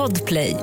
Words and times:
Podplay. 0.00 0.56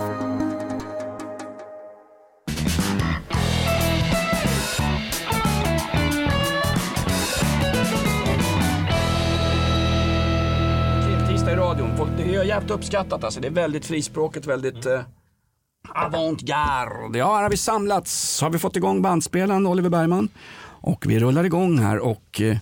Krimtisdag 11.05 11.53
i 11.53 11.55
radion. 11.55 11.97
Folk- 11.97 12.11
Det 12.17 12.35
är 12.35 12.43
jävligt 12.43 12.71
uppskattat 12.71 13.23
alltså. 13.23 13.39
Det 13.39 13.47
är 13.47 13.51
väldigt 13.51 13.85
frispråkigt, 13.85 14.45
väldigt 14.47 14.85
eh, 14.85 15.01
avantgarde. 15.95 17.17
Ja, 17.17 17.35
här 17.35 17.43
har 17.43 17.49
vi 17.49 17.57
samlats. 17.57 18.35
Så 18.37 18.45
har 18.45 18.49
vi 18.51 18.59
fått 18.59 18.75
igång 18.75 19.01
bandspelaren 19.01 19.67
Oliver 19.67 19.89
Bergman. 19.89 20.29
Och 20.81 21.05
vi 21.07 21.19
rullar 21.19 21.43
igång 21.43 21.77
här 21.79 21.99
och 21.99 22.41
eh, 22.41 22.57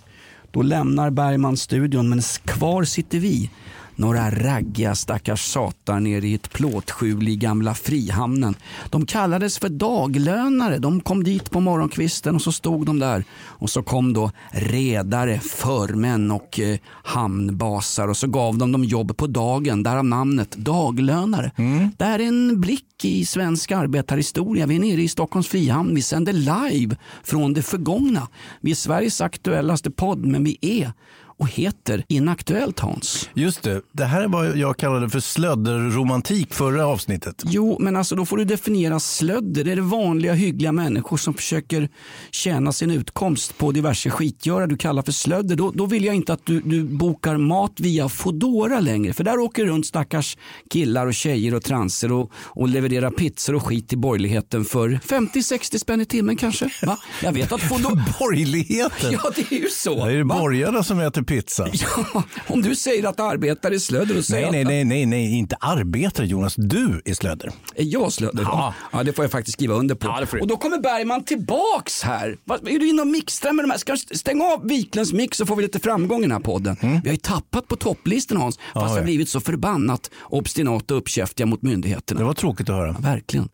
då 0.50 0.62
lämnar 0.62 1.10
Bergman 1.10 1.56
studion 1.56 2.08
men 2.08 2.20
kvar 2.44 2.84
sitter 2.84 3.18
vi. 3.18 3.50
Några 3.98 4.30
raggiga 4.30 4.94
stackars 4.94 5.40
satar 5.40 6.00
nere 6.00 6.26
i 6.26 6.34
ett 6.34 6.52
plåtskjul 6.52 7.28
i 7.28 7.36
gamla 7.36 7.74
Frihamnen. 7.74 8.54
De 8.90 9.06
kallades 9.06 9.58
för 9.58 9.68
daglönare. 9.68 10.78
De 10.78 11.00
kom 11.00 11.24
dit 11.24 11.50
på 11.50 11.60
morgonkvisten 11.60 12.34
och 12.34 12.42
så 12.42 12.52
stod 12.52 12.86
de 12.86 12.98
där. 12.98 13.24
Och 13.32 13.70
så 13.70 13.82
kom 13.82 14.12
då 14.12 14.30
redare, 14.50 15.40
förmän 15.40 16.30
och 16.30 16.60
eh, 16.60 16.78
hamnbasar 17.04 18.08
och 18.08 18.16
så 18.16 18.26
gav 18.26 18.58
de 18.58 18.72
dem 18.72 18.84
jobb 18.84 19.16
på 19.16 19.26
dagen. 19.26 19.82
Därav 19.82 20.04
namnet 20.04 20.56
daglönare. 20.56 21.50
Det 21.96 22.04
här 22.04 22.18
är 22.18 22.28
en 22.28 22.60
blick 22.60 23.04
i 23.04 23.26
svensk 23.26 23.72
arbetarhistoria. 23.72 24.66
Vi 24.66 24.76
är 24.76 24.80
nere 24.80 25.02
i 25.02 25.08
Stockholms 25.08 25.48
Frihamn. 25.48 25.94
Vi 25.94 26.02
sänder 26.02 26.32
live 26.32 26.96
från 27.22 27.52
det 27.52 27.62
förgångna. 27.62 28.28
Vi 28.60 28.70
är 28.70 28.74
Sveriges 28.74 29.20
aktuellaste 29.20 29.90
podd 29.90 30.26
men 30.26 30.44
vi 30.44 30.58
är 30.60 30.92
och 31.38 31.48
heter 31.48 32.04
Inaktuellt 32.08 32.80
Hans. 32.80 33.28
Just 33.34 33.62
det, 33.62 33.82
det 33.92 34.04
här 34.04 34.22
är 34.22 34.28
vad 34.28 34.56
jag 34.56 34.76
kallade 34.76 35.08
för 35.08 35.20
slödderromantik 35.20 36.54
förra 36.54 36.86
avsnittet. 36.86 37.42
Jo, 37.46 37.76
men 37.80 37.96
alltså 37.96 38.16
då 38.16 38.26
får 38.26 38.36
du 38.36 38.44
definiera 38.44 39.00
slödder. 39.00 39.64
Det 39.64 39.72
är 39.72 39.76
det 39.76 39.82
vanliga 39.82 40.32
hyggliga 40.32 40.72
människor 40.72 41.16
som 41.16 41.34
försöker 41.34 41.88
tjäna 42.30 42.72
sin 42.72 42.90
utkomst 42.90 43.58
på 43.58 43.72
diverse 43.72 44.10
skitgöra 44.10 44.66
du 44.66 44.76
kallar 44.76 45.02
för 45.02 45.12
slödder. 45.12 45.56
Då, 45.56 45.70
då 45.70 45.86
vill 45.86 46.04
jag 46.04 46.14
inte 46.14 46.32
att 46.32 46.46
du, 46.46 46.60
du 46.60 46.84
bokar 46.84 47.36
mat 47.36 47.80
via 47.80 48.08
Fodora 48.08 48.80
längre. 48.80 49.12
För 49.12 49.24
där 49.24 49.38
åker 49.38 49.64
runt 49.66 49.86
stackars 49.86 50.36
killar 50.70 51.06
och 51.06 51.14
tjejer 51.14 51.54
och 51.54 51.62
transer 51.62 52.12
och, 52.12 52.32
och 52.34 52.68
levererar 52.68 53.10
pizzor 53.10 53.54
och 53.54 53.66
skit 53.66 53.88
till 53.88 53.98
borgerligheten 53.98 54.64
för 54.64 54.88
50-60 54.88 55.78
spänn 55.78 56.00
i 56.00 56.04
timmen 56.04 56.36
kanske. 56.36 56.70
Va? 56.86 56.98
Jag 57.22 57.32
vet 57.32 57.52
att 57.52 57.60
Fodora... 57.60 57.94
Borgerligheten! 58.18 59.12
Ja, 59.12 59.30
det 59.36 59.56
är 59.56 59.60
ju 59.60 59.68
så. 59.68 60.06
Det 60.06 60.12
är 60.12 60.24
Va? 60.24 60.38
borgarna 60.38 60.82
som 60.82 61.00
äter 61.00 61.22
pizza. 61.26 61.68
Ja, 62.14 62.22
om 62.46 62.62
du 62.62 62.74
säger 62.76 63.08
att 63.08 63.20
arbetare 63.20 63.74
är 63.74 63.78
slödder 63.78 64.18
och 64.18 64.24
säger 64.24 64.50
Nej, 64.52 64.64
nej, 64.64 64.84
nej, 64.84 65.06
nej, 65.06 65.38
inte 65.38 65.56
arbetare 65.60 66.26
Jonas. 66.26 66.54
Du 66.56 67.02
är 67.04 67.14
slödder. 67.14 67.52
Är 67.74 67.84
jag 67.84 68.12
slödder? 68.12 68.42
Ja. 68.42 68.74
ja, 68.92 69.02
det 69.02 69.12
får 69.12 69.24
jag 69.24 69.32
faktiskt 69.32 69.52
skriva 69.58 69.74
under 69.74 69.94
på. 69.94 70.06
Ja, 70.06 70.38
och 70.40 70.46
då 70.46 70.56
kommer 70.56 70.78
Bergman 70.78 71.24
tillbaks 71.24 72.02
här. 72.02 72.36
Vad, 72.44 72.68
är 72.68 72.78
du 72.78 72.88
inne 72.88 73.02
och 73.02 73.08
mixtrar 73.08 73.52
med 73.52 73.64
de 73.64 73.70
här? 73.70 73.78
Ska 73.78 73.92
du 74.10 74.16
stänga 74.18 74.44
av 74.44 74.68
Wiklunds 74.68 75.12
mix 75.12 75.38
så 75.38 75.46
får 75.46 75.56
vi 75.56 75.62
lite 75.62 75.78
framgång 75.78 76.18
i 76.18 76.22
den 76.22 76.32
här 76.32 76.40
podden. 76.40 76.76
Vi 76.80 76.88
har 77.08 77.14
ju 77.14 77.16
tappat 77.16 77.68
på 77.68 77.76
topplistan 77.76 78.36
Hans, 78.38 78.56
fast 78.56 78.74
har 78.74 78.82
Mm. 78.86 78.96
ja. 78.98 79.04
blivit 79.04 79.28
så 79.28 79.40
förbannat 79.40 80.10
obstinata 80.22 80.94
och 80.94 80.98
uppkäftiga 81.00 81.46
mot 81.46 81.62
myndigheterna. 81.62 82.20
Det 82.20 82.26
var 82.26 82.34
tråkigt 82.34 82.68
att 82.68 82.76
höra. 82.76 82.92
Verkligen. 82.92 83.48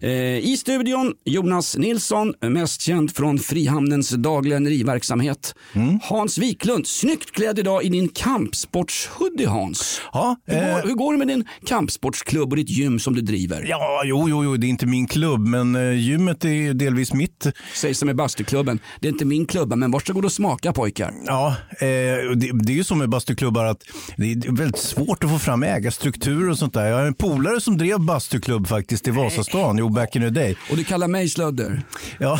Eh, 0.00 0.10
I 0.38 0.56
studion 0.60 1.14
Jonas 1.24 1.76
Nilsson, 1.76 2.34
mest 2.40 2.80
känd 2.80 3.16
från 3.16 3.38
Frihamnens 3.38 4.10
daglöneriverksamhet. 4.10 5.54
Mm. 5.72 6.00
Hans 6.02 6.38
Wiklund, 6.38 6.86
snyggt 6.86 7.15
klädd 7.24 7.58
idag 7.58 7.82
i 7.84 7.88
din 7.88 8.08
kampsportshoodie 8.08 9.46
Hans. 9.46 10.00
Ja, 10.12 10.36
Hur, 10.46 10.56
eh, 10.56 10.74
går, 10.74 10.88
hur 10.88 10.94
går 10.94 11.12
det 11.12 11.18
med 11.18 11.28
din 11.28 11.44
kampsportsklubb 11.66 12.50
och 12.50 12.56
ditt 12.56 12.68
gym 12.70 12.98
som 12.98 13.14
du 13.14 13.20
driver? 13.20 13.64
ja 13.68 14.02
jo, 14.04 14.28
jo, 14.28 14.44
jo, 14.44 14.56
det 14.56 14.66
är 14.66 14.68
inte 14.68 14.86
min 14.86 15.06
klubb, 15.06 15.40
men 15.40 15.74
eh, 15.76 15.92
gymmet 15.98 16.44
är 16.44 16.74
delvis 16.74 17.12
mitt. 17.12 17.46
Sägs 17.74 17.98
som 17.98 18.10
i 18.10 18.14
bastuklubben. 18.14 18.78
Det 19.00 19.08
är 19.08 19.12
inte 19.12 19.24
min 19.24 19.46
klubba, 19.46 19.76
men 19.76 19.90
varsågod 19.90 20.24
och 20.24 20.32
smaka 20.32 20.72
pojkar. 20.72 21.12
Ja, 21.26 21.56
eh, 21.70 21.86
det, 21.86 22.50
det 22.64 22.72
är 22.72 22.76
ju 22.76 22.84
så 22.84 22.94
med 22.94 23.08
bastuklubbar 23.08 23.64
att 23.64 23.82
det 24.16 24.32
är 24.32 24.56
väldigt 24.56 24.78
svårt 24.80 25.24
att 25.24 25.30
få 25.30 25.38
fram 25.38 25.62
ägarstrukturer 25.62 26.50
och 26.50 26.58
sånt 26.58 26.74
där. 26.74 26.86
Jag 26.86 26.96
har 26.96 27.04
en 27.06 27.14
polare 27.14 27.60
som 27.60 27.78
drev 27.78 28.00
bastuklubb 28.00 28.66
faktiskt 28.66 29.08
i 29.08 29.10
Vasastan, 29.10 29.78
jo 29.78 29.88
back 29.88 30.16
in 30.16 30.22
the 30.22 30.30
day. 30.30 30.56
Och 30.70 30.76
du 30.76 30.84
kallar 30.84 31.08
mig 31.08 31.28
slödder? 31.28 31.82
Ja, 32.18 32.38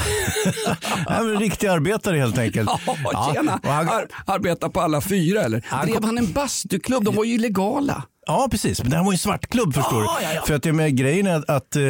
men 1.23 1.39
riktig 1.39 1.67
arbetare 1.67 2.17
helt 2.19 2.39
enkelt. 2.39 2.71
Ja, 3.13 3.33
tjena. 3.35 3.61
och 3.63 3.71
han, 3.73 3.89
Ar- 3.89 4.09
arbetar 4.67 4.81
på 4.81 4.81
alla 4.81 5.01
fyra 5.01 5.41
eller? 5.43 5.63
Han 5.67 5.87
Drev 5.87 5.95
kom- 5.95 6.05
han 6.05 6.19
en 6.19 6.33
bastuklubb? 6.33 7.05
De 7.05 7.15
var 7.15 7.25
ju 7.25 7.35
illegala. 7.35 8.03
ja, 8.27 8.49
precis. 8.51 8.83
Men 8.83 8.91
det 8.91 8.97
här 8.97 9.05
var 9.05 9.13
ju 9.13 9.15
en 9.15 9.19
svartklubb 9.19 9.75
förstår 9.75 10.03
Ja, 10.05 10.19
ja, 10.23 10.29
du. 10.29 10.35
ja. 10.35 10.43
För 10.47 10.55
att 10.55 10.63
det 10.63 10.73
med 10.73 10.97
grejen 10.97 11.27
är 11.27 11.35
att, 11.37 11.51
att 11.51 11.77
eh, 11.77 11.83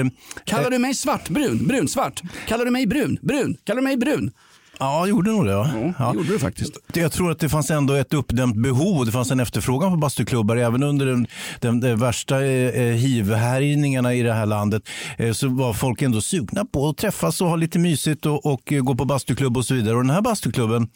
Kallar 0.44 0.70
du 0.70 0.78
mig 0.78 0.94
svartbrun? 0.94 1.66
Brunsvart? 1.66 2.22
Kallar 2.48 2.64
du 2.64 2.70
mig 2.70 2.86
brun? 2.86 3.18
Brun? 3.22 3.56
Kallar 3.64 3.76
du 3.76 3.84
mig 3.88 3.96
brun? 3.96 4.30
Ja, 4.78 5.06
gjorde 5.06 5.30
nog 5.30 5.46
det. 5.46 5.52
Ja. 5.52 5.92
Ja, 5.98 6.10
det 6.12 6.16
gjorde 6.16 6.28
du 6.32 6.38
faktiskt. 6.38 6.72
Det- 6.92 7.00
Jag 7.00 7.12
tror 7.12 7.30
att 7.30 7.38
det 7.38 7.48
fanns 7.48 7.70
ändå 7.70 7.94
ett 7.94 8.14
uppdämt 8.14 8.56
behov. 8.56 9.06
Det 9.06 9.12
fanns 9.12 9.30
en 9.30 9.40
efterfrågan 9.40 9.90
på 9.90 9.96
bastuklubbar. 9.96 10.56
Även 10.56 10.82
under 10.82 11.06
den, 11.06 11.26
den, 11.60 11.80
de 11.80 11.94
värsta 11.96 12.44
eh, 12.44 12.82
eh, 12.82 12.94
hiv-härjningarna 12.94 14.14
i 14.14 14.22
det 14.22 14.32
här 14.32 14.46
landet 14.46 14.82
eh, 15.18 15.32
så 15.32 15.48
var 15.48 15.72
folk 15.72 16.02
ändå 16.02 16.20
sugna 16.20 16.64
på 16.64 16.88
att 16.88 16.96
träffas 16.96 17.40
och 17.40 17.48
ha 17.48 17.56
lite 17.56 17.78
mysigt 17.78 18.26
och, 18.26 18.46
och 18.46 18.72
eh, 18.72 18.80
gå 18.80 18.94
på 18.94 19.04
bastuklubb 19.04 19.56
och 19.56 19.64
så 19.64 19.74
vidare. 19.74 19.94
Och 19.96 20.02
den 20.02 20.10
här 20.10 20.20
bastuklubben, 20.22 20.88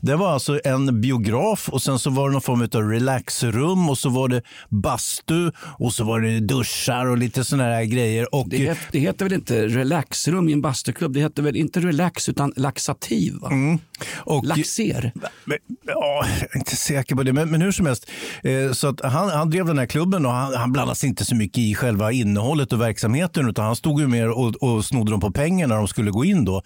det 0.00 0.16
var 0.16 0.32
alltså 0.32 0.60
en 0.64 1.00
biograf 1.00 1.68
och 1.68 1.82
sen 1.82 1.98
så 1.98 2.10
var 2.10 2.28
det 2.28 2.32
någon 2.32 2.42
form 2.42 2.60
av 2.74 2.90
relaxrum 2.90 3.90
och 3.90 3.98
så 3.98 4.08
var 4.08 4.28
det 4.28 4.42
bastu 4.68 5.50
och 5.78 5.94
så 5.94 6.04
var 6.04 6.20
det 6.20 6.40
duschar 6.40 7.06
och 7.06 7.18
lite 7.18 7.44
sådana 7.44 7.64
här 7.64 7.84
grejer. 7.84 8.34
Och, 8.34 8.48
Det, 8.48 8.56
het, 8.58 8.78
det 8.92 8.98
heter 8.98 9.24
väl 9.24 9.32
inte 9.34 9.66
relaxrum 9.66 10.48
i 10.48 10.52
en 10.52 10.62
bastuklubb? 10.62 11.12
Det 11.12 11.20
heter 11.20 11.42
väl 11.42 11.56
inte 11.56 11.80
relax 11.80 12.28
utan 12.28 12.52
laxativ? 12.56 13.19
Va? 13.28 13.48
Mm. 13.50 13.78
och, 14.16 14.44
Laxer? 14.44 15.12
Men, 15.44 15.58
ja, 15.86 16.24
jag 16.40 16.54
är 16.54 16.56
inte 16.56 16.76
säker 16.76 17.14
på 17.14 17.22
det, 17.22 17.32
men, 17.32 17.50
men 17.50 17.62
hur 17.62 17.72
som 17.72 17.86
helst. 17.86 18.10
Eh, 18.42 18.72
så 18.72 18.88
att 18.88 19.00
han, 19.00 19.30
han 19.30 19.50
drev 19.50 19.66
den 19.66 19.78
här 19.78 19.86
klubben 19.86 20.26
och 20.26 20.32
han, 20.32 20.54
han 20.54 20.72
blandade 20.72 20.96
sig 20.96 21.08
inte 21.08 21.24
så 21.24 21.34
mycket 21.34 21.58
i 21.58 21.74
själva 21.74 22.12
innehållet 22.12 22.72
och 22.72 22.80
verksamheten 22.80 23.48
utan 23.48 23.64
han 23.64 23.76
stod 23.76 24.00
ju 24.00 24.06
mer 24.06 24.28
och, 24.30 24.62
och 24.62 24.84
snodde 24.84 25.10
dem 25.10 25.20
på 25.20 25.30
pengar 25.30 25.66
när 25.66 25.76
de 25.76 25.88
skulle 25.88 26.10
gå 26.10 26.24
in 26.24 26.44
då. 26.44 26.62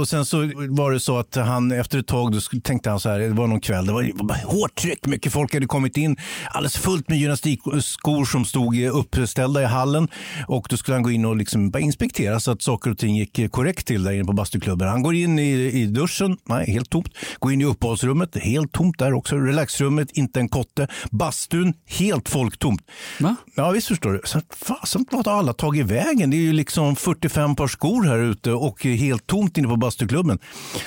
Och 0.00 0.08
sen 0.08 0.26
så 0.26 0.50
var 0.68 0.92
det 0.92 1.00
så 1.00 1.18
att 1.18 1.34
han 1.34 1.72
efter 1.72 1.98
ett 1.98 2.06
tag 2.06 2.32
då 2.32 2.40
tänkte 2.62 2.90
han 2.90 3.00
så 3.00 3.08
här, 3.08 3.18
det 3.18 3.28
var 3.28 3.46
någon 3.46 3.60
kväll, 3.60 3.86
det 3.86 3.92
var, 3.92 4.02
det 4.02 4.12
var 4.14 4.36
hårt 4.36 4.74
tryck, 4.74 5.06
mycket 5.06 5.32
folk 5.32 5.54
hade 5.54 5.66
kommit 5.66 5.96
in, 5.96 6.16
alldeles 6.50 6.76
fullt 6.76 7.08
med 7.08 7.18
gymnastikskor 7.18 8.24
som 8.24 8.44
stod 8.44 8.76
uppställda 8.84 9.62
i 9.62 9.64
hallen 9.64 10.08
och 10.48 10.66
då 10.70 10.76
skulle 10.76 10.94
han 10.94 11.02
gå 11.02 11.10
in 11.10 11.24
och 11.24 11.36
liksom 11.36 11.72
inspektera 11.78 12.40
så 12.40 12.50
att 12.50 12.62
saker 12.62 12.90
och 12.90 12.98
ting 12.98 13.16
gick 13.16 13.38
eh, 13.38 13.48
korrekt 13.48 13.86
till 13.86 14.02
där 14.02 14.12
inne 14.12 14.24
på 14.24 14.32
bastuklubben. 14.32 14.88
Han 14.88 15.02
går 15.02 15.14
in 15.14 15.38
i, 15.38 15.75
i 15.76 15.86
duschen, 15.86 16.36
nej 16.48 16.70
helt 16.70 16.90
tomt. 16.90 17.08
Går 17.38 17.52
in 17.52 17.60
i 17.60 17.64
uppehållsrummet, 17.64 18.36
helt 18.36 18.72
tomt 18.72 18.98
där 18.98 19.12
också. 19.12 19.36
Relaxrummet, 19.36 20.10
inte 20.10 20.40
en 20.40 20.48
kotte. 20.48 20.88
Bastun, 21.10 21.74
helt 21.86 22.28
folktomt. 22.28 22.82
Va? 23.20 23.36
Ja 23.54 23.70
visst 23.70 23.88
förstår 23.88 24.12
du. 24.12 24.20
Så, 24.24 24.40
fasen 24.50 25.06
vart 25.10 25.26
har 25.26 25.32
alla 25.32 25.52
tagit 25.52 25.86
vägen? 25.86 26.30
Det 26.30 26.36
är 26.36 26.40
ju 26.40 26.52
liksom 26.52 26.96
45 26.96 27.56
par 27.56 27.68
skor 27.68 28.02
här 28.02 28.18
ute 28.18 28.52
och 28.52 28.84
helt 28.84 29.26
tomt 29.26 29.58
inne 29.58 29.68
på 29.68 29.76
bastuklubben. 29.76 30.38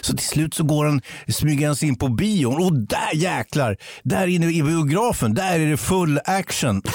Så 0.01 0.17
till 0.17 0.27
slut 0.27 0.53
så 0.53 0.63
går 0.63 0.85
han, 0.85 1.01
smyger 1.27 1.67
han 1.67 1.75
sig 1.75 1.87
in 1.87 1.95
på 1.95 2.07
bion 2.07 2.63
och 2.63 2.73
där 2.73 3.15
jäklar, 3.15 3.77
där 4.03 4.27
inne 4.27 4.51
i 4.51 4.63
biografen, 4.63 5.33
där 5.33 5.59
är 5.59 5.69
det 5.69 5.77
full 5.77 6.19
action. 6.25 6.81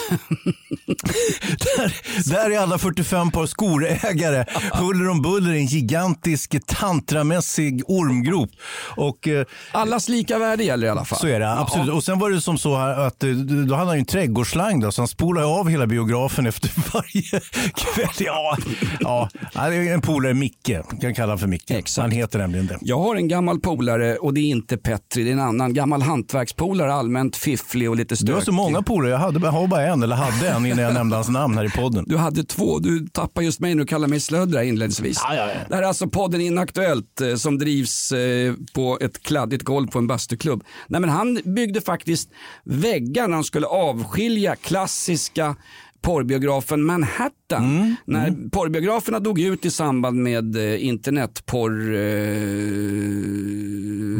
där, 1.76 1.96
där 2.30 2.50
är 2.50 2.58
alla 2.58 2.78
45 2.78 3.30
par 3.30 3.46
skorägare 3.46 4.44
huller 4.72 5.08
om 5.08 5.22
buller 5.22 5.52
i 5.52 5.58
en 5.58 5.66
gigantisk 5.66 6.56
tantramässig 6.66 7.83
ormgrop. 7.88 8.50
Och, 8.96 9.28
eh, 9.28 9.46
Allas 9.72 10.08
lika 10.08 10.38
värde 10.38 10.64
gäller 10.64 10.86
i 10.86 10.90
alla 10.90 11.04
fall. 11.04 11.18
så 11.18 11.26
är 11.26 11.40
det, 11.40 11.52
absolut. 11.52 11.94
Och 11.94 12.04
sen 12.04 12.18
var 12.18 12.30
det 12.30 12.40
som 12.40 12.58
så 12.58 12.76
här 12.76 13.06
att 13.06 13.22
eh, 13.22 13.30
då 13.68 13.74
hade 13.74 13.86
han 13.86 13.96
ju 13.96 14.00
en 14.00 14.04
trädgårdsslang 14.06 14.80
då, 14.80 14.92
så 14.92 15.00
han 15.00 15.08
spolade 15.08 15.46
av 15.46 15.68
hela 15.68 15.86
biografen 15.86 16.46
efter 16.46 16.70
varje 16.94 17.40
kväll. 17.76 18.08
Ja, 18.18 18.56
ja. 19.00 19.28
En 19.72 20.00
polare, 20.00 20.34
Micke, 20.34 20.70
kan 21.00 21.14
kalla 21.14 21.26
honom 21.26 21.38
för 21.38 21.46
Micke. 21.46 21.70
Exakt. 21.70 22.02
Han 22.02 22.10
heter 22.10 22.38
nämligen 22.38 22.66
det. 22.66 22.78
Jag 22.80 22.98
har 22.98 23.16
en 23.16 23.28
gammal 23.28 23.60
polare 23.60 24.16
och 24.16 24.34
det 24.34 24.40
är 24.40 24.44
inte 24.50 24.76
Petri, 24.76 25.24
det 25.24 25.30
är 25.30 25.32
en 25.32 25.40
annan 25.40 25.74
gammal 25.74 26.02
hantverkspolare, 26.02 26.94
allmänt 26.94 27.36
fifflig 27.36 27.90
och 27.90 27.96
lite 27.96 28.16
stökig. 28.16 28.32
Du 28.32 28.34
har 28.34 28.40
så 28.40 28.52
många 28.52 28.82
polare, 28.82 29.10
jag, 29.10 29.18
hade, 29.18 29.40
jag 29.40 29.52
har 29.52 29.66
bara 29.66 29.86
en, 29.86 30.02
eller 30.02 30.16
hade 30.16 30.48
en 30.48 30.66
innan 30.66 30.84
jag 30.84 30.94
nämnde 30.94 31.16
hans 31.16 31.28
namn 31.28 31.56
här 31.56 31.64
i 31.64 31.70
podden. 31.70 32.04
Du 32.08 32.16
hade 32.16 32.44
två, 32.44 32.78
du 32.78 33.06
tappar 33.08 33.42
just 33.42 33.60
mig 33.60 33.74
nu 33.74 33.82
och 33.82 33.88
kallar 33.88 34.08
mig 34.08 34.20
slödra 34.20 34.64
inledningsvis. 34.64 35.20
Ja, 35.24 35.34
ja, 35.34 35.48
ja. 35.48 35.54
Det 35.68 35.74
här 35.74 35.82
är 35.82 35.86
alltså 35.86 36.08
podden 36.08 36.40
Inaktuellt 36.40 37.20
eh, 37.20 37.34
som 37.34 37.58
drivs 37.74 38.12
eh, 38.12 38.54
på 38.72 38.98
ett 39.00 39.22
kladdigt 39.22 39.62
golv 39.62 39.86
på 39.86 39.98
en 39.98 40.06
bastuklubb. 40.06 40.64
Nej, 40.86 41.00
men 41.00 41.10
han 41.10 41.40
byggde 41.44 41.80
faktiskt 41.80 42.30
väggar 42.64 43.28
när 43.28 43.34
han 43.34 43.44
skulle 43.44 43.66
avskilja 43.66 44.56
klassiska 44.56 45.56
porrbiografen 46.02 46.82
Manhattan. 46.82 47.96
När 48.04 48.48
porrbiograferna 48.50 49.18
dog 49.18 49.40
ut 49.40 49.64
i 49.64 49.70
samband 49.70 50.22
med 50.22 50.56
eh, 50.56 50.86
internetporr... 50.86 51.94
Eh, 51.94 53.14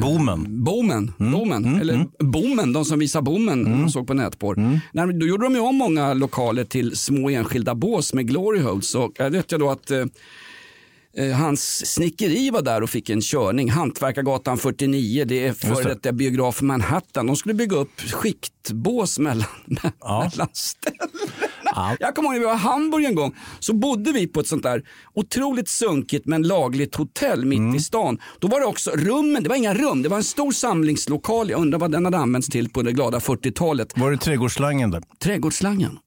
Boomen. 0.01 0.65
Boomen, 0.65 1.13
boomen. 1.19 1.81
eller 1.81 2.07
boomen, 2.19 2.73
de 2.73 2.85
som 2.85 2.99
visar 2.99 3.23
boomen 3.23 3.81
man 3.81 3.91
såg 3.91 4.07
på 4.07 4.15
nätporr. 4.15 4.57
Nej, 4.93 5.07
men 5.07 5.19
då 5.19 5.27
gjorde 5.27 5.45
de 5.47 5.55
ju 5.55 5.61
om 5.61 5.77
många 5.77 6.15
lokaler 6.15 6.65
till 6.65 6.97
små 6.97 7.31
enskilda 7.31 7.75
bås 7.75 8.15
med 8.15 8.29
glory 8.29 8.61
holes. 8.61 8.95
Och 8.95 9.13
jag 9.17 9.31
vet 9.31 9.53
ju 9.53 9.59
då 9.59 9.71
att 9.71 9.91
eh, 9.91 9.99
eh, 9.99 10.07
hans 11.37 11.87
snickeri 11.95 12.51
var 12.51 12.63
där 12.63 12.83
och 12.83 12.91
fick 12.91 13.11
en 13.11 13.21
körning. 13.21 13.71
Hantverkargatan 13.71 14.59
49, 14.59 15.25
det 15.25 15.47
är 15.47 15.53
före 15.53 15.83
det. 15.83 15.89
detta 15.89 16.13
biograf 16.13 16.63
Manhattan. 16.63 17.27
De 17.27 17.37
skulle 17.37 17.55
bygga 17.55 17.77
upp 17.77 18.01
skiktbås 18.01 19.19
mellan, 19.19 19.47
Ja. 20.01 20.31
mellan 20.33 20.49
ställen. 20.53 21.09
Ja. 21.65 21.97
Jag 22.01 22.15
kommer 22.15 22.29
ihåg 22.29 22.35
när 22.35 22.41
vi 22.41 22.47
var 22.47 22.55
i 22.55 22.59
Hamburg 22.59 23.05
en 23.05 23.15
gång 23.15 23.35
så 23.61 23.73
bodde 23.75 24.13
vi 24.13 24.27
på 24.27 24.41
ett 24.41 24.47
sånt 24.47 24.63
där 24.63 24.83
otroligt 25.15 25.69
sunkigt 25.69 26.27
men 26.27 26.43
lagligt 26.43 26.95
hotell 26.95 27.45
mitt 27.45 27.59
Mm. 27.59 27.75
i 27.75 27.81
stan. 27.81 28.19
Då 28.39 28.49
var 28.49 28.61
det 28.61 28.67
också 28.67 28.91
rummen, 28.91 29.43
det 29.43 29.49
var 29.49 29.57
inga 29.57 29.75
rum, 29.75 30.03
det 30.03 30.09
var 30.09 30.17
en 30.17 30.25
stor 30.25 30.53
samlingslokal. 30.53 31.51
Jag 31.51 31.61
undrar 31.61 31.79
vad 31.79 31.93
den 31.93 32.05
hade 32.05 32.19
använts 32.19 32.49
till 32.49 32.71
på 32.71 32.83
det 32.83 32.93
glada 32.93 33.19
40-talet. 33.19 33.93
Var 33.99 34.11
det 34.11 34.17
trädgårdsslangen 34.17 34.91
där? 34.91 35.03
Trädgårdsslangen. 35.23 35.99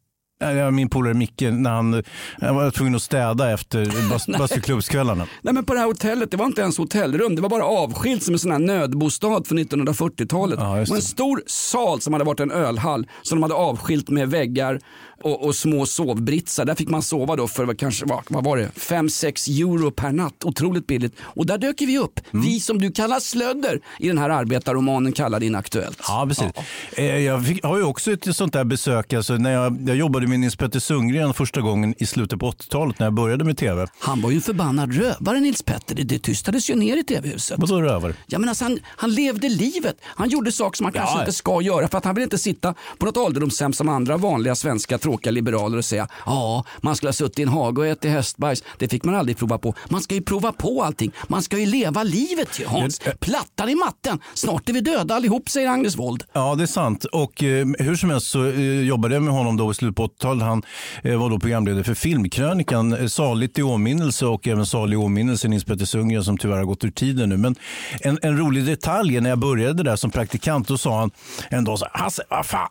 Min 0.71 0.89
polare 0.89 1.13
Micke, 1.13 1.41
när 1.41 1.69
han, 1.69 2.03
han 2.41 2.55
var 2.55 2.71
tvungen 2.71 2.95
att 2.95 3.01
städa 3.01 3.51
efter 3.51 4.09
bas, 4.09 4.27
bastuklubbskvällarna. 4.27 5.27
Nej 5.41 5.53
men 5.53 5.65
på 5.65 5.73
det 5.73 5.79
här 5.79 5.87
hotellet, 5.87 6.31
det 6.31 6.37
var 6.37 6.45
inte 6.45 6.61
ens 6.61 6.77
hotellrum, 6.77 7.35
det 7.35 7.41
var 7.41 7.49
bara 7.49 7.65
avskilt 7.65 8.23
som 8.23 8.33
en 8.33 8.39
sån 8.39 8.51
här 8.51 8.59
nödbostad 8.59 9.47
från 9.47 9.59
1940-talet. 9.59 10.59
Ja, 10.59 10.75
det 10.75 10.89
var 10.89 10.95
en 10.95 11.01
stor 11.01 11.41
sal 11.47 12.01
som 12.01 12.13
hade 12.13 12.25
varit 12.25 12.39
en 12.39 12.51
ölhall 12.51 13.07
som 13.21 13.37
de 13.37 13.43
hade 13.43 13.55
avskilt 13.55 14.09
med 14.09 14.29
väggar 14.29 14.79
och, 15.21 15.45
och 15.45 15.55
små 15.55 15.85
sovbritsar. 15.85 16.65
Där 16.65 16.75
fick 16.75 16.89
man 16.89 17.01
sova 17.01 17.35
då 17.35 17.47
för 17.47 17.73
kanske, 17.75 18.05
vad, 18.05 18.23
vad 18.29 18.43
var 18.43 18.57
det, 18.57 18.69
5-6 18.75 19.61
euro 19.61 19.91
per 19.91 20.11
natt. 20.11 20.43
Otroligt 20.45 20.87
billigt. 20.87 21.15
Och 21.21 21.45
där 21.45 21.57
dök 21.57 21.81
vi 21.81 21.97
upp, 21.97 22.19
Mm. 22.33 22.45
vi 22.45 22.59
som 22.59 22.79
du 22.81 22.91
kallar 22.91 23.19
slödder 23.19 23.79
i 23.99 24.07
den 24.07 24.17
här 24.17 24.29
arbetarromanen 24.29 25.11
kallad 25.11 25.43
Inaktuellt. 25.43 25.99
Ja, 26.07 26.25
precis. 26.27 26.45
Eh, 26.91 27.05
Jag 27.17 27.45
fick, 27.45 27.63
har 27.63 27.77
ju 27.77 27.83
också 27.83 28.11
ett 28.11 28.35
sånt 28.35 28.53
där 28.53 28.63
besök. 28.63 29.13
Alltså, 29.13 29.33
när 29.33 29.51
jag, 29.51 29.77
jag 29.87 29.95
jobbade 29.97 30.27
med 30.27 30.39
Nils 30.39 30.55
Petter 30.55 30.79
Sundgren 30.79 31.33
första 31.33 31.61
gången 31.61 31.93
i 31.97 32.05
slutet 32.05 32.39
på 32.39 32.51
80-talet 32.51 32.99
när 32.99 33.05
jag 33.05 33.13
började 33.13 33.43
med 33.43 33.57
tv. 33.57 33.87
Han 33.99 34.21
var 34.21 34.29
ju 34.29 34.35
en 34.35 34.41
förbannad 34.41 34.93
rövare 34.95 35.39
Nils 35.39 35.61
Petter, 35.63 35.95
det, 35.95 36.03
det 36.03 36.19
tystades 36.19 36.69
ju 36.69 36.75
ner 36.75 36.97
i 36.97 37.03
tv-huset. 37.03 37.59
Vadå 37.59 37.81
rövar? 37.81 38.13
Ja, 38.27 38.39
men 38.39 38.49
alltså, 38.49 38.63
han, 38.65 38.79
han 38.85 39.11
levde 39.13 39.49
livet. 39.49 39.97
Han 40.03 40.29
gjorde 40.29 40.51
saker 40.51 40.77
som 40.77 40.83
man 40.83 40.93
kanske 40.93 41.15
Ja. 41.15 41.19
inte 41.19 41.33
ska 41.33 41.61
göra 41.61 41.87
för 41.87 41.97
att 41.97 42.05
han 42.05 42.15
vill 42.15 42.23
inte 42.23 42.37
sitta 42.37 42.73
på 42.97 43.05
något 43.05 43.17
ålderdomshem 43.17 43.73
som 43.73 43.89
andra 43.89 44.17
vanliga 44.17 44.55
svenska 44.55 44.97
tråkiga 45.07 45.31
liberaler 45.31 45.77
och 45.77 45.85
säga 45.85 46.07
ja, 46.25 46.65
man 46.81 46.95
skulle 46.95 47.07
ha 47.07 47.13
suttit 47.13 47.39
i 47.39 47.43
en 47.43 47.49
hage 47.49 47.81
och 47.81 47.87
ätit 47.87 48.11
hästbajs. 48.11 48.63
Det 48.77 48.87
fick 48.87 49.03
man 49.03 49.15
aldrig 49.15 49.37
prova 49.37 49.57
på. 49.57 49.73
Man 49.89 50.01
ska 50.01 50.15
ju 50.15 50.21
prova 50.21 50.51
på 50.51 50.83
allting. 50.83 51.11
Man 51.27 51.41
ska 51.41 51.57
ju 51.57 51.65
leva 51.65 52.03
livet 52.03 52.49
Hans. 52.65 53.01
Ja, 53.05 53.11
Plattan 53.19 53.69
i 53.69 53.75
matten. 53.75 54.19
Snart 54.33 54.69
är 54.69 54.73
vi 54.73 54.81
döda 54.81 55.15
allihop 55.15 55.49
säger 55.49 55.69
Agnes 55.69 55.97
Wold. 55.97 56.23
Ja, 56.33 56.55
det 56.55 56.63
är 56.63 56.67
sant. 56.67 57.05
Och 57.05 57.43
eh, 57.43 57.67
hur 57.79 57.95
som 57.95 58.09
helst 58.09 58.27
så 58.27 58.45
eh, 58.45 58.81
jobbade 58.81 59.13
jag 59.15 59.23
med 59.23 59.33
honom 59.33 59.57
då 59.57 59.71
i 59.71 59.73
slutet 59.73 59.95
på 59.95 60.07
80-talet. 60.07 60.43
Han 60.43 60.63
eh, 61.03 61.19
var 61.19 61.29
då 61.29 61.39
programledare 61.39 61.83
för 61.83 61.93
Filmkrönikan. 61.93 62.93
Eh, 62.93 63.07
saligt 63.07 63.59
i 63.59 63.63
åminnelse 63.63 64.25
och 64.25 64.47
även 64.47 64.65
salig 64.65 64.93
i 64.93 64.97
åminnelse 64.97 65.47
Nils 65.47 65.63
Petter 65.63 65.85
Sundgren 65.85 66.23
som 66.23 66.37
tyvärr 66.37 66.57
har 66.57 66.65
gått 66.65 66.83
ur 66.83 66.91
tiden 66.91 67.29
nu. 67.29 67.37
Men 67.37 67.55
en, 68.01 68.19
en 68.21 68.37
rolig 68.37 68.65
detalj 68.65 69.21
när 69.21 69.29
jag 69.29 69.39
började 69.39 69.83
där 69.83 69.95
som 69.95 70.11
praktikant 70.11 70.67
då 70.67 70.77
sa 70.77 70.99
han 70.99 71.11
en 71.49 71.63
dag 71.63 71.79
så 71.79 71.85
här, 71.85 72.03
Hasse, 72.03 72.23
vad 72.29 72.45
fan, 72.45 72.69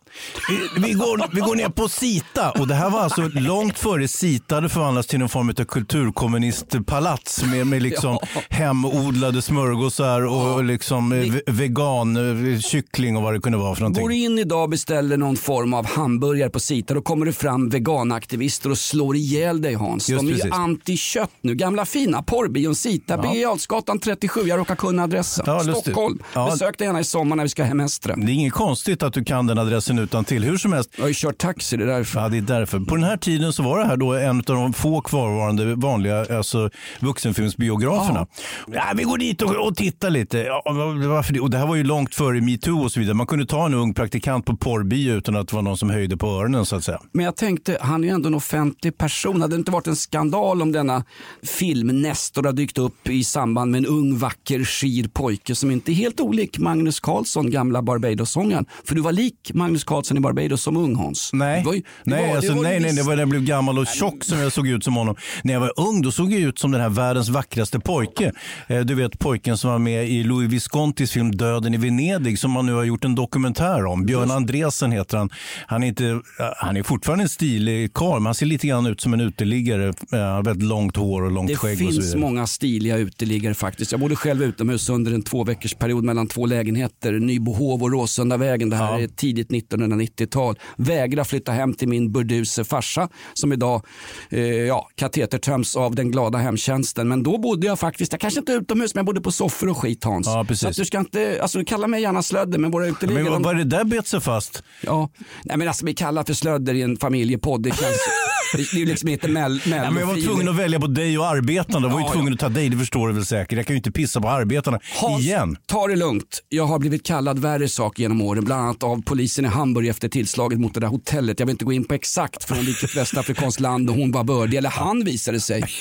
vi, 0.49 0.81
vi, 0.87 0.93
går, 0.93 1.35
vi 1.35 1.41
går 1.41 1.57
ner 1.57 1.69
på 1.69 1.89
Sita. 2.35 2.51
Och 2.51 2.69
det 2.69 2.75
här 2.75 2.91
var 2.91 3.01
alltså 3.01 3.21
långt 3.35 3.79
före 3.79 4.09
Sita 4.09 4.55
hade 4.55 4.69
förvandlats 4.69 5.09
till 5.09 5.19
någon 5.19 5.29
form 5.29 5.49
av 5.49 5.65
kulturkommunistpalats 5.65 7.45
med, 7.45 7.67
med 7.67 7.83
liksom 7.83 8.19
Ja. 8.35 8.41
hemodlade 8.49 9.43
smörgåsar 9.43 10.23
och 10.27 10.65
liksom 10.65 11.13
eh, 11.13 11.19
ve- 11.33 11.41
vegan 11.47 12.17
eh, 12.55 12.61
kyckling 12.61 13.17
och 13.17 13.23
vad 13.23 13.35
det 13.35 13.41
kunde 13.41 13.59
vara 13.59 13.75
för 13.75 13.83
någonting. 13.83 14.03
Går 14.03 14.09
du 14.09 14.17
in 14.17 14.39
idag 14.39 14.63
och 14.63 14.69
beställer 14.69 15.17
någon 15.17 15.37
form 15.37 15.75
av 15.75 15.87
hamburgare 15.87 16.51
på 16.51 16.61
Sita 16.61 16.95
då 16.95 17.03
kommer 17.03 17.27
det 17.27 17.33
fram 17.33 17.69
veganaktivister 17.69 18.71
och 18.71 18.79
slår 18.79 19.17
ihjäl 19.17 19.63
dig 19.63 19.75
Hans. 19.75 20.09
Just 20.09 20.27
De 20.27 20.33
är 20.33 20.45
ju 20.45 20.51
anti-kött 20.51 21.31
nu. 21.41 21.55
Gamla 21.55 21.85
fina 21.87 22.23
porrbion 22.23 22.75
Sita, 22.75 23.19
Birger 23.19 23.41
Jarlsgatan 23.43 23.99
37. 23.99 24.41
Jag 24.41 24.59
råkar 24.59 24.77
kunna 24.77 25.03
adressen. 25.03 25.45
Ja. 25.49 25.61
Stockholm. 25.61 26.19
Ja. 26.35 26.51
Besök 26.51 26.75
det 26.79 26.85
gärna 26.85 27.01
i 27.01 27.05
sommar 27.05 27.37
när 27.37 27.43
vi 27.43 27.49
ska 27.49 27.65
hemestra. 27.65 28.17
Det 28.17 28.23
är 28.33 28.35
inget 28.35 28.53
konstigt 28.53 29.03
att 29.03 29.13
du 29.13 29.25
kan 29.25 29.47
den 29.47 29.59
adressen 29.59 29.99
utan 29.99 30.25
till. 30.25 30.45
Hur 30.45 30.57
som 30.59 30.73
helst. 30.73 30.91
Jag 30.97 31.05
har 31.05 31.09
ju 31.09 31.15
kört 31.15 31.39
taxi, 31.39 31.77
det 31.77 31.93
är 31.95 32.05
därför. 32.17 32.37
Ja, 32.37 32.43
det 32.43 32.55
är 32.55 32.59
därför. 32.59 32.81
På 32.81 32.95
den 32.97 33.05
här 33.05 33.17
tiden 33.17 33.53
så 33.53 33.63
var 33.63 33.79
det 33.79 33.85
här 33.87 33.97
då 33.97 34.15
en 34.15 34.39
av 34.39 34.45
de 34.45 34.73
få 34.73 35.01
kvarvarande 35.01 35.75
vanliga 35.75 36.37
alltså, 36.37 36.71
vuxenfilmsbiograferna. 37.01 38.27
Ja. 38.73 38.83
vi 38.97 39.03
går 39.03 39.19
dit 39.19 39.43
och, 39.43 39.67
och 39.67 39.77
tittar 39.77 40.11
lite. 40.11 40.39
Ja, 40.39 40.63
varför 40.67 41.33
det? 41.33 41.41
Och 41.41 41.51
det 41.51 41.59
här 41.59 41.67
var 41.67 41.77
ju 41.77 41.85
långt 41.85 42.15
före 42.15 42.41
metoo 42.41 42.83
och 42.85 42.93
så 42.93 43.01
vidare. 43.01 43.15
Man 43.15 43.27
kunde 43.27 43.47
ta 43.47 43.67
en 43.67 43.75
ung 43.75 43.95
praktikant 43.95 44.45
på 44.47 44.57
porrbio 44.57 45.13
utan 45.15 45.37
att 45.37 45.49
det 45.49 45.55
var 45.57 45.63
någon 45.63 45.79
som 45.79 45.91
höjde 45.91 46.17
på 46.17 46.27
öronen 46.27 46.67
så 46.67 46.77
att 46.77 46.85
säga. 46.85 47.01
Men 47.13 47.25
jag 47.25 47.37
tänkte, 47.37 47.79
han 47.81 48.05
är 48.05 48.09
ju 48.09 48.15
ändå 48.15 48.29
en 48.29 48.35
offentlig 48.35 48.99
person. 48.99 49.41
Hade 49.43 49.55
det 49.57 49.59
inte 49.59 49.71
varit 49.71 49.87
en 49.87 49.97
skandal 49.97 50.63
om 50.63 50.73
denna 50.73 51.05
filmnestor 51.43 52.43
har 52.45 52.53
dykt 52.53 52.79
upp 52.79 53.09
i 53.09 53.25
samband 53.25 53.71
med 53.71 53.79
en 53.79 53.87
ung, 53.87 54.19
vacker, 54.19 54.65
skir 54.65 55.09
pojke 55.09 55.55
som 55.55 55.71
inte 55.71 55.93
är 55.93 55.95
helt 55.95 56.21
olik 56.21 56.59
Magnus 56.59 57.01
Carlsson, 57.01 57.51
gamla 57.51 57.83
Barbados-sångaren. 57.83 58.67
För 58.85 58.95
du 58.95 59.01
var 59.01 59.13
lik 59.13 59.51
Magnus 59.55 59.85
Carlsson 59.85 60.17
i 60.17 60.21
Barbados 60.21 60.63
som 60.63 60.77
ung 60.77 60.97
Hans. 60.97 61.31
Nej, 61.33 61.61
Det 61.61 61.67
var 61.67 61.75
ju- 61.75 61.83
nej, 62.07 62.21
var- 62.23 62.29
det 62.29 62.37
alltså, 62.37 62.53
ju 62.53 62.63
nej, 62.63 62.81
nej, 62.81 62.93
det 62.93 63.03
var 63.03 63.13
när 63.13 63.23
jag 63.23 63.29
blev 63.29 63.43
gammal 63.45 63.79
och 63.79 63.87
tjock 63.87 64.25
som 64.25 64.39
jag 64.39 64.53
såg 64.53 64.69
ut 64.69 64.85
som 64.85 64.97
honom. 64.97 65.17
När 65.45 65.53
jag 65.53 65.61
var 65.61 65.73
ung 65.77 66.03
då 66.03 66.11
såg 66.13 66.33
jag 66.33 66.41
ut 66.41 66.59
som 66.59 66.71
den 66.73 66.81
här 66.81 66.89
världens 66.89 67.29
vackraste 67.29 67.81
pojke. 67.81 68.33
Eh, 68.67 68.81
Du 68.81 68.95
vet 68.95 69.19
pojken 69.19 69.59
som 69.59 69.71
var 69.71 69.79
med 69.79 70.09
i 70.09 70.23
Louis 70.25 70.53
Viscontis 70.53 71.11
film 71.13 71.31
Döden 71.37 71.75
i 71.75 71.77
Venedig 71.77 72.39
som 72.39 72.51
man 72.51 72.67
nu 72.67 72.73
har 72.73 72.85
gjort 72.85 73.05
en 73.05 73.15
dokumentär 73.15 73.85
om. 73.87 74.07
Björn 74.07 74.31
Andresen 74.31 74.93
heter 74.93 75.19
han. 75.19 75.31
Han 75.67 75.83
är, 75.83 75.87
inte, 75.89 76.07
eh, 76.07 76.21
han 76.57 76.77
är 76.77 76.83
fortfarande 76.83 77.25
en 77.25 77.29
stilig 77.29 77.95
karl 77.95 78.15
men 78.21 78.27
han 78.27 78.35
ser 78.35 78.47
lite 78.47 78.67
grann 78.67 78.87
ut 78.87 79.01
som 79.01 79.15
en 79.15 79.21
uteliggare. 79.21 79.89
Eh, 79.89 79.95
Han 80.11 80.21
har 80.35 80.43
väldigt 80.43 80.69
långt 80.69 80.97
hår 80.97 81.23
och 81.23 81.33
långt 81.33 81.49
Det 81.49 81.57
skägg 81.57 81.79
så 81.79 81.85
finns 81.85 82.15
många 82.15 82.47
stiliga 82.47 82.97
uteliggare 82.97 83.55
faktiskt. 83.55 83.93
Jag 83.93 84.01
bodde 84.01 84.17
själv 84.17 84.43
utomhus 84.43 84.89
under 84.89 85.13
en 85.13 85.23
två 85.23 85.45
veckors 85.45 85.75
period 85.75 86.05
mellan 86.05 86.27
två 86.29 86.47
lägenheter. 86.47 87.13
Nybohov 87.13 87.83
och 87.83 87.91
Råsundavägen. 87.93 88.71
Det 88.71 88.77
här 88.77 88.93
Ja. 88.93 89.01
är 89.01 89.09
tidigt 89.09 89.51
1990-tal. 89.51 90.59
Vägra 90.77 91.25
flytta 91.25 91.53
hem 91.53 91.75
till 91.75 91.89
min 91.89 91.96
burduse 92.13 92.65
farsa 92.65 93.09
som 93.35 93.53
idag 93.53 93.83
eh, 94.31 94.41
ja, 94.45 94.89
katetertöms 94.95 95.77
av 95.77 95.95
den 95.95 96.11
glada 96.11 96.39
hemtjänsten. 96.39 97.09
Men 97.09 97.23
då 97.23 97.39
bodde 97.39 97.67
jag 97.67 97.79
faktiskt, 97.79 98.13
jag 98.13 98.21
kanske 98.21 98.41
inte 98.41 98.53
utomhus 98.53 98.95
men 98.95 98.99
jag 99.01 99.07
bodde 99.07 99.21
på 99.21 99.33
soffor 99.33 99.69
och 99.69 99.77
skit 99.79 100.05
Hans. 100.05 100.27
Ja, 100.27 100.45
precis. 100.49 100.77
Så 100.77 100.83
du 100.83 100.87
ska 100.87 100.99
inte, 100.99 101.39
alltså 101.43 101.65
kalla 101.65 101.87
mig 101.87 102.03
gärna 102.03 102.23
slödder 102.23 102.59
men 102.59 102.71
våra 102.71 102.87
uteliggare. 102.87 103.23
Men 103.23 103.33
vad, 103.33 103.41
de- 103.41 103.45
vad 103.45 103.55
är 103.55 103.59
det 103.59 103.77
där 103.77 103.85
bet 103.85 104.07
sig 104.07 104.21
fast? 104.21 104.63
Ja, 104.81 105.11
nej 105.45 105.57
men 105.57 105.69
alltså 105.69 105.87
vi 105.87 105.95
kallar 105.95 106.25
för 106.25 106.35
slödder 106.35 106.75
i 106.75 106.83
en 106.83 106.97
familjepodd. 106.97 107.63
Det 107.63 107.71
känns, 107.71 107.97
det 108.53 108.83
är 108.83 108.87
liksom 108.87 109.09
inte 109.09 109.29
mell, 109.29 109.61
Ja, 109.65 109.91
men 109.91 109.97
jag 109.97 110.07
var 110.07 110.25
tvungen 110.27 110.49
att 110.49 110.57
välja 110.57 110.81
på 110.81 110.87
dig 110.87 111.19
och 111.19 111.27
arbetarna. 111.27 111.87
Jag 111.87 111.93
var 111.93 112.01
ju 112.01 112.07
Ja, 112.07 112.13
tvungen 112.13 112.29
ja. 112.29 112.35
att 112.35 112.41
ta 112.41 112.49
dig, 112.49 112.69
det 112.69 112.77
förstår 112.79 113.09
du 113.09 113.15
väl 113.15 113.27
säkert. 113.27 113.57
Jag 113.57 113.67
kan 113.67 113.75
ju 113.75 113.79
inte 113.79 113.91
pissa 113.93 114.21
på 114.21 114.29
arbetarna 114.29 114.79
Hans, 115.01 115.23
igen. 115.25 115.57
Ta 115.67 115.87
det 115.87 115.97
lugnt. 115.97 116.43
Jag 116.49 116.67
har 116.67 116.79
blivit 116.79 117.07
kallad 117.07 117.39
värre 117.39 117.69
saker 117.69 118.03
genom 118.03 118.21
åren. 118.23 118.45
Bland 118.45 118.63
annat 118.63 118.83
av 118.83 119.03
polisen 119.03 119.45
i 119.45 119.49
Hamburg 119.49 119.89
efter 119.89 120.09
tillslaget 120.09 120.61
mot 120.61 120.75
det 120.75 120.81
där 120.81 120.87
hotellet. 120.89 121.41
Jag 121.41 121.47
vill 121.47 121.55
inte 121.55 121.65
gå 121.65 121.73
in 121.73 121.85
på 121.85 121.95
exakt 121.95 122.45
från 122.45 122.59
vilket 122.65 122.97
västafrikanskt 122.97 123.61
land 123.61 123.91
och 123.91 123.97
hon 123.97 124.13
var 124.13 124.25
bördig. 124.25 124.59
Eller 124.59 124.71
han 124.71 125.05
visade 125.05 125.41
sig. 125.41 125.61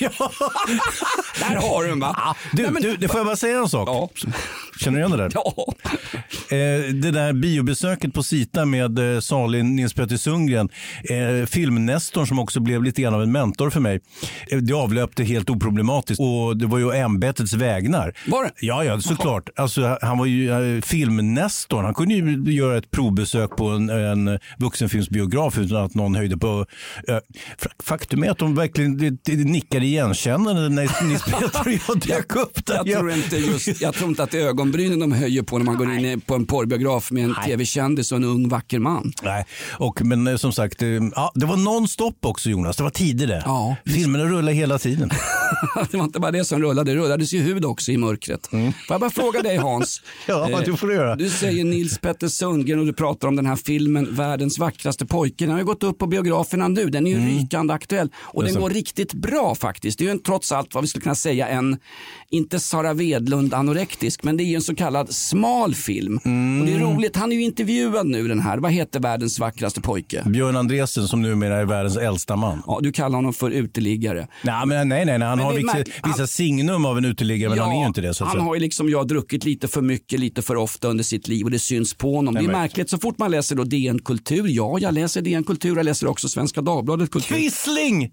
Där 1.38 1.56
har 1.70 1.82
du 1.82 1.88
den 1.88 2.00
va? 2.00 2.36
Du, 2.52 2.62
Nej, 2.62 2.70
men- 2.72 2.82
du, 2.82 2.96
det 2.96 3.08
får 3.08 3.16
jag 3.18 3.26
bara 3.26 3.36
säga 3.36 3.58
en 3.58 3.68
sak? 3.68 3.88
Ja. 3.88 4.10
Känner 4.80 4.98
du 4.98 5.04
igen 5.06 5.10
det 5.10 5.16
där? 5.16 5.30
Ja. 5.34 5.74
Eh, 6.56 6.92
det 6.94 7.10
där 7.10 7.32
biobesöket 7.32 8.14
på 8.14 8.22
Sita 8.22 8.64
med 8.64 9.14
eh, 9.14 9.20
salig 9.20 9.64
Nils 9.64 9.94
Petter 9.94 10.16
Sundgren, 10.16 10.68
eh, 11.10 11.46
filmnestorn 11.46 12.26
som 12.26 12.38
också 12.38 12.55
blev 12.60 12.82
lite 12.82 13.02
grann 13.02 13.14
av 13.14 13.22
en 13.22 13.32
mentor 13.32 13.70
för 13.70 13.80
mig. 13.80 14.00
Eh, 14.50 14.58
det 14.58 14.72
avlöpte 14.72 15.24
helt 15.24 15.50
oproblematiskt 15.50 16.20
och 16.20 16.56
det 16.56 16.66
var 16.66 16.78
ju 16.78 16.92
ämbetets 16.92 17.52
vägnar. 17.52 18.14
Var 18.26 18.44
det? 18.44 18.50
Ja, 18.60 18.84
ja 18.84 19.00
såklart. 19.00 19.50
Alltså, 19.56 19.98
han 20.02 20.18
var 20.18 20.26
ju 20.26 20.76
eh, 20.76 20.80
filmnestorn. 20.80 21.84
Han 21.84 21.94
kunde 21.94 22.14
ju 22.14 22.52
göra 22.52 22.78
ett 22.78 22.90
provbesök 22.90 23.56
på 23.56 23.68
en, 23.68 23.88
en 23.90 24.38
vuxenfilmsbiograf 24.58 25.58
utan 25.58 25.84
att 25.84 25.94
någon 25.94 26.14
höjde 26.14 26.36
på... 26.36 26.66
Eh, 27.08 27.18
faktum 27.82 28.24
är 28.24 28.30
att 28.30 28.38
de 28.38 28.54
verkligen 28.54 28.98
det, 28.98 29.10
det 29.24 29.36
nickade 29.36 29.86
igenkännande 29.86 30.68
när 30.68 31.04
Nils 31.04 31.22
Petter 31.22 31.60
och 31.60 31.72
jag 31.88 32.00
dök 32.00 32.36
upp 32.36 32.66
där. 32.66 32.82
Jag 32.84 32.98
tror, 32.98 33.12
inte 33.12 33.36
just, 33.36 33.80
jag 33.80 33.94
tror 33.94 34.08
inte 34.10 34.22
att 34.22 34.30
det 34.30 34.40
är 34.40 34.46
ögonbrynen 34.46 34.98
de 34.98 35.12
höjer 35.12 35.42
på 35.42 35.58
när 35.58 35.64
man 35.64 35.76
går 35.76 35.92
in 35.92 36.20
på 36.20 36.34
en 36.34 36.46
porrbiograf 36.46 37.10
med 37.10 37.24
en 37.24 37.34
tv-kändis 37.46 38.12
och 38.12 38.18
en 38.18 38.24
ung 38.24 38.48
vacker 38.48 38.78
man. 38.78 39.12
Nej, 39.22 39.46
och, 39.72 40.04
men 40.04 40.38
som 40.38 40.52
sagt, 40.52 40.82
ja, 41.14 41.32
det 41.34 41.46
var 41.46 41.56
non-stop 41.56 42.14
också. 42.20 42.45
Också 42.46 42.50
Jonas. 42.50 42.76
Det 42.76 42.82
var 42.82 42.90
tider 42.90 43.26
det. 43.26 43.42
Ja. 43.44 43.76
Filmerna 43.86 44.24
rullar 44.24 44.52
hela 44.52 44.78
tiden. 44.78 45.10
det 45.90 45.96
var 45.96 46.04
inte 46.04 46.20
bara 46.20 46.30
det 46.30 46.44
som 46.44 46.62
rullade, 46.62 46.90
det 46.90 46.96
rullades 46.96 47.32
ju 47.32 47.40
hud 47.40 47.64
också 47.64 47.92
i 47.92 47.96
mörkret. 47.96 48.46
Får 48.46 48.72
jag 48.88 49.00
bara 49.00 49.10
fråga 49.10 49.42
dig 49.42 49.56
Hans? 49.56 50.02
Ja, 50.26 50.50
Eh, 50.50 50.60
det 50.64 50.76
får 50.76 50.86
du 50.86 50.94
göra. 50.94 51.16
Du 51.16 51.30
säger 51.30 51.64
Nils 51.64 51.98
Petter 51.98 52.28
Sundgren 52.28 52.80
och 52.80 52.86
du 52.86 52.92
pratar 52.92 53.28
om 53.28 53.36
den 53.36 53.46
här 53.46 53.56
filmen 53.56 54.14
Världens 54.14 54.58
vackraste 54.58 55.06
pojke. 55.06 55.44
Den 55.44 55.50
har 55.50 55.58
ju 55.58 55.64
gått 55.64 55.82
upp 55.82 55.98
på 55.98 56.06
biograferna 56.06 56.68
nu, 56.68 56.90
den 56.90 57.06
är 57.06 57.10
ju 57.10 57.18
rykande 57.18 57.74
aktuell 57.74 58.08
och 58.16 58.44
den 58.44 58.54
så. 58.54 58.60
går 58.60 58.70
riktigt 58.70 59.12
bra 59.12 59.54
faktiskt. 59.54 59.98
Det 59.98 60.02
är 60.04 60.06
ju 60.06 60.10
en, 60.10 60.22
trots 60.22 60.52
allt 60.52 60.74
vad 60.74 60.84
vi 60.84 60.88
skulle 60.88 61.02
kunna 61.02 61.14
säga 61.14 61.48
en, 61.48 61.76
inte 62.30 62.60
Sara 62.60 62.92
Wedlund 62.94 63.54
anorektisk, 63.54 64.22
men 64.22 64.36
det 64.36 64.42
är 64.42 64.46
ju 64.46 64.54
en 64.54 64.62
så 64.62 64.74
kallad 64.74 65.14
smal 65.14 65.74
film. 65.74 66.16
Och 66.60 66.66
det 66.66 66.72
är 66.72 66.78
roligt, 66.78 67.16
han 67.16 67.32
är 67.32 67.36
ju 67.36 67.42
intervjuad 67.42 68.06
nu 68.06 68.28
den 68.28 68.40
här, 68.40 68.58
vad 68.58 68.72
heter 68.72 69.00
Världens 69.00 69.38
vackraste 69.38 69.80
pojke? 69.80 70.22
Björn 70.26 70.56
Andresen 70.56 71.08
som 71.08 71.22
numera 71.22 71.56
är 71.56 71.64
världens 71.64 71.96
äldsta 71.96 72.35
man. 72.36 72.62
Ja, 72.66 72.78
du 72.82 72.92
kallar 72.92 73.16
honom 73.16 73.32
för 73.32 73.50
uteliggare. 73.50 74.28
Nej, 74.42 74.66
men, 74.66 74.88
nej, 74.88 75.04
nej, 75.04 75.18
nej. 75.18 75.28
han 75.28 75.38
Men 75.38 75.46
har 75.46 75.52
vissa, 75.54 75.84
vissa 76.04 76.26
signum 76.26 76.84
av 76.84 76.98
en 76.98 77.04
uteliggare 77.04 77.50
men 77.50 77.58
han 77.58 77.72
är 77.72 77.80
ju 77.80 77.86
inte 77.86 78.00
det. 78.00 78.14
Så 78.14 78.24
han 78.24 78.32
säga. 78.32 78.44
har 78.44 78.54
ju 78.54 78.60
liksom 78.60 78.88
jag 78.90 79.08
druckit 79.08 79.44
lite 79.44 79.68
för 79.68 79.82
mycket, 79.82 80.20
lite 80.20 80.42
för 80.42 80.56
ofta 80.56 80.88
under 80.88 81.04
sitt 81.04 81.28
liv 81.28 81.44
och 81.44 81.50
det 81.50 81.58
syns 81.58 81.94
på 81.94 82.14
honom. 82.16 82.34
Det 82.34 82.40
är 82.40 82.42
men- 82.42 82.52
märkligt, 82.52 82.90
så 82.90 82.98
fort 82.98 83.18
man 83.18 83.30
läser 83.30 83.56
då 83.56 83.64
DN 83.64 83.98
Kultur, 83.98 84.44
ja 84.48 84.78
jag 84.80 84.94
läser 84.94 85.22
DN 85.22 85.44
Kultur, 85.44 85.76
jag 85.76 85.84
läser 85.84 86.06
också 86.06 86.28
Svenska 86.28 86.60
Dagbladet 86.62 87.10
Kultur. 87.10 87.34
Quisling! 87.36 88.10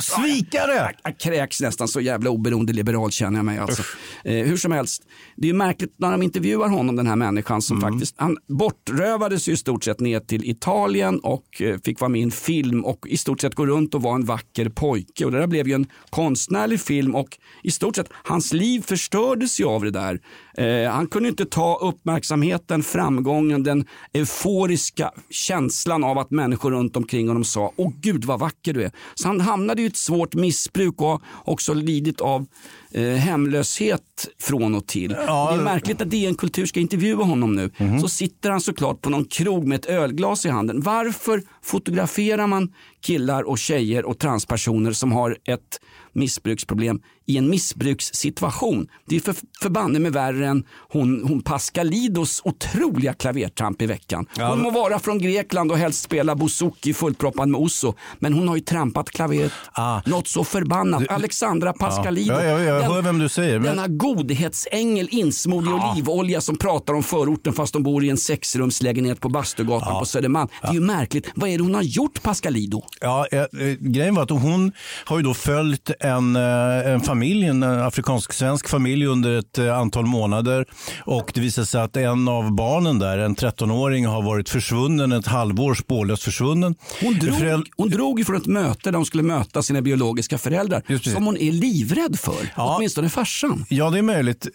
Svikare! 0.00 0.92
Jag 1.04 1.18
kräks 1.18 1.60
nästan 1.60 1.88
så 1.88 2.00
jävla 2.00 2.30
oberoende 2.30 2.72
liberal 2.72 3.10
känner 3.10 3.38
jag 3.38 3.44
mig. 3.44 3.58
Alltså. 3.58 3.82
Eh, 4.24 4.34
hur 4.46 4.56
som 4.56 4.72
helst, 4.72 5.02
det 5.36 5.48
är 5.48 5.52
märkligt 5.54 5.94
när 5.96 6.10
de 6.10 6.22
intervjuar 6.22 6.68
honom, 6.68 6.96
den 6.96 7.06
här 7.06 7.16
människan 7.16 7.62
som 7.62 7.78
Mm. 7.78 7.92
faktiskt, 7.92 8.14
han 8.18 8.36
bortrövades 8.48 9.48
i 9.48 9.56
stort 9.56 9.84
sett 9.84 10.00
ner 10.00 10.20
till 10.20 10.50
Italien 10.50 11.18
och 11.20 11.62
eh, 11.62 11.78
fick 11.84 12.00
vara 12.00 12.08
med 12.08 12.20
i 12.20 12.24
en 12.24 12.30
film 12.30 12.84
och 12.84 13.06
i 13.08 13.16
stort 13.16 13.40
sett 13.40 13.54
gå 13.54 13.66
runt 13.66 13.94
och 13.94 14.02
vara 14.02 14.14
en 14.14 14.24
vacker 14.24 14.68
pojke. 14.68 15.24
Och 15.24 15.32
det 15.32 15.38
där 15.38 15.46
blev 15.46 15.68
ju 15.68 15.74
en 15.74 15.86
konstnärlig 16.10 16.80
film 16.80 17.14
och 17.14 17.28
i 17.62 17.70
stort 17.70 17.96
sett, 17.96 18.08
hans 18.12 18.52
liv 18.52 18.80
förstördes 18.86 19.60
ju 19.60 19.64
av 19.64 19.84
det 19.84 19.90
där. 19.90 20.20
Eh, 20.58 20.90
han 20.92 21.06
kunde 21.06 21.28
inte 21.28 21.44
ta 21.44 21.78
uppmärksamheten, 21.82 22.82
framgången, 22.82 23.62
den 23.62 23.86
euforiska 24.12 25.10
känslan 25.30 26.04
av 26.04 26.18
att 26.18 26.30
människor 26.30 26.70
runt 26.70 26.96
omkring 26.96 27.28
honom 27.28 27.44
sa, 27.44 27.72
åh 27.76 27.92
gud 28.00 28.24
vad 28.24 28.40
vacker 28.40 28.72
du 28.72 28.84
är. 28.84 28.92
Så 29.18 29.28
han 29.28 29.40
hamnade 29.40 29.82
i 29.82 29.86
ett 29.86 29.96
svårt 29.96 30.34
missbruk 30.34 31.00
och 31.00 31.22
också 31.44 31.74
lidit 31.74 32.20
av 32.20 32.46
eh, 32.90 33.02
hemlöshet 33.02 34.28
från 34.40 34.74
och 34.74 34.86
till. 34.86 35.16
Ja. 35.26 35.50
Det 35.52 35.60
är 35.60 35.64
märkligt 35.64 36.00
att 36.00 36.10
DN 36.10 36.34
Kultur 36.34 36.66
ska 36.66 36.80
intervjua 36.80 37.24
honom 37.24 37.54
nu. 37.54 37.70
Så 38.00 38.08
sitter 38.08 38.50
han 38.50 38.60
såklart 38.60 39.00
på 39.00 39.10
någon 39.10 39.24
krog 39.24 39.66
med 39.66 39.78
ett 39.78 39.86
ölglas 39.86 40.46
i 40.46 40.48
handen. 40.48 40.80
Varför 40.80 41.42
fotograferar 41.62 42.46
man 42.46 42.72
killar 43.00 43.42
och 43.42 43.58
tjejer 43.58 44.04
och 44.04 44.18
transpersoner 44.18 44.92
som 44.92 45.12
har 45.12 45.36
ett 45.44 45.80
missbruksproblem 46.18 47.00
i 47.26 47.36
en 47.38 47.50
missbrukssituation? 47.50 48.88
Det 49.06 49.16
är 49.16 49.20
för 49.20 49.34
förbanne 49.60 49.98
med 49.98 50.12
värre 50.12 50.46
än 50.46 50.64
hon, 50.92 51.24
hon 51.28 51.42
Pascalidos 51.42 52.40
otroliga 52.44 53.12
klavertramp 53.14 53.82
i 53.82 53.86
veckan. 53.86 54.26
Hon 54.36 54.62
må 54.62 54.70
vara 54.70 54.98
från 54.98 55.18
Grekland 55.18 55.72
och 55.72 55.78
helst 55.78 56.02
spela 56.02 56.34
bouzouki 56.36 56.94
fullproppad 56.94 57.48
med 57.48 57.60
osso. 57.60 57.94
Men 58.18 58.32
hon 58.32 58.48
har 58.48 58.56
ju 58.56 58.62
trampat 58.62 59.10
klaveret 59.10 59.52
Ah. 59.72 60.00
något 60.06 60.28
så 60.28 60.44
förbannat. 60.44 61.02
Alexandra 61.08 61.72
Pascalido. 61.72 62.32
Ja, 62.34 62.42
ja, 62.44 62.60
jag 62.62 62.82
Den- 62.82 62.92
hör 62.92 63.02
vem 63.02 63.18
du 63.18 63.28
säger. 63.28 63.58
Men... 63.58 63.76
denna 63.76 63.88
godhetsängel 63.88 65.08
insmord 65.10 65.64
i 65.64 65.68
olivolja 65.92 66.40
som 66.40 66.56
pratar 66.56 66.94
om 66.94 67.02
förorten 67.02 67.52
fast 67.52 67.72
de 67.72 67.82
bor 67.82 68.04
i 68.04 68.10
en 68.10 68.16
sexrumslägenhet 68.16 69.20
på 69.20 69.28
Bastugatan 69.28 69.98
på 69.98 70.04
Södermalm. 70.06 70.48
Det 70.62 70.68
är 70.68 70.72
ju 70.72 70.80
märkligt. 70.80 71.30
Vad 71.34 71.50
är 71.50 71.56
det 71.58 71.62
hon 71.64 71.74
har 71.74 71.82
gjort 71.82 72.22
Pascalido? 72.22 72.82
Ja, 73.00 73.26
eh, 73.32 73.38
eh, 73.40 73.46
grejen 73.80 74.14
var 74.14 74.22
att 74.22 74.30
hon 74.30 74.72
har 75.04 75.16
ju 75.16 75.22
då 75.22 75.34
följt 75.34 75.90
en, 76.08 76.36
eh, 76.36 76.92
en 76.92 77.00
familj, 77.00 77.44
en 77.46 77.62
eh, 77.62 77.86
afrikansk-svensk 77.86 78.68
familj 78.68 79.06
under 79.06 79.38
ett 79.38 79.58
eh, 79.58 79.78
antal 79.78 80.06
månader. 80.06 80.66
Och 81.04 81.30
det 81.34 81.40
visade 81.40 81.66
sig 81.66 81.80
att 81.80 81.96
en 81.96 82.28
av 82.28 82.52
barnen 82.54 82.98
där, 82.98 83.18
en 83.18 83.36
13-åring, 83.36 84.06
har 84.06 84.22
varit 84.22 84.48
försvunnen 84.48 85.12
ett 85.12 85.26
halvår, 85.26 85.74
spårlöst 85.74 86.22
försvunnen. 86.22 86.74
Hon 87.00 87.18
drog, 87.18 87.38
Föräld- 87.38 87.66
hon 87.76 87.90
drog 87.90 88.20
ifrån 88.20 88.36
ett 88.36 88.46
möte 88.46 88.90
där 88.90 88.96
hon 88.96 89.06
skulle 89.06 89.22
möta 89.22 89.62
sina 89.62 89.82
biologiska 89.82 90.38
föräldrar 90.38 90.82
som 91.14 91.26
hon 91.26 91.36
är 91.36 91.52
livrädd 91.52 92.18
för. 92.18 92.52
Ja. 92.56 92.74
Åtminstone 92.76 93.08
farsan. 93.08 93.64
Ja, 93.68 93.90
det 93.90 93.98
är 93.98 94.02
möjligt. 94.02 94.46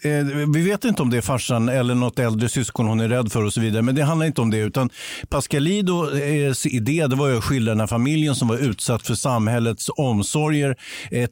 Vi 0.54 0.62
vet 0.62 0.84
inte 0.84 1.02
om 1.02 1.10
det 1.10 1.16
är 1.16 1.20
farsan 1.20 1.68
eller 1.68 1.94
något 1.94 2.18
äldre 2.18 2.48
syskon 2.48 2.86
hon 2.86 3.00
är 3.00 3.08
rädd 3.08 3.32
för 3.32 3.44
och 3.44 3.52
så 3.52 3.60
vidare. 3.60 3.82
Men 3.82 3.94
det 3.94 4.02
handlar 4.04 4.26
inte 4.26 4.40
om 4.40 4.50
det. 4.50 4.58
Utan 4.58 4.90
Pascalidos 5.28 6.66
idé 6.66 7.06
det 7.06 7.16
var 7.16 7.30
att 7.30 7.44
skildra 7.44 7.72
den 7.72 7.80
här 7.80 7.86
familjen 7.86 8.34
som 8.34 8.48
var 8.48 8.56
utsatt 8.56 9.06
för 9.06 9.14
samhällets 9.14 9.90
omsorger. 9.96 10.76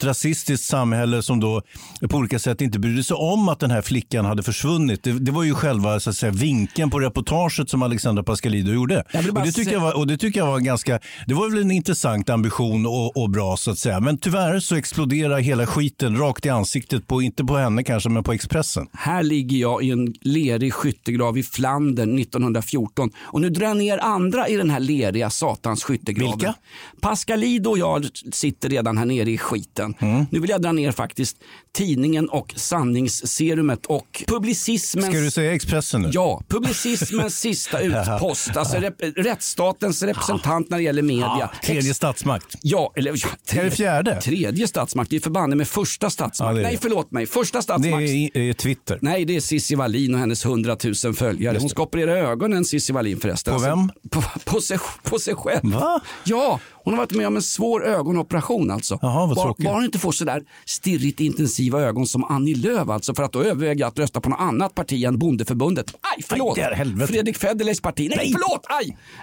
Ett 0.03 0.07
rasistiskt 0.07 0.67
samhälle 0.67 1.23
som 1.23 1.41
då 1.41 1.63
på 2.11 2.17
olika 2.17 2.39
sätt 2.39 2.61
inte 2.61 2.79
brydde 2.79 3.05
sig 3.05 3.15
om 3.15 3.49
att 3.49 3.61
den 3.61 3.71
här 3.71 3.83
flickan 3.83 4.25
hade 4.25 4.43
försvunnit. 4.43 5.03
Det, 5.03 5.13
det 5.13 5.33
var 5.33 5.43
ju 5.43 5.55
själva 5.55 6.01
så 6.01 6.11
att 6.11 6.17
säga, 6.17 6.33
vinkeln 6.33 6.91
på 6.91 7.01
reportaget 7.01 7.71
som 7.71 7.83
Alexandra 7.83 8.23
Pascalido 8.23 8.73
gjorde. 8.73 9.05
Och 9.15 9.43
det, 9.45 9.53
tycker 9.53 9.73
jag 9.73 9.81
var, 9.81 9.97
och 9.97 10.07
det 10.07 10.17
tycker 10.17 10.41
jag 10.41 10.47
var 10.47 10.59
ganska, 10.59 10.99
det 11.27 11.35
var 11.35 11.51
väl 11.51 11.63
en 11.63 11.71
intressant 11.71 12.31
ambition 12.31 12.87
och, 12.87 13.17
och 13.17 13.31
bra 13.31 13.57
så 13.57 13.71
att 13.71 13.79
säga. 13.79 14.01
Men 14.01 14.19
tyvärr 14.19 14.61
så 14.61 14.75
exploderar 14.75 15.39
hela 15.39 15.67
skiten 15.67 16.17
rakt 16.17 16.47
i 16.47 16.49
ansiktet 16.49 17.07
på, 17.07 17.23
inte 17.23 17.45
på 17.45 17.57
henne 17.57 17.85
kanske, 17.85 18.09
men 18.09 18.25
på 18.25 18.33
Expressen. 18.33 18.87
Här 18.93 19.23
ligger 19.23 19.57
jag 19.57 19.83
i 19.83 19.91
en 19.91 20.15
lerig 20.21 20.75
skyttegrav 20.75 21.39
i 21.39 21.43
Flandern 21.43 22.19
1914 22.19 23.11
och 23.19 23.41
nu 23.41 23.51
drar 23.51 23.67
jag 23.67 23.77
ner 23.77 23.99
andra 23.99 24.49
i 24.49 24.57
den 24.57 24.71
här 24.71 24.81
leriga 24.81 25.31
satans 25.31 25.85
skyttegraven. 25.85 26.39
Vilka? 26.39 26.55
Pascalido 27.01 27.71
och 27.71 27.79
jag 27.79 28.07
sitter 28.33 28.69
redan 28.69 28.99
här 28.99 29.05
nere 29.05 29.31
i 29.31 29.39
skiten. 29.39 29.92
Mm. 30.01 30.27
Nu 30.31 30.41
vill 30.41 30.51
jag 30.51 30.63
dra 30.63 30.73
ner 30.73 30.93
faktiskt 30.93 31.37
tidningen 31.73 32.29
och 32.29 32.53
sanningsserumet 32.57 33.87
och 33.87 34.25
publicismens 34.27 35.07
Ska 35.07 35.17
du 35.19 35.31
säga 35.31 35.53
Expressen 35.55 36.03
nu? 36.03 36.11
Ja, 36.13 36.43
publicismens 36.49 37.39
sista 37.39 37.81
utpost. 37.81 38.57
Alltså 38.57 38.77
rep 38.77 38.95
rättsstatens 39.17 40.03
representant 40.03 40.71
när 40.71 40.77
det 40.79 40.83
gäller 40.85 41.03
media. 41.03 41.51
Tredje 41.65 41.95
statsmakt. 41.95 42.57
Ja, 42.63 42.93
eller 42.97 43.13
ja, 43.17 43.61
Är 43.61 43.65
det 43.65 43.71
fjärde? 43.71 44.21
Tredje 44.21 44.69
statsmakt. 44.69 45.11
Det 45.11 45.17
är 45.17 45.21
förbanne 45.21 45.57
med 45.57 45.69
första 45.69 46.11
statsmakt. 46.11 46.49
Ja, 46.49 46.53
det 46.55 46.61
är 46.61 46.63
Nej, 46.63 46.73
det. 46.73 46.79
förlåt 46.83 47.11
mig. 47.11 47.27
Första 47.27 47.59
Det 47.59 47.63
statsmakt. 47.63 47.95
är, 47.95 48.01
i- 48.03 48.31
är 48.49 48.53
Twitter. 48.53 48.99
Nej, 49.03 49.25
det 49.25 49.37
är 49.37 49.41
Cissi 49.41 49.75
Wallin 49.75 50.15
och 50.15 50.21
hennes 50.21 50.45
100 50.45 50.77
000 51.05 51.15
följare. 51.15 51.59
Hon 51.61 51.69
ska 51.69 51.83
operera 51.83 52.19
ögonen, 52.19 52.65
Cissi 52.65 52.93
Wallin 52.93 53.21
förresten. 53.21 53.51
På 53.51 53.55
Alltså, 53.55 53.69
vem? 53.71 53.91
På, 54.11 54.23
på, 54.45 54.61
sig, 54.61 54.79
på 55.03 55.19
sig 55.19 55.35
själv. 55.35 55.73
Va? 55.73 56.01
Ja, 56.25 56.61
hon 56.85 56.95
har 56.95 56.99
varit 56.99 57.13
med 57.13 57.27
om 57.27 57.37
en 57.37 57.43
svår 57.43 57.87
ögonoperation 57.87 58.71
alltså. 58.71 58.99
Jaha, 59.03 59.27
vad 59.27 59.37
bara, 59.37 59.55
bara 59.59 59.75
hon 59.75 59.85
inte 59.85 59.99
får 59.99 60.13
sådär 60.13 60.43
stirrigt 60.65 61.21
intensiva 61.21 61.81
ögon 61.81 62.07
som 62.07 62.25
Annie 62.25 62.55
Lööf 62.55 62.89
alltså. 62.89 63.15
För 63.15 63.23
att 63.23 63.33
då 63.33 63.43
överväger 63.43 63.81
jag 63.81 63.89
att 63.89 63.99
rösta 63.99 64.21
på 64.21 64.29
något 64.29 64.41
annat 64.41 64.75
parti 64.75 65.05
än 65.05 65.19
Bondeförbundet. 65.19 65.95
Aj, 66.01 66.23
förlåt! 66.29 66.59
Aj, 66.59 66.65
där. 66.65 67.07
Fredrik 67.07 67.37
Federleys 67.37 67.81
parti. 67.81 68.09
Nej, 68.09 68.17
Nej. 68.17 68.33
förlåt! 68.33 68.67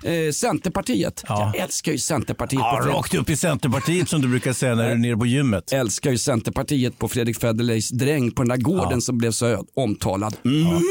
Aj! 0.04 0.26
Eh, 0.28 0.32
Centerpartiet. 0.32 1.24
Ja. 1.28 1.52
Jag 1.54 1.64
älskar 1.64 1.92
ju 1.92 1.98
Centerpartiet. 1.98 2.60
Ja, 2.62 2.82
rakt 2.86 3.14
upp 3.14 3.30
i 3.30 3.36
Centerpartiet 3.36 4.10
som 4.10 4.22
du 4.22 4.28
brukar 4.28 4.54
säga 4.54 4.76
när 4.76 4.86
du 4.86 4.92
är 4.92 4.96
nere 4.96 5.18
på 5.18 5.26
gymmet. 5.26 5.74
älskar 5.74 6.12
ju 6.12 6.18
Centerpartiet 6.18 7.00
på 7.00 7.08
Fredrik 7.08 7.40
Federleys 7.40 7.90
dräng 7.90 8.32
på 8.32 8.42
den 8.42 8.50
där 8.50 8.58
gården 8.58 9.02
som 9.02 9.18
blev 9.18 9.32
så 9.32 9.66
omtalad. 9.76 10.36
Mm. 10.46 10.82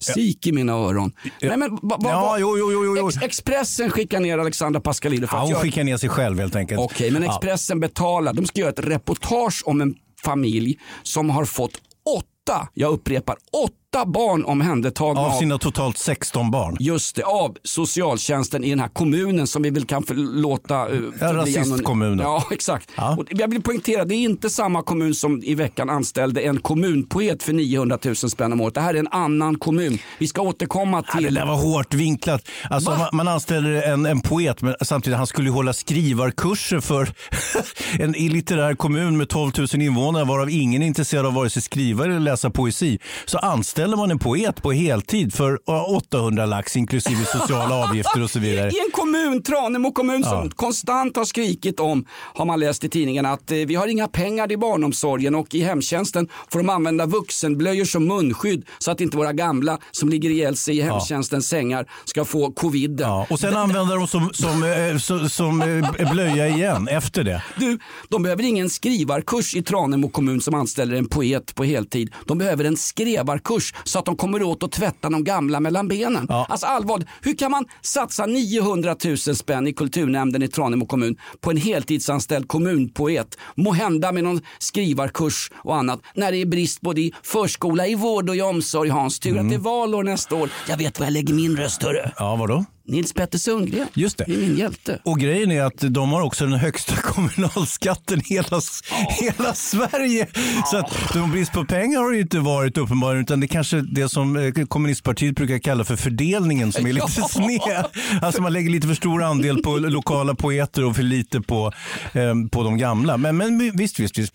Sik 0.00 0.46
i 0.46 0.52
mina 0.52 0.72
öron. 0.72 1.12
Nej, 1.42 1.56
men, 1.56 1.76
ba, 1.76 1.98
ba, 1.98 1.98
Ja, 2.10 2.36
jo, 2.38 2.58
jo, 2.58 2.72
jo, 2.72 2.96
jo. 2.96 3.08
Ex- 3.08 3.22
Expressen 3.22 3.90
skickar 3.90 4.20
ner 4.20 4.38
Alexandra 4.38 4.80
Pascalidou 4.80 5.26
för 5.26 5.36
Ja, 5.36 5.38
att 5.38 5.42
hon 5.44 5.50
göra... 5.50 5.62
skickar 5.62 5.84
ner 5.84 5.96
sig 5.96 6.08
själv 6.08 6.38
helt 6.40 6.56
enkelt. 6.56 6.80
Okej, 6.80 7.10
men 7.10 7.22
Ja. 7.22 7.30
Expressen 7.34 7.80
betalar. 7.80 8.32
De 8.32 8.46
ska 8.46 8.60
göra 8.60 8.70
ett 8.70 8.78
reportage 8.86 9.62
om 9.66 9.80
en 9.80 9.94
familj 10.24 10.78
som 11.02 11.30
har 11.30 11.44
fått 11.44 11.72
åtta, 12.18 12.68
jag 12.74 12.92
upprepar, 12.92 13.36
åtta 13.64 13.72
barn 14.04 14.44
omhändertagna 14.44 15.20
Av 15.20 15.38
sina 15.38 15.58
totalt 15.58 15.98
16 15.98 16.50
barn. 16.50 16.76
Just 16.80 17.16
det, 17.16 17.22
av 17.22 17.56
socialtjänsten 17.62 18.64
i 18.64 18.70
den 18.70 18.80
här 18.80 18.88
kommunen 18.88 19.46
som 19.46 19.62
vi 19.62 19.70
väl 19.70 19.84
kan 19.84 20.02
förlåta. 20.02 20.88
Uh, 20.88 21.10
Ja, 21.20 21.32
rasistkommunen. 21.34 22.18
Ja, 22.18 22.44
exakt. 22.50 22.90
Ja. 22.96 23.16
Och 23.18 23.24
jag 23.30 23.48
vill 23.50 23.62
poängtera, 23.62 24.04
det 24.04 24.14
är 24.14 24.18
inte 24.18 24.50
samma 24.50 24.82
kommun 24.82 25.14
som 25.14 25.42
i 25.42 25.54
veckan 25.54 25.90
anställde 25.90 26.40
en 26.40 26.60
kommunpoet 26.60 27.42
för 27.42 27.52
900 27.52 27.98
000 28.04 28.16
spänn 28.16 28.52
om 28.52 28.60
året. 28.60 28.74
Det 28.74 28.80
här 28.80 28.94
är 28.94 28.98
en 28.98 29.08
annan 29.10 29.58
kommun. 29.58 29.98
Vi 30.18 30.26
ska 30.26 30.42
återkomma 30.42 31.04
Ja, 31.06 31.12
det 31.20 31.24
till... 31.26 31.34
där 31.34 31.46
var 31.46 31.56
hårt 31.56 31.94
vinklat. 31.94 32.48
Alltså, 32.70 32.90
Va? 32.90 32.98
man, 32.98 33.08
man 33.12 33.28
anställer 33.28 33.82
en, 33.82 34.06
en 34.06 34.20
poet, 34.20 34.62
men 34.62 34.74
samtidigt 34.82 35.16
han 35.16 35.26
skulle 35.26 35.48
ju 35.48 35.52
hålla 35.54 35.72
skrivarkurser 35.72 36.80
för 36.80 37.08
en 38.02 38.14
illitterär 38.14 38.74
kommun 38.74 39.16
med 39.16 39.28
12 39.28 39.52
000 39.58 39.66
invånare, 39.74 40.24
varav 40.24 40.50
ingen 40.50 40.82
är 40.82 40.86
intresserad 40.86 41.26
av 41.26 41.34
vare 41.34 41.50
sig 41.50 41.62
skriva 41.62 42.04
eller 42.04 42.20
läsa 42.20 42.50
poesi. 42.50 42.98
Så 43.24 43.38
anställer 43.38 43.83
anställer 43.84 43.96
man 43.96 44.10
en 44.10 44.18
poet 44.18 44.62
på 44.62 44.72
heltid 44.72 45.34
för 45.34 45.58
800 45.96 46.46
lax 46.46 46.76
inklusive 46.76 47.24
sociala 47.24 47.74
avgifter 47.74 48.22
och 48.22 48.30
så 48.30 48.38
vidare. 48.38 48.70
I 48.72 48.78
en 48.86 48.90
kommun, 48.92 49.42
Tranemo 49.42 49.92
kommun, 49.92 50.24
som 50.24 50.50
konstant 50.50 51.16
har 51.16 51.24
skrikit 51.24 51.80
om, 51.80 52.04
har 52.34 52.44
man 52.44 52.60
läst 52.60 52.84
i 52.84 52.88
tidningen, 52.88 53.26
att 53.26 53.50
eh, 53.50 53.56
vi 53.56 53.74
har 53.74 53.86
inga 53.86 54.08
pengar 54.08 54.46
till 54.48 54.58
barnomsorgen 54.58 55.34
och 55.34 55.54
i 55.54 55.62
hemtjänsten 55.62 56.28
får 56.52 56.58
de 56.58 56.68
använda 56.68 57.06
vuxenblöjor 57.06 57.84
som 57.84 58.06
munskydd 58.06 58.64
så 58.78 58.90
att 58.90 59.00
inte 59.00 59.16
våra 59.16 59.32
gamla 59.32 59.78
som 59.90 60.08
ligger 60.08 60.30
ihjäl 60.30 60.56
sig 60.56 60.78
i 60.78 60.80
hemtjänstens 60.80 61.48
sängar 61.48 61.86
ska 62.04 62.24
få 62.24 62.52
coviden. 62.52 63.08
Ja, 63.08 63.26
och 63.30 63.40
sen 63.40 63.56
använder 63.56 63.96
de 63.96 64.08
som, 64.08 64.30
som, 64.32 64.62
eh, 64.62 64.98
som, 64.98 65.28
som 65.28 65.62
eh, 65.98 66.12
blöja 66.12 66.48
igen 66.48 66.88
efter 66.88 67.24
det. 67.24 67.42
Du, 67.56 67.78
de 68.08 68.22
behöver 68.22 68.42
ingen 68.42 68.70
skrivarkurs 68.70 69.54
i 69.54 69.62
Tranemo 69.62 70.08
kommun 70.08 70.40
som 70.40 70.54
anställer 70.54 70.96
en 70.96 71.08
poet 71.08 71.54
på 71.54 71.64
heltid. 71.64 72.12
De 72.26 72.38
behöver 72.38 72.64
en 72.64 72.76
skrevarkurs 72.76 73.73
så 73.84 73.98
att 73.98 74.04
de 74.04 74.16
kommer 74.16 74.42
åt 74.42 74.62
att 74.62 74.72
tvätta 74.72 75.10
de 75.10 75.24
gamla 75.24 75.60
mellan 75.60 75.88
benen. 75.88 76.26
Ja. 76.28 76.46
Alltså 76.48 76.66
allvarligt, 76.66 77.08
hur 77.22 77.36
kan 77.36 77.50
man 77.50 77.64
satsa 77.82 78.26
900 78.26 78.96
000 79.04 79.16
spänn 79.16 79.66
i 79.66 79.72
kulturnämnden 79.72 80.42
i 80.42 80.48
Tranemo 80.48 80.86
kommun 80.86 81.16
på 81.40 81.50
en 81.50 81.56
heltidsanställd 81.56 82.48
kommunpoet? 82.48 83.38
Må 83.56 83.72
hända 83.72 84.12
med 84.12 84.24
någon 84.24 84.40
skrivarkurs 84.58 85.50
och 85.54 85.76
annat 85.76 86.00
när 86.14 86.32
det 86.32 86.38
är 86.38 86.46
brist 86.46 86.80
både 86.80 87.00
i 87.00 87.12
förskola, 87.22 87.86
i 87.86 87.94
vård 87.94 88.28
och 88.28 88.36
i 88.36 88.42
omsorg 88.42 88.90
Hans. 88.90 89.18
Tur 89.18 89.38
att 89.38 89.48
det 89.48 89.54
är 89.54 89.58
valår 89.58 90.02
nästa 90.02 90.34
år. 90.34 90.50
Jag 90.68 90.76
vet 90.76 90.98
var 90.98 91.06
jag 91.06 91.12
lägger 91.12 91.34
min 91.34 91.56
röst 91.56 91.82
hörru. 91.82 92.10
Ja, 92.16 92.36
vadå? 92.36 92.64
Nils 92.86 93.12
Petter 93.12 93.38
Sundgren. 93.38 93.86
Just 93.94 94.18
det. 94.18 94.24
det 94.28 94.34
är 94.34 94.38
min 94.38 94.56
hjälte. 94.56 94.98
Och 95.04 95.18
grejen 95.20 95.50
är 95.52 95.62
att 95.62 95.78
de 95.80 96.12
har 96.12 96.20
också 96.22 96.46
den 96.46 96.58
högsta 96.58 96.96
kommunalskatten 97.02 98.20
i 98.20 98.24
hela, 98.34 98.60
hela 99.20 99.54
Sverige. 99.54 100.26
Så 100.70 100.76
att 100.76 100.92
de 101.12 101.30
brist 101.30 101.52
på 101.52 101.64
pengar 101.64 102.00
har 102.00 102.12
det 102.12 102.20
inte 102.20 102.38
varit 102.38 102.78
uppenbarligen 102.78 103.22
utan 103.24 103.40
det 103.40 103.46
är 103.46 103.48
kanske 103.48 103.80
det 103.80 104.08
som 104.08 104.36
eh, 104.36 104.52
kommunistpartiet 104.68 105.34
brukar 105.36 105.58
kalla 105.58 105.84
för 105.84 105.96
fördelningen 105.96 106.72
som 106.72 106.86
är 106.86 106.92
lite 106.92 107.06
Ja. 107.16 107.28
sned. 107.28 107.84
Alltså 108.22 108.42
man 108.42 108.52
lägger 108.52 108.70
lite 108.70 108.86
för 108.86 108.94
stor 108.94 109.22
andel 109.22 109.62
på 109.62 109.76
lokala 109.78 110.34
poeter 110.34 110.84
och 110.84 110.96
för 110.96 111.02
lite 111.02 111.40
på, 111.40 111.72
eh, 112.12 112.34
på 112.50 112.62
de 112.62 112.78
gamla. 112.78 113.16
Men, 113.16 113.36
men 113.36 113.76
visst, 113.76 114.00
visst, 114.00 114.18
visst. 114.18 114.34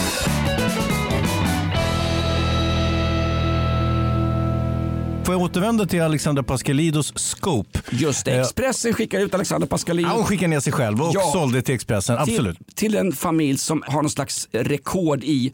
Får 5.31 5.35
jag 5.39 5.43
återvända 5.43 5.85
till 5.85 6.01
Alexandra 6.01 6.43
Pascalidos 6.43 7.13
Scope? 7.15 7.79
Just 7.91 8.25
det, 8.25 8.31
Eh, 8.31 8.41
Expressen 8.41 8.93
skickar 8.93 9.19
ut 9.19 9.33
Alexander 9.33 9.67
Pascalidou 9.67 10.09
Ja, 10.11 10.15
hon 10.15 10.25
skickade 10.25 10.47
ner 10.47 10.59
sig 10.59 10.73
själv 10.73 11.01
och 11.01 11.11
Ja. 11.13 11.29
sålde 11.33 11.61
till 11.61 11.75
Expressen. 11.75 12.17
Absolut. 12.17 12.57
till, 12.57 12.75
till 12.75 12.95
en 12.95 13.11
familj 13.11 13.57
som 13.57 13.83
har 13.87 14.01
någon 14.01 14.09
slags 14.09 14.47
rekord 14.51 15.23
i 15.23 15.53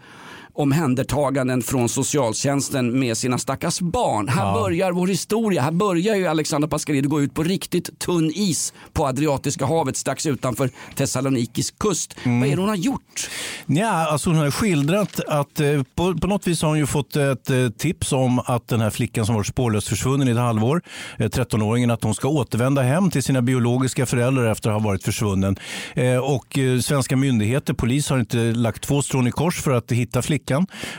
omhändertaganden 0.58 1.62
från 1.62 1.90
socialtjänsten 1.90 3.00
med 3.00 3.18
sina 3.18 3.38
stackars 3.38 3.80
barn. 3.80 4.28
Här 4.28 4.54
börjar 4.54 4.92
vår 4.92 5.08
historia. 5.08 5.62
Här 5.62 5.72
börjar 5.72 6.16
ju 6.16 6.28
Alexander 6.28 6.68
Pascalidou 6.68 7.10
gå 7.10 7.22
ut 7.22 7.34
på 7.34 7.44
riktigt 7.44 8.00
tunn 8.00 8.32
is 8.36 8.74
på 8.94 9.08
Adriatiska 9.08 9.66
havet 9.66 9.98
strax 9.98 10.26
utanför 10.26 10.70
Thessalonikis 10.96 11.72
kust. 11.72 12.16
Mm. 12.24 12.40
Vad 12.40 12.50
är 12.50 12.56
det 12.56 12.62
hon 12.62 12.70
har 12.70 12.76
gjort? 12.76 13.30
Ja, 13.66 14.12
alltså 14.12 14.30
hon 14.30 14.40
har 14.40 14.52
skildrat 14.52 15.20
att 15.28 15.60
eh, 15.60 15.84
på, 15.96 16.18
på 16.18 16.28
något 16.28 16.48
vis 16.48 16.62
har 16.62 16.70
hon 16.70 16.78
ju 16.78 16.86
fått 16.86 17.16
ett 17.16 17.50
eh, 17.50 17.70
tips 17.70 18.14
om 18.14 18.40
att 18.40 18.68
den 18.68 18.82
här 18.82 18.90
flickan 18.90 19.26
som 19.26 19.36
var 19.36 19.44
spårlöst 19.44 19.88
försvunnen 19.88 20.28
i 20.28 20.32
ett 20.32 20.38
halvår, 20.38 20.82
eh, 21.18 21.26
13-åringen, 21.26 21.94
att 21.94 22.04
hon 22.04 22.16
ska 22.16 22.28
återvända 22.28 22.82
hem 22.82 23.12
till 23.12 23.24
sina 23.24 23.42
biologiska 23.42 24.06
föräldrar 24.06 24.52
efter 24.52 24.70
att 24.70 24.82
ha 24.82 24.90
varit 24.90 25.04
försvunnen. 25.04 25.56
Eh, 25.94 26.18
och 26.18 26.58
eh, 26.58 26.80
svenska 26.80 27.16
myndigheter, 27.16 27.74
polis 27.74 28.10
har 28.10 28.20
inte 28.20 28.38
lagt 28.38 28.84
två 28.84 29.02
strån 29.02 29.28
i 29.28 29.32
kors 29.32 29.62
för 29.62 29.72
att 29.72 29.92
hitta 29.92 30.22
flickan. 30.22 30.47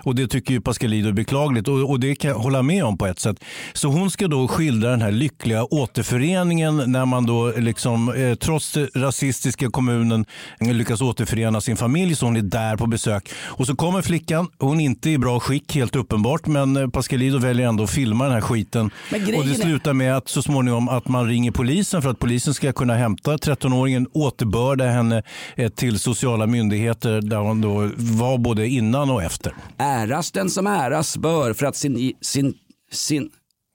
Och 0.02 0.14
det 0.14 0.28
tycker 0.28 0.54
ju 0.54 0.60
Pascalidou 0.60 1.08
är 1.08 1.12
beklagligt 1.12 1.68
och, 1.68 1.90
och 1.90 2.00
det 2.00 2.14
kan 2.14 2.30
jag 2.30 2.38
hålla 2.38 2.62
med 2.62 2.84
om 2.84 2.98
på 2.98 3.06
ett 3.06 3.20
sätt. 3.20 3.44
Så 3.72 3.88
hon 3.88 4.10
ska 4.10 4.28
då 4.28 4.48
skildra 4.48 4.90
den 4.90 5.02
här 5.02 5.10
lyckliga 5.10 5.64
återföreningen 5.64 6.82
när 6.86 7.06
man 7.06 7.26
då 7.26 7.52
liksom, 7.56 8.14
eh, 8.14 8.34
trots 8.34 8.72
den 8.72 8.88
rasistiska 8.94 9.70
kommunen 9.70 10.24
lyckas 10.60 11.00
återförena 11.00 11.60
sin 11.60 11.76
familj 11.76 12.14
så 12.16 12.26
hon 12.26 12.36
är 12.36 12.42
där 12.42 12.76
på 12.76 12.86
besök. 12.86 13.30
Och 13.44 13.66
så 13.66 13.76
kommer 13.76 14.02
flickan, 14.02 14.48
hon 14.58 14.80
är 14.80 14.84
inte 14.84 15.10
i 15.10 15.18
bra 15.18 15.40
skick 15.40 15.74
helt 15.74 15.96
uppenbart 15.96 16.46
men 16.46 16.76
eh, 16.76 16.88
Pascalidou 16.88 17.38
väljer 17.38 17.68
ändå 17.68 17.84
att 17.84 17.90
filma 17.90 18.24
den 18.24 18.32
här 18.32 18.40
skiten. 18.40 18.90
Och 19.38 19.46
det 19.46 19.54
slutar 19.54 19.92
med 19.92 20.16
att 20.16 20.28
så 20.28 20.42
småningom 20.42 20.88
att 20.88 21.08
man 21.08 21.28
ringer 21.28 21.50
polisen 21.50 22.02
för 22.02 22.10
att 22.10 22.18
polisen 22.18 22.54
ska 22.54 22.72
kunna 22.72 22.94
hämta 22.94 23.36
13-åringen, 23.36 24.06
återbörda 24.12 24.84
henne 24.84 25.22
eh, 25.56 25.68
till 25.68 25.98
sociala 25.98 26.46
myndigheter 26.46 27.20
där 27.20 27.36
hon 27.36 27.60
då 27.60 27.90
var 27.96 28.38
både 28.38 28.68
innan 28.68 29.10
och 29.10 29.22
efter. 29.22 29.37
Efter. 29.38 29.54
Äras 29.78 30.32
den 30.32 30.50
som 30.50 30.66
äras 30.66 31.16
bör 31.16 31.52
för 31.52 31.66
att 31.66 31.76
sin, 31.76 32.12
sin, 32.20 32.54
sin 32.92 33.30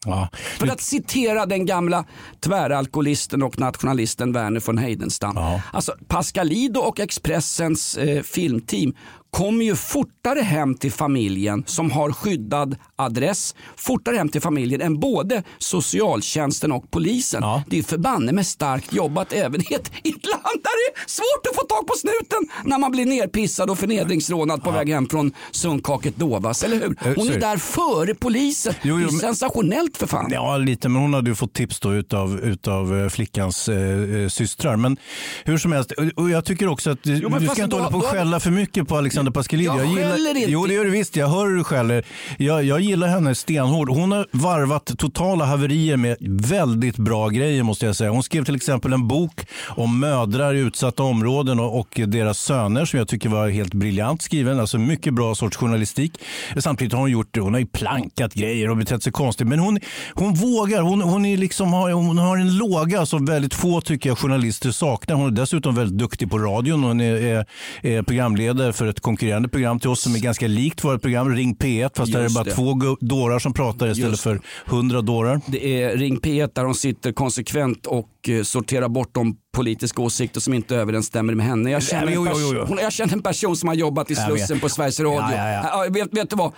Ja. 0.05 0.29
För 0.59 0.67
att 0.67 0.81
citera 0.81 1.45
den 1.45 1.65
gamla 1.65 2.05
tväralkoholisten 2.39 3.43
och 3.43 3.59
nationalisten 3.59 4.33
Werner 4.33 4.63
von 4.65 4.77
Heidenstam. 4.77 5.37
Alltså 5.71 5.95
Pascalido 6.07 6.79
och 6.79 6.99
Expressens 6.99 7.97
eh, 7.97 8.23
filmteam 8.23 8.93
kommer 9.33 9.65
ju 9.65 9.75
fortare 9.75 10.39
hem 10.39 10.75
till 10.75 10.91
familjen 10.91 11.63
som 11.67 11.91
har 11.91 12.11
skyddad 12.11 12.75
adress, 12.95 13.55
fortare 13.75 14.15
hem 14.17 14.29
till 14.29 14.41
familjen 14.41 14.81
än 14.81 14.99
både 14.99 15.43
socialtjänsten 15.57 16.71
och 16.71 16.91
polisen. 16.91 17.43
Det 17.67 17.77
är 17.79 17.83
förbanne 17.83 18.31
med 18.31 18.47
starkt 18.47 18.93
jobbat 18.93 19.33
även 19.33 19.61
i 19.61 19.73
ett, 19.73 19.91
i 20.03 20.09
ett 20.09 20.25
land 20.25 20.59
där 20.63 20.93
det 20.95 21.01
är 21.01 21.07
svårt 21.09 21.47
att 21.49 21.55
få 21.55 21.61
tag 21.61 21.87
på 21.87 21.93
snuten 21.97 22.49
när 22.65 22.77
man 22.77 22.91
blir 22.91 23.05
nerpissad 23.05 23.69
och 23.69 23.79
förnedringsrånad 23.79 24.63
på 24.63 24.71
väg 24.71 24.89
hem 24.89 25.09
från 25.09 25.31
sunkhaket 25.51 26.15
Dovas, 26.17 26.63
eller 26.63 26.79
hur? 26.79 26.95
Eh, 27.05 27.13
Hon 27.15 27.29
är 27.29 27.39
där 27.39 27.57
före 27.57 28.15
polisen. 28.15 28.73
Jo, 28.81 28.99
jo, 28.99 29.07
det 29.09 29.15
är 29.15 29.19
sensationellt 29.19 29.97
för 29.97 30.07
fan. 30.07 30.29
Ja, 30.31 30.57
lite, 30.57 30.89
men 30.89 31.01
hon 31.01 31.13
hade 31.13 31.29
ju 31.29 31.35
fått 31.35 31.53
tips 31.53 31.79
då 31.79 31.93
utav, 31.93 32.39
utav 32.39 32.99
eh, 33.01 33.09
flickans 33.09 33.69
eh, 33.69 34.21
eh, 34.21 34.27
systrar. 34.27 34.75
Men 34.77 34.97
hur 35.43 35.57
som 35.57 35.71
helst, 35.71 35.91
och- 36.15 36.29
jag 36.29 36.45
tycker 36.45 36.67
också 36.67 36.89
att 36.91 37.03
du, 37.03 37.15
Jo, 37.17 37.29
du 37.39 37.47
ska 37.47 37.63
inte 37.63 37.65
då- 37.67 37.77
hålla 37.77 37.91
på 37.91 37.97
och 37.97 38.03
skälla 38.05 38.39
för 38.39 38.51
mycket 38.51 38.87
på 38.87 38.97
Alexander 38.97 39.22
Pascalidou. 39.31 39.77
Jag 39.77 39.95
skäller 39.95 40.37
inte. 40.37 40.51
Jo, 40.51 40.65
det 40.65 40.73
gör 40.73 40.85
du 40.85 40.91
visst. 40.91 41.15
Jag 41.15 41.27
hör 41.27 41.47
hur 41.47 41.55
du 41.55 41.63
skäller. 41.63 42.05
Jag, 42.37 42.63
jag 42.63 42.79
gillar 42.79 43.07
henne 43.07 43.35
stenhård. 43.35 43.89
Hon 43.89 44.11
har 44.11 44.27
varvat 44.31 44.91
totala 44.97 45.45
haverier 45.45 45.97
med 45.97 46.17
väldigt 46.21 46.97
bra 46.97 47.29
grejer 47.29 47.63
måste 47.63 47.85
jag 47.85 47.95
säga. 47.95 48.09
Hon 48.09 48.23
skrev 48.23 48.45
till 48.45 48.55
exempel 48.55 48.93
en 48.93 49.07
bok 49.07 49.45
om 49.67 49.99
mödrar 49.99 50.53
i 50.53 50.59
utsatta 50.59 51.03
områden 51.03 51.59
och, 51.59 51.79
och 51.79 51.99
deras 52.07 52.39
söner 52.39 52.85
som 52.85 52.99
jag 52.99 53.07
tycker 53.07 53.29
var 53.29 53.49
helt 53.49 53.73
briljant 53.73 54.21
skriven. 54.21 54.59
Alltså 54.59 54.77
mycket 54.77 55.13
bra 55.13 55.35
sorts 55.35 55.57
journalistik. 55.57 56.19
Samtidigt 56.57 56.93
har 56.93 56.99
hon 56.99 57.11
gjort 57.11 57.37
hon 57.43 57.53
har 57.53 57.59
ju 57.59 57.65
plankat 57.65 58.33
grejer 58.33 58.69
och 58.69 58.77
betett 58.77 59.03
sig 59.03 59.11
konstigt. 59.11 59.47
Men 59.47 59.59
hon, 59.59 59.79
hon 60.13 60.33
vågar. 60.33 60.81
Hon, 60.81 61.01
hon, 61.01 61.25
är 61.25 61.37
liksom, 61.37 61.73
har, 61.73 61.91
hon 61.91 62.17
har 62.17 62.37
en 62.37 62.57
låga 62.57 63.05
som 63.05 63.25
väldigt 63.25 63.53
få 63.53 63.81
tycker 63.81 64.09
jag 64.09 64.17
journalister 64.17 64.71
saknar. 64.71 65.15
Hon 65.15 65.27
är 65.27 65.31
dessutom 65.31 65.75
väldigt 65.75 65.97
duktig 65.97 66.31
på 66.31 66.37
radion. 66.37 66.83
Hon 66.83 67.01
är, 67.01 67.15
är, 67.15 67.45
är 67.81 68.03
programledare 68.03 68.73
för 68.73 68.87
ett 68.87 68.99
konkurrerande 69.13 69.49
program 69.49 69.79
till 69.79 69.89
oss 69.89 70.01
som 70.01 70.15
är 70.15 70.19
ganska 70.19 70.47
likt 70.47 70.83
vårt 70.83 71.01
program, 71.01 71.35
Ring 71.35 71.55
P1. 71.55 71.91
Fast 71.97 72.11
där 72.11 72.19
är 72.19 72.23
det 72.23 72.25
Just 72.25 72.35
bara 72.35 72.43
det. 72.43 72.51
två 72.51 72.97
dårar 73.01 73.39
som 73.39 73.53
pratar 73.53 73.87
istället 73.87 74.09
Just 74.11 74.23
för 74.23 74.41
hundra 74.65 75.01
dårar. 75.01 75.41
Det 75.47 75.81
är 75.83 75.97
Ring 75.97 76.19
P1 76.19 76.49
där 76.55 76.63
hon 76.63 76.75
sitter 76.75 77.11
konsekvent 77.11 77.85
och 77.85 78.29
eh, 78.29 78.43
sorterar 78.43 78.87
bort 78.89 79.09
de 79.13 79.35
politiska 79.55 80.01
åsikter 80.01 80.39
som 80.39 80.53
inte 80.53 80.75
överensstämmer 80.75 81.35
med 81.35 81.45
henne. 81.45 81.71
Jag 81.71 81.83
känner, 81.83 82.11
jo, 82.11 82.27
jo, 82.31 82.51
jo. 82.53 82.65
hon- 82.67 82.77
jag 82.81 82.93
känner 82.93 83.13
en 83.13 83.21
person 83.21 83.55
som 83.55 83.67
har 83.69 83.75
jobbat 83.75 84.11
i. 84.11 84.15
Slussen 84.15 84.59
på 84.59 84.69
Sveriges 84.69 84.99
Radio. 84.99 85.37
Ja, 85.37 85.47
ja, 85.63 85.85
ja. 85.85 85.91
vet, 85.91 86.17
vet 86.17 86.29
du 86.29 86.35
vad? 86.35 86.51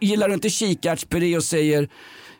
Gillar 0.00 0.28
du 0.28 0.34
inte 0.34 0.50
kikärtspuré 0.50 1.36
och 1.36 1.44
säger 1.44 1.88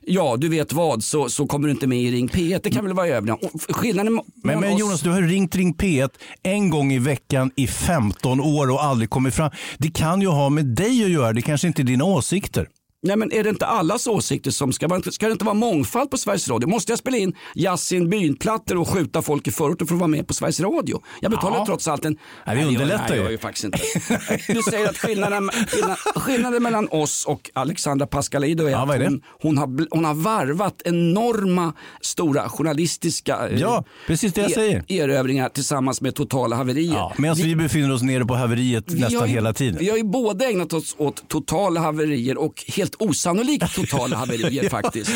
Ja, 0.07 0.37
du 0.37 0.49
vet 0.49 0.73
vad, 0.73 1.05
så, 1.05 1.29
så 1.29 1.47
kommer 1.47 1.69
du 1.69 1.73
inte 1.75 1.87
med 1.87 1.99
i 2.03 2.11
Ring 2.11 2.29
P1. 2.29 2.61
Det 2.63 2.71
kan 2.71 2.85
väl 2.85 2.95
vara 2.95 3.07
övriga. 3.09 3.39
Skillnaden 3.69 4.21
Men, 4.43 4.61
men 4.61 4.73
oss- 4.73 4.81
Jonas, 4.81 5.01
du 5.01 5.11
har 5.11 5.23
ringt 5.23 5.57
Ring 5.57 5.75
P1 5.75 6.09
en 6.43 6.71
gång 6.71 6.93
i 6.93 6.99
veckan 6.99 7.51
i 7.57 7.67
15 7.67 8.41
år 8.41 8.71
och 8.71 8.85
aldrig 8.85 9.11
kommit 9.11 9.35
fram. 9.35 9.51
Det 9.79 9.91
kan 9.91 10.21
ju 10.21 10.27
ha 10.29 10.49
med 10.49 10.67
dig 10.67 11.05
att 11.05 11.11
göra, 11.11 11.33
det 11.33 11.43
kanske 11.43 11.67
inte 11.67 11.83
är 11.83 11.85
dina 11.85 12.05
åsikter. 12.05 12.69
Nej 13.05 13.17
men 13.17 13.33
är 13.33 13.43
det 13.45 13.51
inte 13.51 13.67
allas 13.67 14.07
åsikter 14.07 14.51
som 14.51 14.73
ska 14.73 14.89
vara, 14.89 15.03
ska 15.03 15.27
det 15.27 15.33
inte 15.33 15.45
vara 15.45 15.55
mångfald 15.55 16.11
på 16.11 16.17
Sveriges 16.19 16.49
Radio? 16.49 16.69
Måste 16.69 16.93
jag 16.93 16.99
spela 16.99 17.17
in 17.17 17.35
Yasin 17.55 18.11
Byn-plattor 18.11 18.77
och 18.79 18.89
skjuta 18.89 19.23
folk 19.23 19.49
i 19.49 19.51
förorten 19.51 19.87
för 19.87 19.95
att 19.95 20.01
vara 20.01 20.09
med 20.09 20.27
på 20.27 20.35
Sveriges 20.35 20.61
Radio? 20.61 21.03
Jag 21.21 21.31
betalar 21.31 21.57
Ja. 21.57 21.67
trots 21.67 21.89
allt 21.89 22.05
en... 22.05 22.17
Nej, 22.47 22.57
vi 22.57 22.65
underlättar 22.65 23.09
nej, 23.09 23.17
jag 23.17 23.25
gör 23.25 23.31
ju 23.31 23.39
faktiskt 23.39 23.65
inte. 23.65 23.79
Du 24.49 24.63
säger 24.71 24.89
att 24.89 24.99
skillnaden, 24.99 25.51
skillnaden, 25.69 25.97
skillnaden 26.17 26.63
mellan 26.63 26.89
oss 26.91 27.25
och 27.29 27.51
Alexandra 27.55 28.07
Pascalidou 28.07 28.67
är 28.67 28.71
Ja, 28.71 28.83
att 28.83 28.95
är 29.01 29.05
hon, 29.05 29.23
hon, 29.43 29.59
har, 29.59 29.87
hon 29.91 30.05
har 30.05 30.15
varvat 30.15 30.83
enorma 30.85 31.73
stora 32.01 32.49
journalistiska 32.49 33.49
eh, 33.49 33.61
Ja, 33.61 33.85
precis 34.07 34.33
det 34.33 34.41
jag 34.41 34.51
er- 34.51 34.55
säger. 34.55 34.85
erövringar 34.89 35.49
tillsammans 35.49 36.01
med 36.01 36.15
totala 36.15 36.57
haverier. 36.57 36.95
Ja, 36.95 37.13
Medan 37.19 37.37
vi 37.37 37.57
befinner 37.57 37.93
oss 37.93 38.03
nere 38.03 38.25
på 38.25 38.35
haveriet 38.35 38.85
Vi 38.93 39.01
nästan 39.01 39.29
ju- 39.29 39.35
hela 39.35 39.53
tiden. 39.53 39.77
Vi 39.81 39.91
har 39.91 39.97
ju 39.97 40.05
både 40.05 40.47
ägnat 40.47 40.73
oss 40.73 40.95
åt 40.99 41.29
totala 41.29 41.81
haverier 41.81 42.39
och 42.39 42.65
helt 42.77 42.94
osannolikt 42.99 43.75
totala 43.75 44.17
haverier 44.17 44.69
faktiskt. 44.71 45.11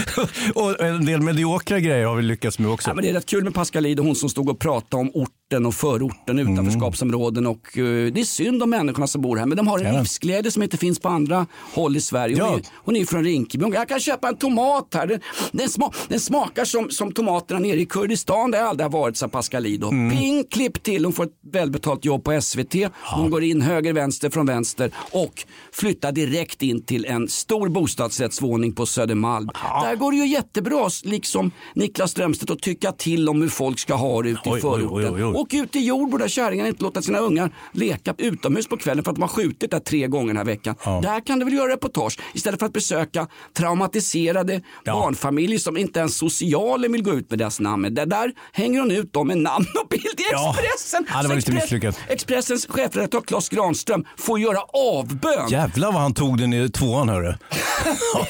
och 0.55 0.81
en 0.81 1.05
del 1.07 1.21
mediokra 1.21 1.81
grejer 1.81 2.07
har 2.07 2.17
vi 2.17 2.23
lyckats 2.23 2.59
med 2.59 2.71
också. 2.71 2.91
Ja, 2.91 2.95
men 2.95 3.05
det 3.05 3.11
är 3.11 3.15
rätt 3.15 3.27
kul 3.27 3.45
med 3.45 3.55
Pascalidou, 3.55 4.05
hon 4.07 4.15
som 4.15 4.29
stod 4.29 4.49
och 4.51 4.59
pratade 4.59 5.01
om 5.01 5.11
orten 5.15 5.67
och 5.67 5.75
förorten, 5.75 6.39
Mm. 6.39 6.53
utanförskapsområden 6.53 7.47
och 7.47 7.79
eh, 7.79 8.13
det 8.13 8.21
är 8.21 8.25
synd 8.25 8.63
om 8.63 8.71
människorna 8.71 9.07
som 9.07 9.23
bor 9.23 9.37
här 9.37 9.47
men 9.47 9.57
de 9.57 9.67
har 9.69 9.79
en 9.79 9.95
Ja. 9.95 10.01
livsglädje 10.01 10.51
som 10.51 10.63
inte 10.63 10.77
finns 10.77 10.99
på 11.01 11.09
andra 11.09 11.47
håll 11.75 11.97
i 11.97 12.01
Sverige. 12.01 12.43
Hon, 12.43 12.51
Ja. 12.53 12.57
är, 12.59 12.63
hon 12.75 12.97
är 12.97 13.05
från 13.05 13.25
Rinkeby, 13.25 13.65
Hon- 13.65 13.73
jag 13.73 13.89
kan 13.89 14.01
köpa 14.01 14.29
en 14.29 14.37
tomat 14.37 14.89
här, 14.95 15.07
den, 15.07 15.21
den, 15.53 15.69
sma, 15.69 15.93
den 16.09 16.21
smakar 16.21 16.65
som, 16.65 16.91
som 16.91 17.13
tomaterna 17.13 17.61
nere 17.61 17.81
i 17.81 17.87
Kurdistan 17.87 18.51
där 18.51 18.59
jag 18.59 18.69
aldrig 18.69 18.85
har 18.85 18.91
varit, 18.93 19.17
sa 19.17 19.29
Pascalidou. 19.29 19.91
Mm. 19.91 20.19
Ping, 20.19 20.45
klipp 20.51 20.83
till, 20.83 21.05
hon 21.05 21.13
får 21.13 21.25
ett 21.25 21.33
välbetalt 21.53 22.05
jobb 22.05 22.25
på 22.25 22.41
SVT, 22.41 22.75
hon 22.95 23.31
går 23.31 23.43
in 23.45 23.61
höger, 23.63 23.93
vänster, 23.93 24.31
från 24.31 24.47
vänster 24.47 24.91
och 25.13 25.45
flyttar 25.73 26.13
direkt 26.13 26.63
in 26.63 26.83
till 26.85 27.05
en 27.05 27.29
stor 27.29 27.68
bostadsrättsvåning 27.69 28.73
på 28.73 28.87
Södermalm. 28.87 29.49
Där 29.83 29.97
går 29.97 30.13
det 30.13 30.17
ju 30.19 30.27
jättebra, 30.27 30.89
liksom 31.05 31.51
Niklas 31.75 32.11
Strömstedt, 32.11 32.51
att 32.51 32.63
tycka 32.63 32.93
till 32.93 33.29
om 33.29 33.43
hur 33.43 33.49
folk 33.49 33.79
ska 33.79 33.95
ha 33.95 34.23
det 34.23 34.29
ute 34.29 34.49
i 34.49 34.53
Oj, 34.53 34.61
förorten. 34.61 35.15
oj, 35.15 35.25
oj. 35.25 35.35
Åk 35.35 35.55
ut 35.55 35.77
i 35.77 35.79
Jordbro 35.79 36.19
där 36.19 36.29
kärringarna 36.29 36.69
inte 36.69 36.83
låter 36.83 37.01
sina 37.01 37.19
ungar 37.19 37.51
leka 37.73 38.15
utomhus 38.19 38.69
på 38.69 38.77
kvällen 38.77 39.05
för 39.05 39.11
att 39.11 39.17
de 39.17 39.23
har 39.23 39.29
skjutit 39.29 39.71
där 39.71 39.81
tre 39.81 40.07
gånger 40.07 40.27
den 40.27 40.37
här 40.37 40.45
veckan. 40.45 40.75
Där 41.03 41.27
kan 41.27 41.39
du 41.39 41.45
väl 41.45 41.55
göra 41.55 41.73
reportage 41.73 42.19
istället 42.35 42.59
för 42.61 42.67
att 42.67 42.73
besöka 42.73 43.27
traumatiserade 43.57 44.61
barnfamiljer 44.87 45.59
som 45.59 45.77
inte 45.77 46.01
ens 46.01 46.17
socialen 46.19 46.93
vill 46.93 47.03
gå 47.03 47.13
ut 47.15 47.31
med 47.31 47.39
deras 47.39 47.61
namn. 47.61 47.95
Där, 47.95 48.07
där 48.07 48.33
hänger 48.53 48.81
hon 48.81 48.91
ut 48.91 49.13
dem 49.13 49.27
med 49.27 49.39
namn 49.39 49.67
och 49.83 49.89
bild 49.89 50.05
i 50.05 50.23
Ja. 50.33 50.55
Expressen. 50.59 51.07
Ja, 51.15 51.23
det 51.23 51.29
var 51.29 51.37
lite 51.37 51.53
misslyckat. 51.53 51.99
Expressens 52.09 52.67
chefredaktör 52.67 53.21
Claes 53.21 53.49
Granström 53.49 54.05
får 54.19 54.41
göra 54.41 54.59
avbön. 54.75 55.49
Jävlar 55.51 55.93
vad 55.93 56.03
han 56.03 56.15
tog 56.15 56.39
den 56.39 56.53
i 56.53 56.69
tvåan 56.71 57.09
hörru. 57.09 57.35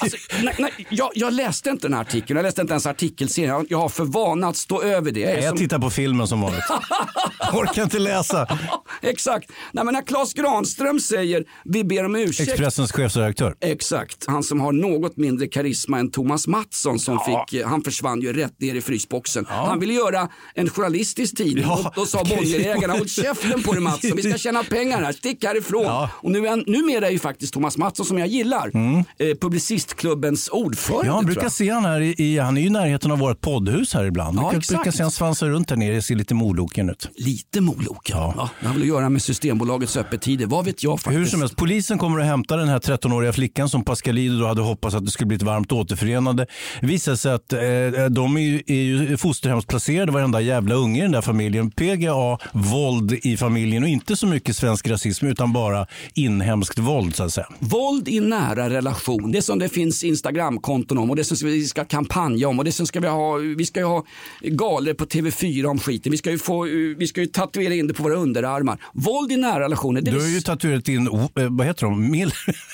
Alltså, 0.00 0.16
nej, 0.42 0.54
nej, 0.58 0.86
jag, 0.90 1.10
jag 1.14 1.32
läste 1.32 1.70
inte 1.70 1.86
den 1.86 1.94
här 1.94 2.00
artikeln, 2.00 2.36
jag 2.36 2.44
läste 2.44 2.60
inte 2.60 2.72
ens 2.72 2.86
artikelserien. 2.86 3.50
Jag, 3.54 3.66
jag 3.70 3.78
har 3.78 3.88
för 3.88 4.04
vana 4.04 4.48
att 4.48 4.56
stå 4.56 4.82
över 4.82 5.12
det. 5.12 5.20
Jag 5.20 5.30
är 5.32 5.36
Jag 5.36 5.48
som- 5.48 5.58
tittar 5.58 5.78
på 5.78 5.90
filmen 5.90 6.28
som 6.28 6.40
vanligt. 6.40 6.64
Orkar 7.52 7.82
inte 7.82 7.98
läsa. 7.98 8.46
Exakt. 9.02 9.50
Nej, 9.72 9.84
men 9.84 9.94
när 9.94 10.02
Claes 10.02 10.32
Granström 10.34 11.00
säger 11.00 11.44
vi 11.64 11.84
ber 11.84 12.04
om 12.04 12.16
ursäkt. 12.16 12.50
Expressens 12.50 12.92
chefredaktör. 12.92 13.54
Exakt, 13.60 14.24
han 14.26 14.42
som 14.42 14.60
har 14.60 14.72
något 14.72 15.16
mindre 15.16 15.46
karisma 15.46 15.98
än 15.98 16.10
Thomas 16.10 16.46
Mattsson 16.46 16.98
som 16.98 17.18
fick, 17.20 17.60
eh, 17.60 17.68
han 17.68 17.82
försvann 17.82 18.20
ju 18.20 18.32
rätt 18.32 18.60
ner 18.60 18.74
i 18.74 18.80
frysboxen. 18.80 19.46
Han 19.48 19.80
ville 19.80 19.92
göra 19.94 20.28
en 20.54 20.68
journalistisk 20.70 21.36
tidning 21.36 21.64
Ja. 21.64 21.78
och 21.88 21.92
då 21.96 22.06
sa 22.06 22.24
Bonnierägarna 22.24 22.92
håll 22.94 23.08
käften 23.08 23.62
på 23.62 23.72
dig 23.72 23.80
Mattsson, 23.82 24.16
vi 24.16 24.22
ska 24.22 24.38
tjäna 24.38 24.64
pengar 24.64 25.02
här, 25.02 25.12
stick 25.12 25.44
härifrån. 25.44 25.82
Ja. 25.84 26.10
Och 26.14 26.30
nu 26.30 26.40
numera 26.66 27.06
är 27.06 27.10
ju 27.10 27.18
faktiskt 27.18 27.54
Thomas 27.54 27.76
Mattsson 27.78 28.06
som 28.06 28.18
jag 28.18 28.28
gillar, 28.36 28.66
eh, 29.18 29.36
Publicistklubbens 29.40 30.48
ordförande. 30.48 31.06
Ja, 31.06 31.14
han 31.14 31.26
brukar 31.26 31.48
se 31.48 31.70
han 31.70 31.84
här 31.84 32.00
i, 32.00 32.14
i, 32.18 32.38
han 32.38 32.56
är 32.56 32.60
ju 32.60 32.66
i 32.66 32.70
närheten 32.70 33.10
av 33.10 33.18
vårt 33.18 33.40
poddhus 33.40 33.94
här 33.94 34.04
ibland. 34.04 34.38
Ja, 34.38 34.42
brukar, 34.42 34.58
exakt. 34.58 34.78
brukar 34.78 34.90
se 34.90 35.02
han 35.02 35.12
svansa 35.12 35.46
runt 35.46 35.68
där 35.68 35.76
nere, 35.76 36.02
ser 36.02 36.14
lite 36.14 36.34
moloken 36.34 36.90
ut. 36.90 37.10
Lite 37.16 37.60
moloken. 37.60 38.16
Ja. 38.16 38.34
Ja, 38.36 38.50
det 38.60 38.66
har 38.66 38.74
väl 38.74 38.82
att 38.82 38.88
göra 38.88 39.08
med 39.08 39.22
Systembolagets 39.22 39.96
öppettider, 39.96 40.46
vad 40.46 40.64
vet 40.64 40.82
jag 40.82 41.00
faktiskt. 41.00 41.20
Hur 41.20 41.26
som 41.26 41.40
helst, 41.40 41.56
polisen 41.56 41.98
kommer 41.98 42.20
att 42.20 42.26
hämta 42.26 42.56
den 42.56 42.68
här 42.68 42.78
13-åriga 42.78 43.32
flickan 43.32 43.68
som 43.68 43.84
Pascalidou 43.84 44.38
då 44.40 44.46
hade 44.46 44.62
hoppats 44.62 44.94
att 44.94 45.04
det 45.04 45.10
skulle 45.10 45.26
bli 45.26 45.36
ett 45.36 45.42
varmt 45.42 45.72
återförenande. 45.72 46.46
Det 46.80 46.86
visade 46.86 47.16
sig 47.16 47.32
att 47.32 47.52
eh, 47.52 47.60
de 48.10 48.36
är 48.36 48.40
ju, 48.40 48.62
är 48.66 48.74
ju 48.74 49.16
fosterhemsplacerade, 49.16 50.12
varenda 50.12 50.40
jävla 50.40 50.74
unge 50.74 50.98
i 50.98 51.02
den 51.02 51.12
där 51.12 51.22
familjen. 51.22 51.70
PGA, 51.70 52.38
våld 52.52 53.12
i 53.12 53.36
familjen 53.36 53.82
och 53.82 53.88
inte 53.88 54.16
så 54.16 54.26
mycket 54.26 54.56
svensk 54.56 54.88
rasism 54.88 55.26
utan 55.26 55.52
bara 55.52 55.86
inhemskt 56.14 56.78
våld 56.78 57.16
så 57.16 57.24
att 57.24 57.32
säga. 57.32 57.46
Våld 57.58 58.08
i 58.16 58.20
nära 58.20 58.70
relation, 58.70 59.32
det 59.32 59.42
som 59.42 59.58
det 59.58 59.68
finns 59.68 60.04
Instagramkonton 60.04 60.98
om 60.98 61.10
och 61.10 61.16
det 61.16 61.24
som 61.24 61.48
vi 61.48 61.64
ska 61.64 61.84
kampanja 61.84 62.48
om 62.48 62.58
och 62.58 62.64
det 62.64 62.72
som 62.72 62.86
ska 62.86 63.00
vi 63.00 63.08
ha, 63.08 63.34
vi 63.36 63.66
ska 63.66 63.80
ju 63.80 63.86
ha 63.86 64.04
galor 64.42 64.94
på 64.94 65.04
TV4 65.04 65.64
om 65.64 65.78
skiten. 65.78 66.12
Vi 66.12 66.18
ska 66.18 66.30
ju, 66.30 66.38
få, 66.38 66.62
vi 66.98 67.06
ska 67.06 67.20
ju 67.20 67.26
tatuera 67.26 67.74
in 67.74 67.86
det 67.86 67.94
på 67.94 68.02
våra 68.02 68.14
underarmar. 68.14 68.78
Våld 68.94 69.32
i 69.32 69.36
nära 69.36 69.60
relationer. 69.60 70.00
Du 70.00 70.20
har 70.20 70.26
ju 70.28 70.40
tatuerat 70.40 70.88
in, 70.88 71.06
eh, 71.06 71.28
vad 71.50 71.66
heter 71.66 71.86
de, 71.86 72.10
Mill, 72.10 72.30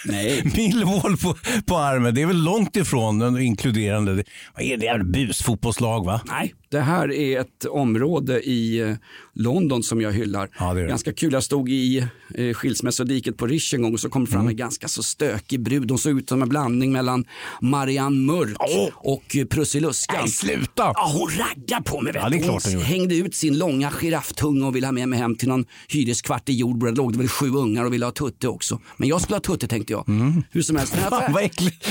Nej. 0.07 0.43
Millwall 0.57 1.17
på, 1.17 1.37
på 1.67 1.77
armen. 1.77 2.15
Det 2.15 2.23
är 2.23 2.27
väl 2.27 2.43
långt 2.45 2.77
ifrån 2.77 3.39
inkluderande. 3.41 4.15
Det- 4.15 4.25
Vad 4.55 4.65
är 4.65 4.77
det, 4.99 5.05
busfotbollslag 5.05 6.05
va? 6.07 6.21
Nej, 6.25 6.55
Det 6.73 6.81
här 6.81 7.13
är 7.13 7.41
ett 7.41 7.65
område 7.65 8.41
i 8.43 8.79
eh, 8.81 8.95
London 9.35 9.83
som 9.83 10.01
jag 10.01 10.13
hyllar. 10.13 10.49
Ja, 10.59 10.75
det 10.75 10.83
det. 10.83 10.89
Ganska 10.89 11.13
kul, 11.13 11.33
jag 11.33 11.43
stod 11.43 11.69
i 11.71 12.07
eh, 12.35 12.55
skilsmässodiket 12.55 13.37
på 13.37 13.47
Rish 13.47 13.75
en 13.75 13.83
gång 13.83 13.93
och 13.93 14.01
så 14.01 14.09
kom 14.09 14.27
fram 14.27 14.41
Mm. 14.41 14.51
en 14.51 14.57
ganska 14.57 14.89
så 14.89 15.03
stökig 15.03 15.61
brud. 15.63 15.91
Hon 15.91 15.99
såg 15.99 16.19
ut 16.19 16.29
som 16.29 16.43
en 16.43 16.49
blandning 16.49 16.93
mellan 16.93 17.25
Marianne 17.61 18.17
Mörk 18.33 18.57
och 18.97 19.37
eh, 19.37 19.45
Prussiluskan. 19.45 20.17
Nej, 20.21 20.29
sluta! 20.29 20.73
Ja, 20.77 21.11
hon 21.15 21.31
raggar 21.31 21.81
på 21.81 22.01
mig. 22.01 22.13
Vet 22.13 22.23
Ja, 22.23 22.29
det 22.29 22.37
är 22.37 22.43
klart 22.43 22.65
hon 22.67 22.83
hängde 22.83 23.15
ut 23.17 23.35
sin 23.35 23.59
långa 23.59 23.91
girafftunga 23.91 24.67
och 24.67 24.77
ville 24.77 24.87
ha 24.87 24.93
med 24.93 25.09
mig 25.09 25.19
hem 25.19 25.37
till 25.37 25.49
någon 25.49 25.65
hyreskvart 25.89 26.49
i 26.49 26.53
Jordbro. 26.53 26.87
Där 26.89 26.97
låg 26.97 27.13
det 27.13 27.19
väl 27.19 27.29
sju 27.29 27.51
ungar 27.51 27.85
och 27.85 27.93
ville 27.93 28.05
ha 28.07 28.13
tutte 28.13 28.49
också. 28.49 28.81
Men 28.97 29.09
jag 29.09 29.21
skulle 29.21 29.37
ha 29.37 29.41
tutte 29.41 29.67
tänkte 29.69 29.93
jag. 29.93 30.05
Hur 30.51 30.63
som 30.63 30.77
helst. 30.77 30.95
Mm. 31.03 31.11
Fan 31.11 31.33
vad 31.33 31.43
äckligt. 31.45 31.87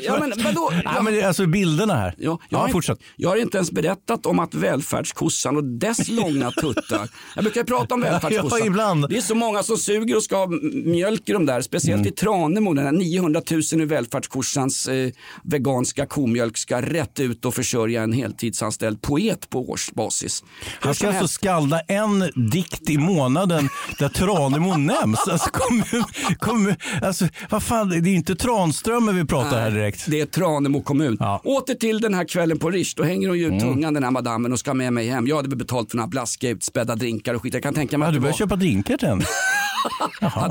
Ja, 0.00 0.16
men 0.20 0.32
vadå? 0.44 0.72
Ja, 0.84 1.02
men 1.02 1.24
alltså 1.26 1.46
bilderna 1.46 1.94
här. 1.94 2.14
Ja, 2.18 2.38
jag, 2.48 2.68
Ja, 2.68 2.72
fortsätt. 2.72 2.98
inte, 2.98 3.04
jag 3.16 3.28
har 3.28 3.36
inte 3.36 3.56
ens 3.58 3.72
berättat 3.72 4.17
om 4.26 4.38
att 4.38 4.54
välfärdskossan 4.54 5.56
och 5.56 5.64
dess 5.64 6.08
långa 6.08 6.50
tuttar. 6.50 7.08
Jag 7.34 7.44
brukar 7.44 7.64
prata 7.64 7.94
om 7.94 8.00
välfärdskossan. 8.00 8.58
Ja, 8.60 8.66
ibland. 8.66 9.08
Det 9.08 9.16
är 9.16 9.20
så 9.20 9.34
många 9.34 9.62
som 9.62 9.76
suger 9.76 10.16
och 10.16 10.22
ska 10.22 10.36
ha 10.36 10.46
mjölk 10.84 11.28
i 11.28 11.32
de 11.32 11.46
där. 11.46 11.62
Speciellt 11.62 11.98
Mm. 12.00 12.08
i 12.08 12.10
Tranemo, 12.16 12.74
den 12.74 12.84
här 12.84 12.92
900 12.92 13.42
000 13.50 13.60
ur 13.60 13.86
välfärdskossans 13.86 14.88
eh, 14.88 15.10
veganska 15.44 16.06
komjölk 16.06 16.56
ska 16.58 16.82
rätt 16.82 17.20
ut 17.20 17.44
och 17.44 17.54
försörja 17.54 18.02
en 18.02 18.12
heltidsanställd 18.12 19.02
poet 19.02 19.50
på 19.50 19.70
årsbasis. 19.70 20.44
Han 20.80 20.94
ska 20.94 21.08
alltså 21.08 21.28
skalda 21.28 21.80
en 21.80 22.24
dikt 22.52 22.90
i 22.90 22.98
månaden 22.98 23.68
där 23.98 24.08
Tranemo 24.08 24.76
nämns. 24.76 25.28
Alltså, 25.28 25.50
kommun, 25.50 26.04
kommun, 26.38 26.74
alltså, 27.02 27.26
vad 27.50 27.62
fan, 27.62 27.88
det 27.88 27.96
är 27.96 28.06
inte 28.14 28.34
Tranströmer 28.36 29.12
vi 29.12 29.24
pratar 29.24 29.60
här 29.60 29.70
direkt. 29.70 30.04
Det 30.06 30.20
är 30.20 30.26
Tranemo 30.26 30.82
kommun. 30.82 31.16
Ja. 31.20 31.40
Åter 31.44 31.74
till 31.74 32.00
den 32.00 32.14
här 32.14 32.24
kvällen 32.28 32.58
på 32.58 32.70
Rish. 32.70 32.92
Då 32.96 33.02
hänger 33.02 33.28
hon 33.28 33.38
ju 33.38 33.54
ut 33.54 33.60
tungan 33.60 33.94
den 33.94 34.04
här 34.08 34.12
madammen 34.12 34.52
och 34.52 34.58
ska 34.58 34.74
med 34.74 34.92
mig 34.92 35.08
hem. 35.08 35.26
Jag 35.26 35.36
hade 35.36 35.56
betalt 35.56 35.90
för 35.90 35.96
några 35.96 36.08
blaskiga 36.08 36.50
utspädda 36.50 36.94
drinkar 36.96 37.34
och 37.34 37.42
skit. 37.42 37.54
Jag 37.54 37.62
kan 37.62 37.74
tänka 37.74 37.98
mig 37.98 38.06
Ja, 38.06 38.08
att 38.08 38.14
du 38.14 38.20
börjar 38.20 38.32
var... 38.32 38.38
köpa 38.38 38.56
drinkar 38.56 38.96
till 38.96 39.08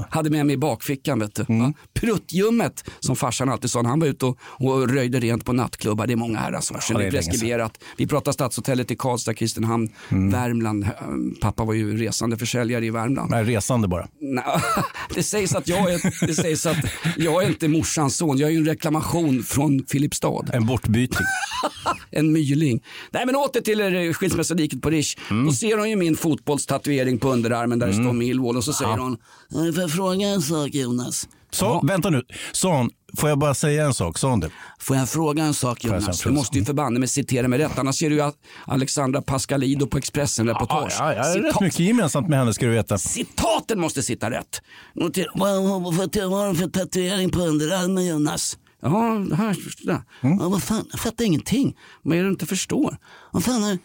Hade 0.10 0.30
med 0.30 0.46
mig 0.46 0.54
i 0.54 0.58
bakfickan. 0.58 1.20
Vet 1.20 1.36
du. 1.36 1.46
Mm. 1.50 1.74
Pruttljummet 1.94 2.90
som 3.00 3.16
farsan 3.16 3.50
alltid 3.50 3.72
sa 3.72 3.82
när 3.82 3.90
han 3.90 4.00
var 4.00 4.08
ute 4.08 4.26
och, 4.26 4.38
och 4.60 4.90
röjde 4.90 5.20
rent 5.20 5.46
på 5.46 5.54
nattklubbar. 5.54 6.08
Det 6.08 6.14
är 6.14 6.18
många 6.18 6.40
herrar 6.40 6.62
som 6.62 6.76
har 6.94 7.02
Ja, 7.02 7.12
preskriberat. 7.12 7.84
Vi 7.98 8.08
pratar 8.08 8.32
Stadshotellet 8.32 8.92
i 8.92 8.96
Karlstad, 8.96 9.34
Kristinehamn, 9.34 9.90
Mm. 10.10 10.30
Värmland. 10.32 10.88
Pappa 11.42 11.64
var 11.64 11.74
ju 11.74 11.98
resande 11.98 12.38
försäljare 12.38 12.86
i 12.86 12.90
Värmland. 12.90 13.32
Nej, 13.32 13.44
resande 13.44 13.88
bara. 13.88 14.08
Det, 15.16 15.24
sägs 15.24 15.56
att 15.56 15.68
jag 15.68 15.94
är, 15.94 16.28
det 16.28 16.34
sägs 16.34 16.66
att 16.66 16.78
jag 17.18 17.44
är 17.44 17.48
inte 17.48 17.68
morsans 17.68 18.18
son. 18.18 18.38
Jag 18.38 18.48
är 18.48 18.52
ju 18.54 18.58
en 18.58 18.66
reklamation 18.66 19.44
från 19.44 19.86
Filipstad. 19.88 20.46
En 20.54 20.66
bortbyting. 20.66 21.18
En 22.12 22.32
myling. 22.32 22.84
Nej 23.12 23.26
men 23.26 23.36
åter 23.36 23.62
till 23.62 23.82
eh, 23.82 24.14
skilsmässodiket 24.14 24.82
på 24.82 24.90
Rish. 24.90 25.16
Mm. 25.32 25.46
Då 25.46 25.52
ser 25.52 25.78
hon 25.78 25.90
ju 25.90 25.96
min 25.96 26.16
fotbollstatuering 26.16 27.20
på 27.20 27.32
underarmen 27.32 27.80
där 27.80 27.88
det 27.88 27.94
står 27.94 28.14
Millwall 28.14 28.58
och 28.58 28.64
så 28.64 28.74
säger 28.74 28.98
hon, 28.98 29.17
"Eh, 29.52 29.74
får 29.74 29.82
jag 29.82 29.92
fråga 29.92 30.28
en 30.28 30.42
sak 30.42 30.70
Jonas? 30.74 31.28
Så, 31.52 31.82
vänta 31.88 32.10
nu. 32.10 32.24
Sa 32.52 32.78
hon, 32.78 32.90
får 33.18 33.30
jag 33.30 33.40
bara 33.40 33.54
säga 33.54 33.86
en 33.86 33.94
sak? 33.94 34.18
Sa 34.18 34.30
hon 34.30 34.40
det? 34.40 34.50
Får 34.80 34.96
jag 34.98 35.10
fråga 35.10 35.44
en 35.44 35.54
sak 35.54 35.84
Jonas? 35.86 36.22
Du 36.22 36.32
måste 36.32 36.58
ju 36.60 36.66
förbanne 36.66 37.00
mig 37.00 37.08
citera 37.08 37.48
mig 37.48 37.60
rätt. 37.60 37.78
Annars 37.80 37.96
ser 38.00 38.10
du 38.10 38.16
ju 38.16 38.22
att 38.22 38.36
Alexandra 38.66 39.22
Pascalido 39.22 39.88
på 39.88 39.98
Expressen-reportage. 39.98 40.94
Ja, 41.00 41.14
jag 41.14 41.24
har 41.24 41.30
rätt 41.36 41.44
Citat- 41.46 41.62
mycket 41.62 41.80
gemensamt 41.80 42.30
med 42.30 42.40
henne 42.40 42.54
ska 42.54 42.66
du 42.66 42.72
veta. 42.72 42.98
Citaten 42.98 43.80
måste 43.80 44.04
sitta 44.04 44.30
rätt. 44.32 44.62
Notera- 44.96 45.32
Vad 45.36 45.50
har 45.50 46.50
du 46.54 46.56
för 46.56 46.68
tatuering 46.70 47.30
på 47.30 47.40
underarmen 47.40 48.06
Jonas? 48.06 48.58
Ja, 48.82 49.26
det 49.30 49.36
här. 49.36 49.58
Mm. 50.22 50.38
Ja, 50.40 50.50
vad 50.50 50.64
fan, 50.64 50.86
jag 50.92 51.00
fattar 51.00 51.26
ingenting. 51.26 51.76
Vad 52.04 52.18
är 52.18 52.22
det 52.22 52.28
du 52.28 52.32
inte 52.32 52.46
förstår? 52.46 52.98
Vad 53.32 53.44
fan 53.44 53.64
är 53.64 53.78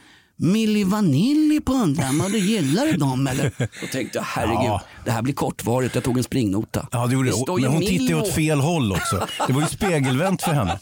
Milli 0.42 0.84
Vanilli 0.84 1.60
på? 1.60 1.94
Du 2.32 2.38
gillar 2.38 2.86
du 2.86 2.92
dem 2.92 3.26
eller? 3.26 3.52
Då 3.58 3.86
tänkte 3.92 4.18
jag 4.18 4.24
herregud, 4.24 4.56
Ja. 4.64 4.82
det 5.04 5.10
här 5.10 5.22
blir 5.22 5.34
kortvarigt. 5.34 5.94
Jag 5.94 6.04
tog 6.04 6.18
en 6.18 6.24
springnota. 6.24 6.86
Ja, 6.92 7.06
det 7.06 7.14
gjorde 7.14 7.30
det. 7.30 7.60
Men 7.62 7.72
hon 7.72 7.80
tittade 7.80 8.20
åt 8.20 8.32
fel 8.34 8.60
håll 8.60 8.92
också. 8.92 9.26
Det 9.46 9.52
var 9.52 9.60
ju 9.60 9.66
spegelvänt 9.66 10.42
för 10.42 10.52
henne. 10.52 10.78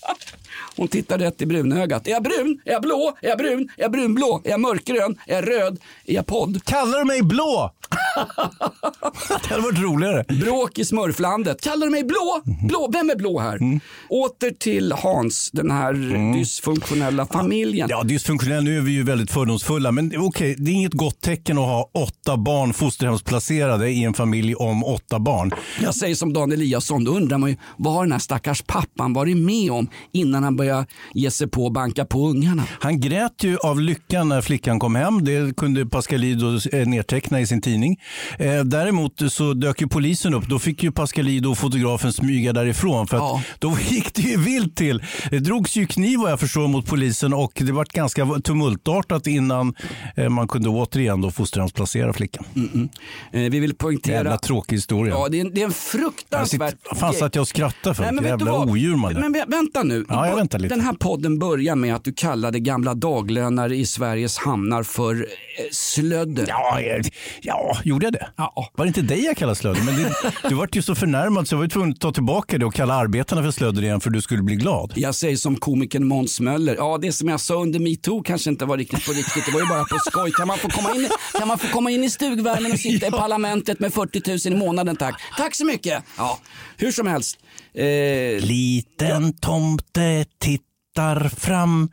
Hon 0.77 0.89
tittar 0.89 1.19
rätt 1.19 1.43
i 1.43 1.47
brunögat. 1.47 2.07
Är 2.07 2.11
jag 2.11 2.23
brun? 2.23 2.61
Är 2.65 2.73
jag 2.73 2.83
blå? 2.83 3.17
Är 3.23 3.29
jag 3.29 3.39
brun? 3.39 3.69
Är 3.77 3.83
jag 3.83 3.93
brunblå? 3.93 4.41
Är 4.45 4.51
jag 4.51 4.61
mörkgrön? 4.61 5.19
Är 5.27 5.35
jag 5.35 5.49
röd? 5.49 5.79
Är 6.07 6.15
jag 6.15 6.27
podd? 6.27 6.65
Kallar 6.65 6.99
du 6.99 7.05
mig 7.05 7.23
blå? 7.23 7.73
det 9.43 9.49
hade 9.49 9.63
varit 9.63 9.79
roligare. 9.79 10.25
Bråk 10.29 10.79
i 10.79 10.85
smurflandet. 10.85 11.61
Kallar 11.61 11.87
du 11.87 11.93
mig 11.93 12.05
blå? 12.05 12.43
blå? 12.69 12.91
Vem 12.93 13.11
är 13.11 13.17
blå 13.17 13.41
här? 13.41 13.57
Mm. 13.57 13.81
Åter 14.09 14.51
till 14.51 14.93
Hans, 14.93 15.51
den 15.53 15.71
här 15.71 15.93
dysfunktionella 16.35 17.27
familjen. 17.27 17.89
Ja, 17.91 18.03
dysfunktionell, 18.03 18.65
nu 18.65 18.77
är 18.77 18.81
vi 18.81 18.93
ju 18.93 19.03
väldigt 19.03 19.31
fördomsfulla. 19.31 19.93
Men 19.93 20.13
okej, 20.19 20.55
det 20.59 20.71
är 20.71 20.75
inget 20.75 20.95
gott 20.95 21.21
tecken 21.21 21.59
att 21.59 21.65
ha 21.65 21.91
åtta 21.95 22.37
barn 22.37 22.73
fosterhemsplacerade 22.73 23.91
i 23.91 24.05
en 24.05 24.15
familj 24.15 24.55
om 24.55 24.85
åtta 24.85 25.19
barn. 25.19 25.51
Jag 25.83 25.95
säger 25.95 26.15
som 26.15 26.33
Dan 26.33 26.53
Eliasson, 26.53 27.05
då 27.05 27.13
undrar 27.13 27.39
man 27.39 27.51
ju 27.51 27.57
vad 27.77 27.93
har 27.95 28.05
den 28.05 28.13
här 28.13 28.19
stackars 28.19 28.63
pappan 28.63 29.13
varit 29.13 29.37
med 29.37 29.71
om 29.73 29.89
innan 30.13 30.43
han 30.43 30.50
började 30.57 30.87
ge 31.15 31.31
sig 31.31 31.49
på 31.49 31.65
och 31.65 31.73
banka 31.73 32.05
på 32.05 32.29
ungarna? 32.29 32.63
Han 32.81 33.01
grät 33.01 33.45
ju 33.45 33.57
av 33.59 33.81
lyckan 33.81 34.29
när 34.29 34.41
flickan 34.41 34.79
kom 34.79 34.95
hem. 34.95 35.25
Det 35.25 35.57
kunde 35.57 35.87
Pascalido 35.87 36.59
eh, 36.73 36.87
nedteckna 36.89 37.41
i 37.41 37.47
sin 37.47 37.63
tidning. 37.63 38.01
Eh, 38.39 38.61
däremot 38.65 39.23
så 39.33 39.55
dök 39.55 39.81
ju 39.81 39.89
polisen 39.89 40.35
upp. 40.35 40.47
Då 40.47 40.59
fick 40.59 40.83
ju 40.83 40.93
Pascalido 40.93 41.51
och 41.51 41.59
fotografen 41.59 42.13
smyga 42.13 42.53
därifrån. 42.53 43.07
För 43.07 43.17
att 43.17 43.21
Ja. 43.23 43.43
Då 43.59 43.77
gick 43.89 44.15
det 44.15 44.23
ju 44.23 44.37
vilt 44.37 44.77
till. 44.77 45.03
Det 45.31 45.39
drogs 45.39 45.77
ju 45.77 45.87
kniv 45.87 46.19
vad 46.19 46.31
jag 46.33 46.41
förstår 46.41 46.69
mot 46.69 46.87
polisen 46.87 47.33
och 47.35 47.53
det 47.55 47.73
var 47.73 47.87
ganska 47.93 48.27
tumultartat 48.45 49.27
innan 49.27 49.75
eh, 50.17 50.29
man 50.29 50.49
kunde 50.49 50.69
återigen 50.69 51.21
då 51.21 51.31
fosterhemsplacera 51.31 52.13
flickan. 52.13 52.45
Eh, 53.33 53.41
vi 53.41 53.61
vill 53.61 53.75
poängtera... 53.75 54.15
Jävla 54.15 54.39
tråkig 54.39 54.77
historia. 54.77 55.15
Ja, 55.15 55.29
det 55.29 55.41
är, 55.41 55.45
en- 55.45 55.55
det 55.55 55.61
är 55.61 55.65
en 55.65 55.73
fruktansvärt... 55.73 56.75
fan 56.97 57.15
satt 57.15 57.35
jag 57.35 57.47
skrattade 57.47 57.95
för? 57.95 58.03
Nej, 58.03 58.13
men 58.13 58.25
Jävla 58.25 58.59
odjur 58.59 58.97
man 58.97 59.17
är. 59.17 59.21
Men 59.21 59.35
vä- 59.35 59.51
vänta 59.51 59.83
nu. 59.83 60.05
Ja, 60.09 60.37
jag 60.41 60.45
väntar 60.45 60.59
lite. 60.59 60.75
Den 60.75 60.85
här 60.85 60.93
podden 60.93 61.39
börjar 61.39 61.77
med 61.77 61.95
att 61.95 62.05
du 62.05 62.13
kallade 62.13 62.61
gamla 62.61 62.95
daglönare 62.95 63.77
i 63.77 63.87
Sveriges 63.87 64.39
hamnar 64.39 64.83
för 64.83 65.15
eh, 65.15 65.65
slödder. 65.73 66.45
Ja, 66.49 66.81
eh, 66.81 67.03
ja, 67.41 67.79
gjorde 67.85 68.07
jag 68.07 68.13
det? 68.13 68.29
Ja. 68.37 68.71
Var 68.75 68.85
det 68.85 68.89
inte 68.89 69.03
dig 69.03 69.25
jag 69.25 69.37
kallade 69.37 69.57
slödder? 69.57 69.83
Men 69.83 69.97
det, 69.97 70.15
du 70.49 70.55
vart 70.55 70.77
ju 70.77 70.83
så 70.83 70.95
förnärmad 70.95 71.49
så 71.49 71.55
jag 71.55 71.61
var 71.61 71.69
tvungen 71.69 71.93
att 71.93 72.01
ta 72.01 72.13
tillbaka 72.13 72.59
det 72.59 72.67
och 72.67 72.75
kalla 72.75 72.95
arbetarna 72.95 73.43
för 73.43 73.51
slödder 73.51 73.83
igen 73.83 74.01
för 74.01 74.11
du 74.11 74.23
skulle 74.23 74.43
bli 74.43 74.57
glad. 74.57 74.93
Jag 74.97 75.15
säger 75.15 75.37
som 75.37 75.57
komikern 75.57 76.07
Måns 76.07 76.41
Möller. 76.41 76.75
Ja, 76.75 76.99
det 77.03 77.13
som 77.13 77.29
jag 77.29 77.41
sa 77.41 77.55
under 77.55 77.79
metoo 77.81 78.23
kanske 78.23 78.51
inte 78.51 78.65
var 78.65 78.77
riktigt 78.77 79.07
på 79.07 79.13
riktigt. 79.13 79.47
Det 79.47 79.53
var 79.53 79.61
ju 79.61 79.67
bara 79.67 79.85
på 79.85 79.99
skoj. 79.99 80.33
Kan 80.33 80.49
man 80.49 80.59
få 80.59 80.69
komma 80.69 80.95
in, 80.95 81.09
kan 81.39 81.49
man 81.49 81.59
få 81.59 81.67
komma 81.67 81.91
in 81.91 82.05
i 82.05 82.11
stugvärmen 82.11 82.73
och 82.73 82.79
sitta 82.79 83.07
i 83.07 83.11
parlamentet 83.11 83.81
med 83.81 83.95
40 83.95 84.49
000 84.49 84.59
i 84.59 84.65
månaden 84.65 84.97
tack? 84.97 85.23
Tack 85.37 85.55
så 85.55 85.65
mycket. 85.65 86.05
Ja, 86.17 86.39
hur 86.77 86.93
som 86.93 87.07
helst. 87.07 87.39
Eh, 87.73 88.39
Liten 88.41 89.33
tomte 89.39 90.27
tittar 90.39 91.31
fram 91.31 91.91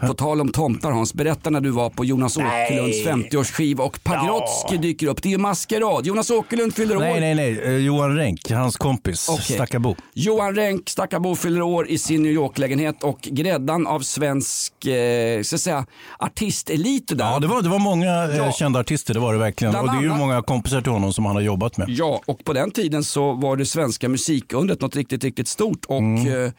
på 0.00 0.14
tal 0.14 0.40
om 0.40 0.48
tomtar 0.52 0.90
Hans, 0.90 1.14
berätta 1.14 1.50
när 1.50 1.60
du 1.60 1.70
var 1.70 1.90
på 1.90 2.04
Jonas 2.04 2.36
Åkerlunds 2.36 2.96
50-årsskiva 3.06 3.80
och 3.80 4.04
Pagrotsky 4.04 4.76
dyker 4.76 5.06
upp. 5.06 5.22
Det 5.22 5.28
är 5.28 5.30
ju 5.30 5.38
maskerad. 5.38 6.06
Jonas 6.06 6.30
Åkerlund 6.30 6.74
fyller 6.74 6.96
år. 6.96 7.00
Nej, 7.00 7.20
nej, 7.20 7.34
nej. 7.34 7.60
Eh, 7.64 7.70
Johan 7.76 8.16
Renck, 8.16 8.50
hans 8.50 8.76
kompis. 8.76 9.28
Okej. 9.30 9.54
Stackabo. 9.56 9.96
Johan 10.14 10.54
Renck, 10.54 10.88
Stackabo, 10.88 11.34
fyller 11.36 11.62
år 11.62 11.88
i 11.88 11.98
sin 11.98 12.22
New 12.22 12.32
York-lägenhet 12.32 13.02
och 13.04 13.18
gräddan 13.22 13.86
av 13.86 14.00
svensk 14.00 14.86
eh, 14.86 15.42
så 15.42 15.54
att 15.54 15.60
säga, 15.60 15.86
artistelit 16.18 17.08
där. 17.18 17.24
Ja, 17.24 17.38
det 17.38 17.46
var, 17.46 17.62
det 17.62 17.68
var 17.68 17.78
många 17.78 18.24
eh, 18.24 18.36
Ja. 18.36 18.52
kända 18.52 18.80
artister, 18.80 19.14
det 19.14 19.20
var 19.20 19.32
det 19.32 19.38
verkligen. 19.38 19.72
Bland 19.72 19.88
och 19.88 19.94
det 19.94 19.98
är 20.00 20.02
ju 20.02 20.08
annat- 20.08 20.18
många 20.20 20.42
kompisar 20.42 20.80
till 20.80 20.92
honom 20.92 21.12
som 21.12 21.24
han 21.26 21.34
har 21.36 21.42
jobbat 21.42 21.76
med. 21.76 21.88
Ja, 21.90 22.20
och 22.26 22.44
på 22.44 22.52
den 22.52 22.70
tiden 22.70 23.04
så 23.04 23.32
var 23.32 23.56
det 23.56 23.66
svenska 23.66 24.08
musikundret 24.08 24.80
något 24.80 24.96
riktigt, 24.96 25.24
riktigt 25.24 25.48
stort. 25.48 25.84
Och, 25.88 25.98
Mm. 25.98 26.44
eh, 26.44 26.50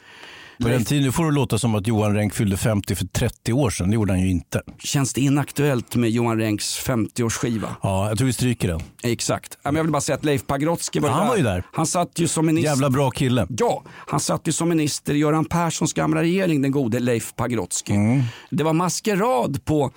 På 0.62 0.68
den 0.68 0.86
tiden, 0.86 1.04
nu 1.04 1.12
får 1.12 1.26
det 1.26 1.32
låta 1.32 1.58
som 1.58 1.76
att 1.76 1.88
Johan 1.88 2.14
Renck 2.16 2.34
fyllde 2.34 2.58
50 2.58 2.96
för 2.96 3.06
30 3.06 3.54
år 3.54 3.70
sedan. 3.70 3.90
Det 3.90 3.96
gjorde 3.96 4.14
han 4.14 4.22
ju 4.22 4.30
inte. 4.30 4.62
känns 4.80 5.14
det 5.14 5.22
inaktuellt 5.22 5.96
med 5.96 6.10
Johan 6.10 6.38
Renks 6.38 6.80
50-årsskiva? 6.86 7.68
Ja, 7.84 8.08
jag 8.10 8.18
tror 8.18 8.26
vi 8.26 8.34
stryker 8.34 8.68
den. 8.68 8.82
Exakt. 9.04 9.58
Ja, 9.64 9.72
Jag 9.76 9.84
vill 9.84 9.92
bara 9.92 10.02
säga 10.02 10.16
att 10.16 10.26
Leif 10.26 10.48
Pagrotsky 10.48 11.00
var, 11.00 11.10
Han 11.10 11.28
var 11.28 11.38
ju 11.38 11.44
där. 11.44 11.64
Han 11.74 11.86
satt 11.88 12.20
ju 12.20 12.28
som 12.28 12.46
minister. 12.46 12.70
Jävla 12.72 12.90
bra 12.90 13.12
kille. 13.12 13.48
Ja, 13.58 13.84
han 14.08 14.20
satt 14.20 14.48
ju 14.48 14.52
som 14.52 14.70
minister 14.70 15.14
i 15.14 15.18
Göran 15.18 15.46
Perssons 15.46 15.94
gamla 15.94 16.22
regering, 16.22 16.62
den 16.62 16.72
gode 16.72 17.00
Leif 17.00 17.36
Pagrotsky. 17.36 17.94
Mm. 17.94 18.22
Det 18.50 18.64
var 18.64 18.74
maskerad 18.74 19.66
på 19.66 19.92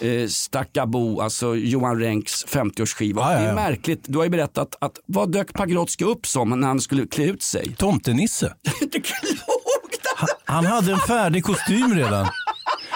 eh, 0.00 0.28
Stackabo, 0.28 1.20
alltså 1.20 1.54
Johan 1.56 2.00
Renks 2.00 2.46
50-årsskiva. 2.46 3.20
Ja, 3.20 3.32
ja, 3.32 3.38
Det 3.38 3.44
är 3.44 3.48
ja. 3.48 3.54
märkligt, 3.54 4.04
du 4.06 4.18
har 4.18 4.24
ju 4.24 4.30
berättat 4.30 4.76
att 4.80 4.92
vad 5.06 5.32
dök 5.32 5.52
Pagrotsky 5.52 6.04
upp 6.04 6.26
som 6.26 6.60
när 6.60 6.68
han 6.68 6.80
skulle 6.80 7.06
klä 7.06 7.24
ut 7.24 7.42
sig? 7.42 7.74
Tomtenisse. 7.78 8.54
Det 8.80 8.98
är 8.98 9.02
klokt! 9.02 9.57
Han 10.44 10.66
hade 10.66 10.92
en 10.92 10.98
färdig 10.98 11.44
kostym 11.44 11.94
redan. 11.94 12.28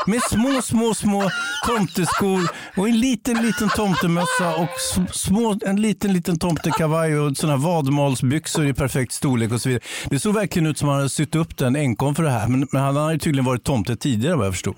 med 0.06 0.22
små, 0.22 0.62
små, 0.62 0.94
små 0.94 1.30
tomteskor 1.66 2.50
och 2.76 2.88
en 2.88 3.00
liten, 3.00 3.46
liten 3.46 3.68
tomtemössa 3.68 4.56
och 4.56 4.68
små, 5.12 5.58
en 5.66 5.82
liten, 5.82 6.12
liten 6.12 6.38
tomtekavaj 6.38 7.18
och 7.18 7.36
här 7.42 7.56
vadmalsbyxor 7.56 8.66
i 8.66 8.74
perfekt 8.74 9.12
storlek 9.12 9.52
och 9.52 9.60
så 9.60 9.68
vidare. 9.68 9.84
Det 10.10 10.20
såg 10.20 10.34
verkligen 10.34 10.66
ut 10.66 10.78
som 10.78 10.88
att 10.88 10.92
han 10.92 10.98
hade 10.98 11.10
sytt 11.10 11.34
upp 11.34 11.56
den 11.56 11.76
enkom 11.76 12.14
för 12.14 12.22
det 12.22 12.30
här. 12.30 12.48
Men, 12.48 12.68
men 12.72 12.82
han 12.82 12.96
hade 12.96 13.18
tydligen 13.18 13.44
varit 13.44 13.64
tomte 13.64 13.96
tidigare 13.96 14.36
vad 14.36 14.46
jag 14.46 14.54
förstod. 14.54 14.76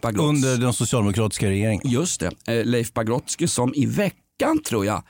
Pagrotsky. 0.00 0.28
Under 0.28 0.56
den 0.56 0.72
socialdemokratiska 0.72 1.46
regeringen. 1.46 1.90
Just 1.90 2.20
det, 2.20 2.30
Eh, 2.46 2.64
Leif 2.64 2.92
Pagrotsky 2.92 3.48
som 3.48 3.74
i 3.74 3.86
veckan 3.86 4.62
tror 4.68 4.86
jag 4.86 5.02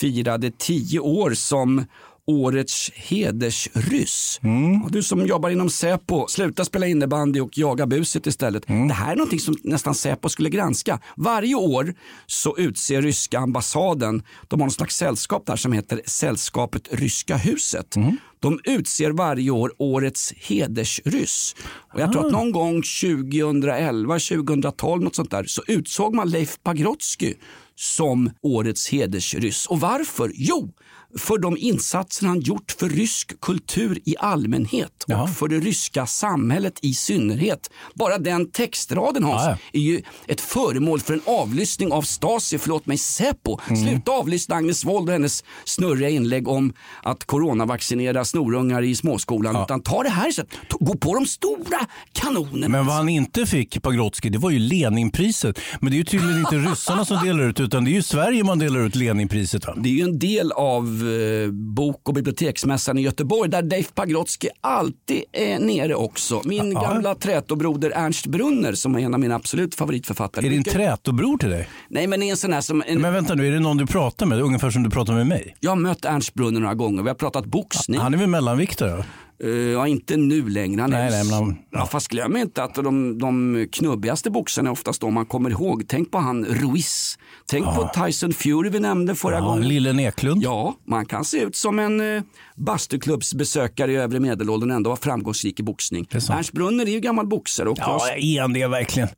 firade 0.00 0.50
tio 0.50 1.00
år 1.00 1.34
som 1.34 1.86
årets 2.28 2.90
hedersryss. 2.94 4.40
Och 4.84 4.90
du 4.90 5.02
som 5.02 5.26
jobbar 5.26 5.50
inom 5.50 5.70
Säpo, 5.70 6.26
sluta 6.28 6.64
spela 6.64 6.86
innebandy 6.86 7.40
och 7.40 7.58
jaga 7.58 7.86
buset 7.86 8.26
istället. 8.26 8.66
Det 8.66 8.92
här 8.92 9.12
är 9.12 9.16
någonting 9.16 9.40
som 9.40 9.56
nästan 9.62 9.94
Säpo 9.94 10.28
skulle 10.28 10.50
granska. 10.50 11.00
Varje 11.16 11.54
år 11.54 11.94
så 12.26 12.56
utser 12.58 13.02
ryska 13.02 13.38
ambassaden, 13.38 14.22
de 14.48 14.60
har 14.60 14.66
någon 14.66 14.70
slags 14.70 14.96
sällskap 14.96 15.46
där 15.46 15.56
som 15.56 15.72
heter 15.72 16.00
Sällskapet 16.06 16.88
Ryska 16.90 17.36
huset. 17.36 17.94
De 18.40 18.60
utser 18.64 19.10
varje 19.10 19.50
år 19.50 19.72
årets 19.78 20.32
hedersryss. 20.36 21.56
Och 21.94 22.00
jag 22.00 22.12
tror 22.12 22.26
att 22.26 22.32
någon 22.32 22.52
gång 22.52 22.82
2011, 23.02 24.18
2012 24.18 25.02
något 25.02 25.14
sånt 25.14 25.30
där 25.30 25.44
så 25.44 25.62
utsåg 25.66 26.14
man 26.14 26.30
Leif 26.30 26.58
Pagrotsky 26.62 27.34
som 27.74 28.30
årets 28.42 28.88
hedersryss. 28.88 29.66
Och 29.66 29.80
varför? 29.80 30.32
Jo, 30.34 30.72
för 31.18 31.38
de 31.38 31.56
insatser 31.56 32.26
han 32.26 32.40
gjort 32.40 32.74
för 32.78 32.88
rysk 32.88 33.40
kultur 33.40 33.98
i 34.04 34.14
allmänhet 34.18 35.04
och 35.22 35.30
för 35.30 35.48
det 35.48 35.58
ryska 35.60 36.06
samhället 36.06 36.78
i 36.82 36.94
synnerhet. 36.94 37.70
Bara 37.94 38.18
den 38.18 38.50
textraden 38.50 39.24
Hans 39.24 39.42
Ja, 39.46 39.56
är 39.72 39.80
ju 39.80 40.02
ett 40.26 40.40
föremål 40.40 41.00
för 41.00 41.14
en 41.14 41.20
avlyssning 41.26 41.92
av 41.92 42.02
Stasi, 42.02 42.58
förlåt 42.58 42.86
mig 42.86 42.98
Säpo. 42.98 43.58
Sluta 43.66 44.10
avlyssna 44.12 44.56
Agnes 44.56 44.84
Wold 44.84 45.08
och 45.08 45.12
hennes 45.12 45.44
snurriga 45.64 46.08
inlägg 46.08 46.48
om 46.48 46.72
att 47.02 47.24
coronavaccinera 47.24 48.24
snorungar 48.24 48.82
i 48.82 48.94
småskolan. 48.94 49.62
Utan 49.62 49.82
ta 49.82 50.02
det 50.02 50.08
här. 50.08 50.28
Ta- 50.68 50.76
Gå 50.80 50.96
på 50.96 51.14
de 51.14 51.26
stora 51.26 51.78
kanonerna. 52.12 52.68
Men 52.68 52.86
vad 52.86 52.96
han 52.96 53.08
inte 53.08 53.46
fick, 53.46 53.82
Pagrotsky, 53.82 54.28
det 54.30 54.38
var 54.38 54.50
ju 54.50 54.58
Leninpriset. 54.58 55.58
Men 55.80 55.90
det 55.90 55.96
är 55.96 55.98
ju 55.98 56.04
tydligen 56.04 56.38
inte 56.38 56.56
ryssarna 56.70 57.04
som 57.04 57.24
delar 57.24 57.48
ut 57.48 57.60
utan 57.60 57.84
det 57.84 57.90
är 57.90 57.92
ju 57.92 58.02
Sverige 58.02 58.44
man 58.44 58.58
delar 58.58 58.80
ut 58.86 58.94
Leninpriset. 58.94 59.66
Va? 59.66 59.74
Det 59.76 59.88
är 59.88 59.92
ju 59.92 60.02
en 60.02 60.18
del 60.18 60.52
av 60.52 60.84
eh, 61.44 61.50
bok 61.52 62.08
och 62.08 62.14
biblioteksmässan 62.14 62.98
i 62.98 63.02
Göteborg 63.02 63.50
där 63.50 63.62
Dave 63.62 63.84
Pagrotsky 63.94 64.48
alltid 64.60 65.22
är 65.32 65.58
nere 65.58 65.94
också. 65.94 66.42
Min 66.44 66.72
Ja. 66.72 66.80
gamla 66.82 67.14
trätobroder 67.14 67.92
Ernst 67.94 68.26
Brunner 68.26 68.72
som 68.72 68.94
är 68.94 68.98
en 69.00 69.14
av 69.14 69.20
mina 69.20 69.34
absolut 69.34 69.74
favoritförfattare. 69.74 70.46
Är 70.46 70.50
din 70.50 70.58
Mycket- 70.58 70.72
trätobror 70.72 71.38
till 71.38 71.50
dig? 71.50 71.68
Nej 71.88 72.06
men 72.06 72.20
det 72.20 72.30
en 72.30 72.36
sån 72.36 72.52
här 72.52 72.60
som... 72.60 72.82
En... 72.86 73.00
Men 73.00 73.12
vänta 73.12 73.34
nu, 73.34 73.46
är 73.48 73.52
det 73.52 73.60
någon 73.60 73.76
du 73.76 73.86
pratar 73.86 74.26
med? 74.26 74.40
Ungefär 74.40 74.70
som 74.70 74.82
du 74.82 74.90
pratar 74.90 75.12
med 75.14 75.26
mig? 75.26 75.56
Jag 75.60 75.70
har 75.70 75.76
mött 75.76 76.04
Ernst 76.04 76.34
Brunner 76.34 76.60
några 76.60 76.74
gånger. 76.74 77.02
Vi 77.02 77.08
har 77.08 77.14
pratat 77.14 77.44
boxning. 77.46 78.00
Han 78.00 78.14
är 78.14 78.18
väl 78.18 78.26
mellanviktare? 78.28 79.04
Eh, 79.44 79.50
ja, 79.50 79.86
inte 79.86 80.16
nu 80.16 80.48
längre. 80.48 80.80
Han 80.80 80.90
Nej, 80.90 81.10
nej, 81.10 81.24
men 81.40 81.56
ja. 81.70 81.86
Fast 81.86 82.08
glöm 82.08 82.36
inte 82.36 82.62
att 82.62 82.74
de, 82.74 83.18
de 83.18 83.66
knubbigaste 83.72 84.30
boxarna 84.30 84.68
är 84.68 84.72
oftast 84.72 85.00
de 85.00 85.14
man 85.14 85.26
kommer 85.26 85.50
ihåg. 85.50 85.84
Tänk 85.88 86.10
på 86.10 86.18
han 86.18 86.44
Ruiz. 86.44 87.18
Tänk 87.50 87.64
på 87.64 87.90
Tyson 88.04 88.32
Fury 88.32 88.70
vi 88.70 88.80
nämnde 88.80 89.14
förra 89.14 89.34
Ja, 89.34 89.40
gången. 89.40 89.68
Lille 89.68 90.02
Eklund. 90.02 90.42
Ja, 90.42 90.74
man 90.86 91.06
kan 91.06 91.24
se 91.24 91.42
ut 91.42 91.56
som 91.56 91.78
en 91.78 92.16
eh, 92.16 92.22
bastuklubbsbesökare 92.56 93.92
i 93.92 93.96
övre 93.96 94.20
medelåldern 94.20 94.70
och 94.70 94.76
ändå 94.76 94.90
vara 94.90 95.00
framgångsrik 95.00 95.60
i 95.60 95.62
boxning. 95.62 96.06
Ernst 96.12 96.52
Brunner 96.52 96.86
är 96.86 96.90
ju 96.90 97.00
gammal 97.00 97.26
boxare. 97.26 97.68
Och 97.68 97.78
Ja, 97.80 98.00
är 98.16 98.40
han 98.40 98.52
det 98.52 98.66
verkligen? 98.66 99.08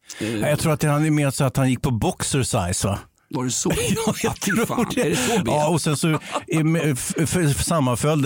Jag 0.41 0.59
tror 0.59 0.73
att 0.73 0.83
han 0.83 1.05
är 1.05 1.11
mer 1.11 1.31
så 1.31 1.45
att 1.45 1.57
han 1.57 1.71
gick 1.71 1.83
på 1.83 1.91
boxer 1.91 2.43
size 2.43 2.89
va? 2.89 2.99
Var 3.35 3.45
det 3.45 3.51
så? 3.51 3.73
Ja, 4.07 4.15
jag 4.23 4.41
tror 4.41 4.67
fan. 4.67 4.87
det. 4.95 5.01
Är 5.01 5.11
det 5.11 5.17
så? 5.17 5.43
Ja, 5.47 5.69
och 5.69 5.81
sen 5.81 5.97
så 5.97 6.09
är 6.47 6.65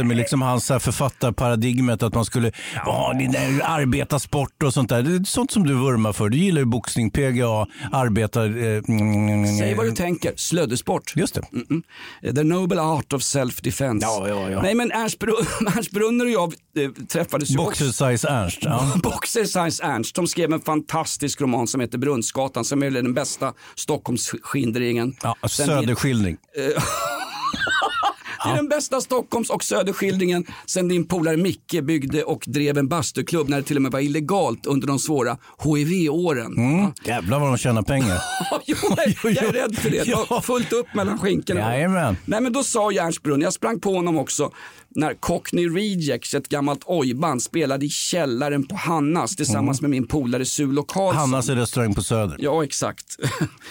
med- 0.04 0.16
liksom 0.16 0.42
hans 0.42 0.66
författarparadigmet 0.66 2.02
att 2.02 2.14
man 2.14 2.24
skulle, 2.24 2.52
ja, 2.74 3.14
det 3.18 3.26
där 3.32 3.60
arbetarsport 3.64 4.62
och 4.62 4.74
sånt 4.74 4.88
där. 4.88 5.02
Det 5.02 5.14
är 5.16 5.24
sånt 5.24 5.50
som 5.50 5.66
du 5.66 5.74
vurmar 5.74 6.12
för. 6.12 6.28
Du 6.28 6.38
gillar 6.38 6.60
ju 6.60 6.64
boxning, 6.64 7.10
PGA, 7.10 7.66
arbetar... 7.92 8.44
Eh, 8.44 8.82
mm, 8.88 9.58
Säg 9.58 9.74
vad 9.74 9.86
du 9.86 9.92
tänker. 9.92 10.32
Slöddersport. 10.36 11.12
Just 11.16 11.34
det. 11.34 11.40
Mm-mm. 11.52 11.82
The 12.34 12.42
Noble 12.42 12.80
Art 12.80 13.12
of 13.12 13.22
Self-Defense. 13.22 13.98
Ja, 14.02 14.28
ja, 14.28 14.50
ja. 14.50 14.62
Nej 14.62 14.74
men 14.74 14.92
Ernst, 14.92 15.18
Brun- 15.18 15.68
Ernst 15.76 15.90
Brunner 15.90 16.24
och 16.24 16.30
jag 16.30 16.54
eh, 16.84 16.90
träffades 16.90 17.50
ju 17.50 17.56
Boxer 17.56 17.84
size 17.86 18.28
Ernst. 18.28 18.58
Ja. 18.60 18.92
Boxer 19.02 19.44
Science 19.44 19.82
Ernst 19.84 20.16
som 20.16 20.26
skrev 20.26 20.52
en 20.52 20.60
fantastisk 20.60 21.40
roman 21.40 21.66
som 21.66 21.80
heter 21.80 21.98
Brunnsgatan 21.98 22.64
som 22.64 22.82
är 22.82 22.90
den 22.90 23.14
bästa 23.14 23.52
Stockholmsskildringen. 23.76 24.93
Ja, 25.22 25.34
Sen 25.48 25.66
söderskildring. 25.66 26.38
Det 28.44 28.50
är 28.50 28.56
den 28.56 28.68
bästa 28.68 29.00
Stockholms 29.00 29.50
och 29.50 29.64
söderskildringen 29.64 30.46
sen 30.66 30.88
din 30.88 31.06
polare 31.06 31.36
Micke 31.36 31.82
byggde 31.82 32.24
och 32.24 32.44
drev 32.46 32.78
en 32.78 32.88
bastuklubb 32.88 33.48
när 33.48 33.56
det 33.56 33.62
till 33.62 33.76
och 33.76 33.82
med 33.82 33.92
var 33.92 34.00
illegalt 34.00 34.66
under 34.66 34.86
de 34.86 34.98
svåra 34.98 35.36
HIV-åren. 35.64 36.56
Mm. 36.56 36.92
Jävlar 37.04 37.40
vad 37.40 37.48
de 37.48 37.58
tjänar 37.58 37.82
pengar. 37.82 38.18
jo, 38.66 38.76
jag 39.22 39.36
är 39.36 39.52
rädd 39.52 39.76
för 39.78 39.90
det. 39.90 40.04
Det 40.04 40.42
fullt 40.42 40.72
upp 40.72 40.94
mellan 40.94 41.18
skinkorna. 41.18 41.60
Jajamän. 41.60 42.16
Nej 42.24 42.40
men 42.40 42.52
då 42.52 42.62
sa 42.62 42.92
Ernst 42.92 43.22
Brunn, 43.22 43.40
jag 43.40 43.52
sprang 43.52 43.80
på 43.80 43.94
honom 43.94 44.18
också 44.18 44.50
när 44.96 45.14
Cockney 45.14 45.68
Rejects, 45.68 46.34
ett 46.34 46.48
gammalt 46.48 46.82
ojband, 46.86 47.42
spelade 47.42 47.86
i 47.86 47.88
källaren 47.88 48.66
på 48.66 48.76
Hannas 48.76 49.36
tillsammans 49.36 49.80
med 49.80 49.90
min 49.90 50.06
polare 50.06 50.44
Sulo 50.44 50.82
Karlsson. 50.82 51.20
Hannas 51.20 51.48
är 51.48 51.56
restaurang 51.56 51.94
på 51.94 52.02
Söder. 52.02 52.36
Ja 52.40 52.64
exakt. 52.64 53.16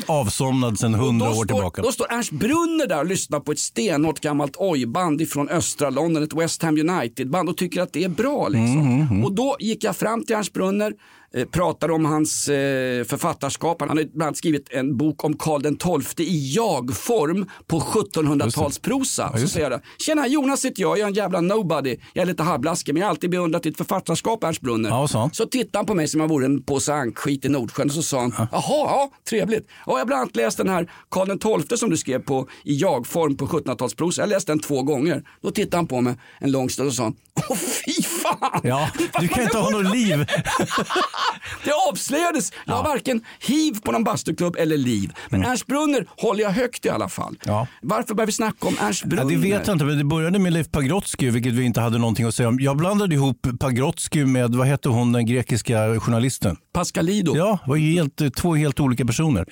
Avsomnad 0.07 0.79
sedan 0.79 0.93
hundra 0.93 1.29
år 1.29 1.33
står, 1.33 1.45
tillbaka. 1.45 1.81
då 1.81 1.91
står 1.91 2.11
Ernst 2.11 2.31
Brunner 2.31 2.87
där 2.87 2.99
och 2.99 3.05
lyssnar 3.05 3.39
på 3.39 3.51
ett 3.51 3.59
stenhårt 3.59 4.19
gammalt 4.19 4.55
ojband 4.69 5.21
ifrån 5.21 5.49
östra 5.49 5.89
London, 5.89 6.23
ett 6.23 6.33
West 6.33 6.61
Ham 6.63 6.77
United-band 6.89 7.49
och 7.49 7.57
tycker 7.57 7.81
att 7.81 7.93
det 7.93 8.03
är 8.03 8.09
bra. 8.09 8.47
Liksom. 8.47 9.01
Mm, 9.09 9.23
Och 9.23 9.33
då 9.33 9.55
gick 9.59 9.83
jag 9.83 9.95
fram 9.95 10.23
till 10.25 10.35
Ernst 10.35 10.53
Brunner, 10.53 10.93
eh, 11.37 11.45
pratade 11.45 11.93
om 11.93 12.05
hans 12.05 12.47
eh, 12.47 13.03
författarskap. 13.03 13.81
Han 13.81 13.89
har 13.89 13.95
bland 13.95 14.21
annat 14.21 14.37
skrivit 14.37 14.67
en 14.69 14.97
bok 14.97 15.23
om 15.23 15.37
Karl 15.37 15.61
XII 16.07 16.27
i 16.27 16.53
jag-form 16.55 17.49
på 17.67 17.79
1700-talsprosa. 17.79 19.37
Så 19.37 19.47
säger 19.47 19.71
jag, 19.71 19.79
det. 19.79 19.85
tjena 20.05 20.27
Jonas 20.27 20.65
heter 20.65 20.81
jag, 20.81 20.97
jag 20.97 21.03
är 21.03 21.07
en 21.07 21.13
jävla 21.13 21.41
nobody. 21.41 21.97
Jag 22.13 22.21
är 22.21 22.25
lite 22.25 22.43
halvblaskig 22.43 22.93
men 22.93 22.99
jag 22.99 23.07
har 23.07 23.09
alltid 23.09 23.29
beundrat 23.29 23.63
ditt 23.63 23.77
författarskap 23.77 24.43
Ernst 24.43 24.61
Brunner. 24.61 24.89
Ja, 24.89 25.07
så. 25.07 25.29
Så 25.33 25.45
tittade 25.45 25.77
han 25.77 25.85
på 25.85 25.93
mig 25.93 26.07
som 26.07 26.21
om 26.21 26.23
jag 26.23 26.29
vore 26.29 26.45
en 26.45 26.63
påse 26.63 26.93
ankskit 26.93 27.45
i 27.45 27.49
Nordsjön 27.49 27.87
och 27.87 27.93
så 27.93 28.03
sa 28.03 28.19
han, 28.19 28.33
jaha, 28.37 28.49
ja, 28.67 29.11
trevligt. 29.29 29.67
Ja, 29.85 29.91
jag 29.91 29.97
har 29.97 30.05
bland 30.05 30.21
annat 30.21 30.35
läst 30.35 30.57
den 30.57 30.69
här 30.69 30.91
Karl 31.09 31.63
XII 31.63 31.77
som 31.77 31.89
du 31.89 31.97
skrev 31.97 32.19
på 32.19 32.47
i 32.63 32.75
jag-form 32.75 33.37
på 33.37 33.47
1700-talsprosa. 33.47 34.19
Jag 34.19 34.29
läste 34.29 34.51
den 34.51 34.59
två 34.59 34.81
gånger. 34.83 35.23
Då 35.41 35.51
tittade 35.51 35.77
han 35.77 35.87
på 35.87 36.01
mig 36.01 36.15
en 36.39 36.51
lång 36.51 36.69
stund 36.69 36.87
och 36.87 36.95
sa, 36.95 37.13
åh 37.49 37.57
fy 37.57 37.93
fan! 38.23 38.61
Ja, 38.63 38.89
du 39.19 39.27
kan 39.27 39.43
inte 39.43 39.57
ha 39.57 39.69
något 39.69 39.95
liv. 39.95 40.25
Det 41.63 41.71
avslöjades. 41.89 42.51
Jag 42.65 42.73
har 42.75 42.83
varken 42.83 43.21
hiv 43.39 43.81
på 43.83 43.91
någon 43.91 44.03
bastuklubb 44.03 44.55
eller 44.55 44.77
liv. 44.77 45.13
Men 45.29 45.43
Ernst 45.43 45.67
Brunner 45.67 46.07
håller 46.17 46.43
jag 46.43 46.51
högt 46.51 46.85
i 46.85 46.89
alla 46.89 47.09
fall. 47.09 47.37
Ja. 47.45 47.67
Varför 47.81 48.13
börjar 48.15 48.25
vi 48.25 48.31
snacka 48.31 48.67
om 48.67 48.75
Ernst 48.81 49.03
Brunner? 49.03 49.23
Ja, 49.23 49.29
det 49.29 49.49
vet 49.49 49.67
jag 49.67 49.75
inte, 49.75 49.85
men 49.85 49.97
det 49.97 50.03
började 50.03 50.39
med 50.39 50.53
Leif 50.53 50.71
Pagrotsky, 50.71 51.29
vilket 51.29 51.53
vi 51.53 51.63
inte 51.63 51.81
hade 51.81 51.97
någonting 51.97 52.25
att 52.25 52.35
säga 52.35 52.49
om. 52.49 52.59
Jag 52.59 52.77
blandade 52.77 53.15
ihop 53.15 53.47
Pagrotsky 53.59 54.25
med, 54.25 54.55
vad 54.55 54.67
hette 54.67 54.89
hon, 54.89 55.11
den 55.11 55.25
grekiska 55.25 55.99
journalisten? 55.99 56.57
Pascalido. 56.73 57.37
Ja, 57.37 57.59
det 57.63 57.69
var 57.69 57.75
ju 57.75 57.93
helt, 57.93 58.35
två 58.35 58.55
helt 58.55 58.79
olika 58.79 59.05
personer. 59.05 59.45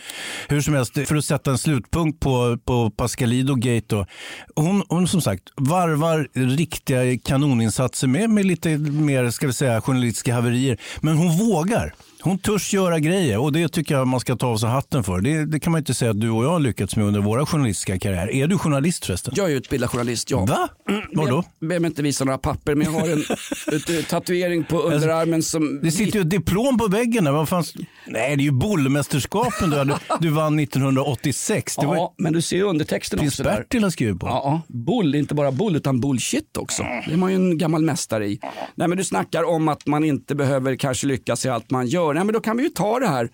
Hur 0.47 0.61
som 0.61 0.73
helst, 0.73 0.93
för 0.93 1.15
att 1.15 1.25
sätta 1.25 1.51
en 1.51 1.57
slutpunkt 1.57 2.19
på, 2.19 2.57
på 2.65 2.89
Pascalido-gate. 2.89 3.85
då. 3.87 4.05
Hon, 4.55 4.83
hon 4.89 5.07
som 5.07 5.21
sagt 5.21 5.43
varvar 5.55 6.27
riktiga 6.33 7.19
kanoninsatser 7.19 8.07
med, 8.07 8.29
med 8.29 8.45
lite 8.45 8.77
mer 8.77 9.29
ska 9.29 9.47
vi 9.47 9.53
säga, 9.53 9.81
journalistiska 9.81 10.33
haverier. 10.33 10.77
Men 11.01 11.17
hon 11.17 11.37
vågar. 11.37 11.93
Hon 12.23 12.37
törs 12.37 12.73
göra 12.73 12.99
grejer 12.99 13.37
och 13.39 13.53
det 13.53 13.69
tycker 13.69 13.95
jag 13.95 14.07
man 14.07 14.19
ska 14.19 14.35
ta 14.35 14.47
av 14.47 14.57
sig 14.57 14.69
hatten 14.69 15.03
för. 15.03 15.21
Det, 15.21 15.45
det 15.45 15.59
kan 15.59 15.71
man 15.71 15.79
inte 15.79 15.93
säga 15.93 16.11
att 16.11 16.21
du 16.21 16.29
och 16.29 16.43
jag 16.43 16.49
har 16.49 16.59
lyckats 16.59 16.95
med 16.95 17.05
under 17.05 17.19
våra 17.19 17.45
journalistiska 17.45 17.99
karriärer. 17.99 18.31
Är 18.31 18.47
du 18.47 18.57
journalist 18.57 19.05
förresten? 19.05 19.33
Jag 19.37 19.51
är 19.51 19.55
utbildad 19.55 19.89
journalist, 19.89 20.31
ja. 20.31 20.45
Va? 20.45 20.69
Vadå? 21.13 21.43
Jag 21.59 21.69
behöver 21.69 21.87
inte 21.87 22.01
visa 22.01 22.25
några 22.25 22.37
papper 22.37 22.75
men 22.75 22.93
jag 22.93 22.99
har 22.99 23.09
en 23.09 23.21
ett, 23.75 23.89
ett, 23.89 24.07
tatuering 24.09 24.63
på 24.63 24.81
underarmen 24.81 25.43
som... 25.43 25.79
Det 25.83 25.91
sitter 25.91 26.19
ju 26.19 26.21
ett 26.21 26.29
diplom 26.29 26.77
på 26.77 26.87
väggen. 26.87 27.23
Där. 27.23 27.31
Vad 27.31 27.49
fan... 27.49 27.63
Nej, 28.11 28.35
det 28.37 28.41
är 28.41 28.45
ju 28.45 28.51
Bollmästerskapen 28.51 29.69
du, 29.69 29.77
hade, 29.77 29.99
du 30.19 30.29
vann 30.29 30.59
1986. 30.59 31.75
Det 31.75 31.85
var 31.85 31.95
Ja, 31.95 32.13
men 32.17 32.33
du 32.33 32.41
ser 32.41 32.55
ju 32.57 32.63
undertexten 32.63 33.19
prins 33.19 33.33
också 33.33 33.43
där. 33.43 33.57
Bertil 33.57 33.83
har 33.83 33.89
skrivit 33.89 34.19
på. 34.19 34.27
Ja, 34.27 34.61
bull, 34.67 35.15
inte 35.15 35.35
bara 35.35 35.51
bull 35.51 35.75
utan 35.75 35.99
bullshit 36.01 36.57
också. 36.57 36.83
Det 36.83 37.13
är 37.13 37.17
man 37.17 37.29
ju 37.29 37.35
en 37.35 37.57
gammal 37.57 37.81
mästare 37.83 38.27
i. 38.27 38.39
Nej 38.75 38.87
men 38.87 38.97
du 38.97 39.03
snackar 39.03 39.43
om 39.43 39.67
att 39.67 39.87
man 39.87 40.03
inte 40.03 40.35
behöver 40.35 40.75
kanske 40.75 41.07
lyckas 41.07 41.45
i 41.45 41.49
allt 41.49 41.71
man 41.71 41.87
gör? 41.87 42.15
Ja, 42.15 42.23
men 42.23 42.33
då 42.33 42.39
kan 42.39 42.57
vi 42.57 42.63
ju 42.63 42.69
ta 42.69 42.99
det 42.99 43.07
här, 43.07 43.29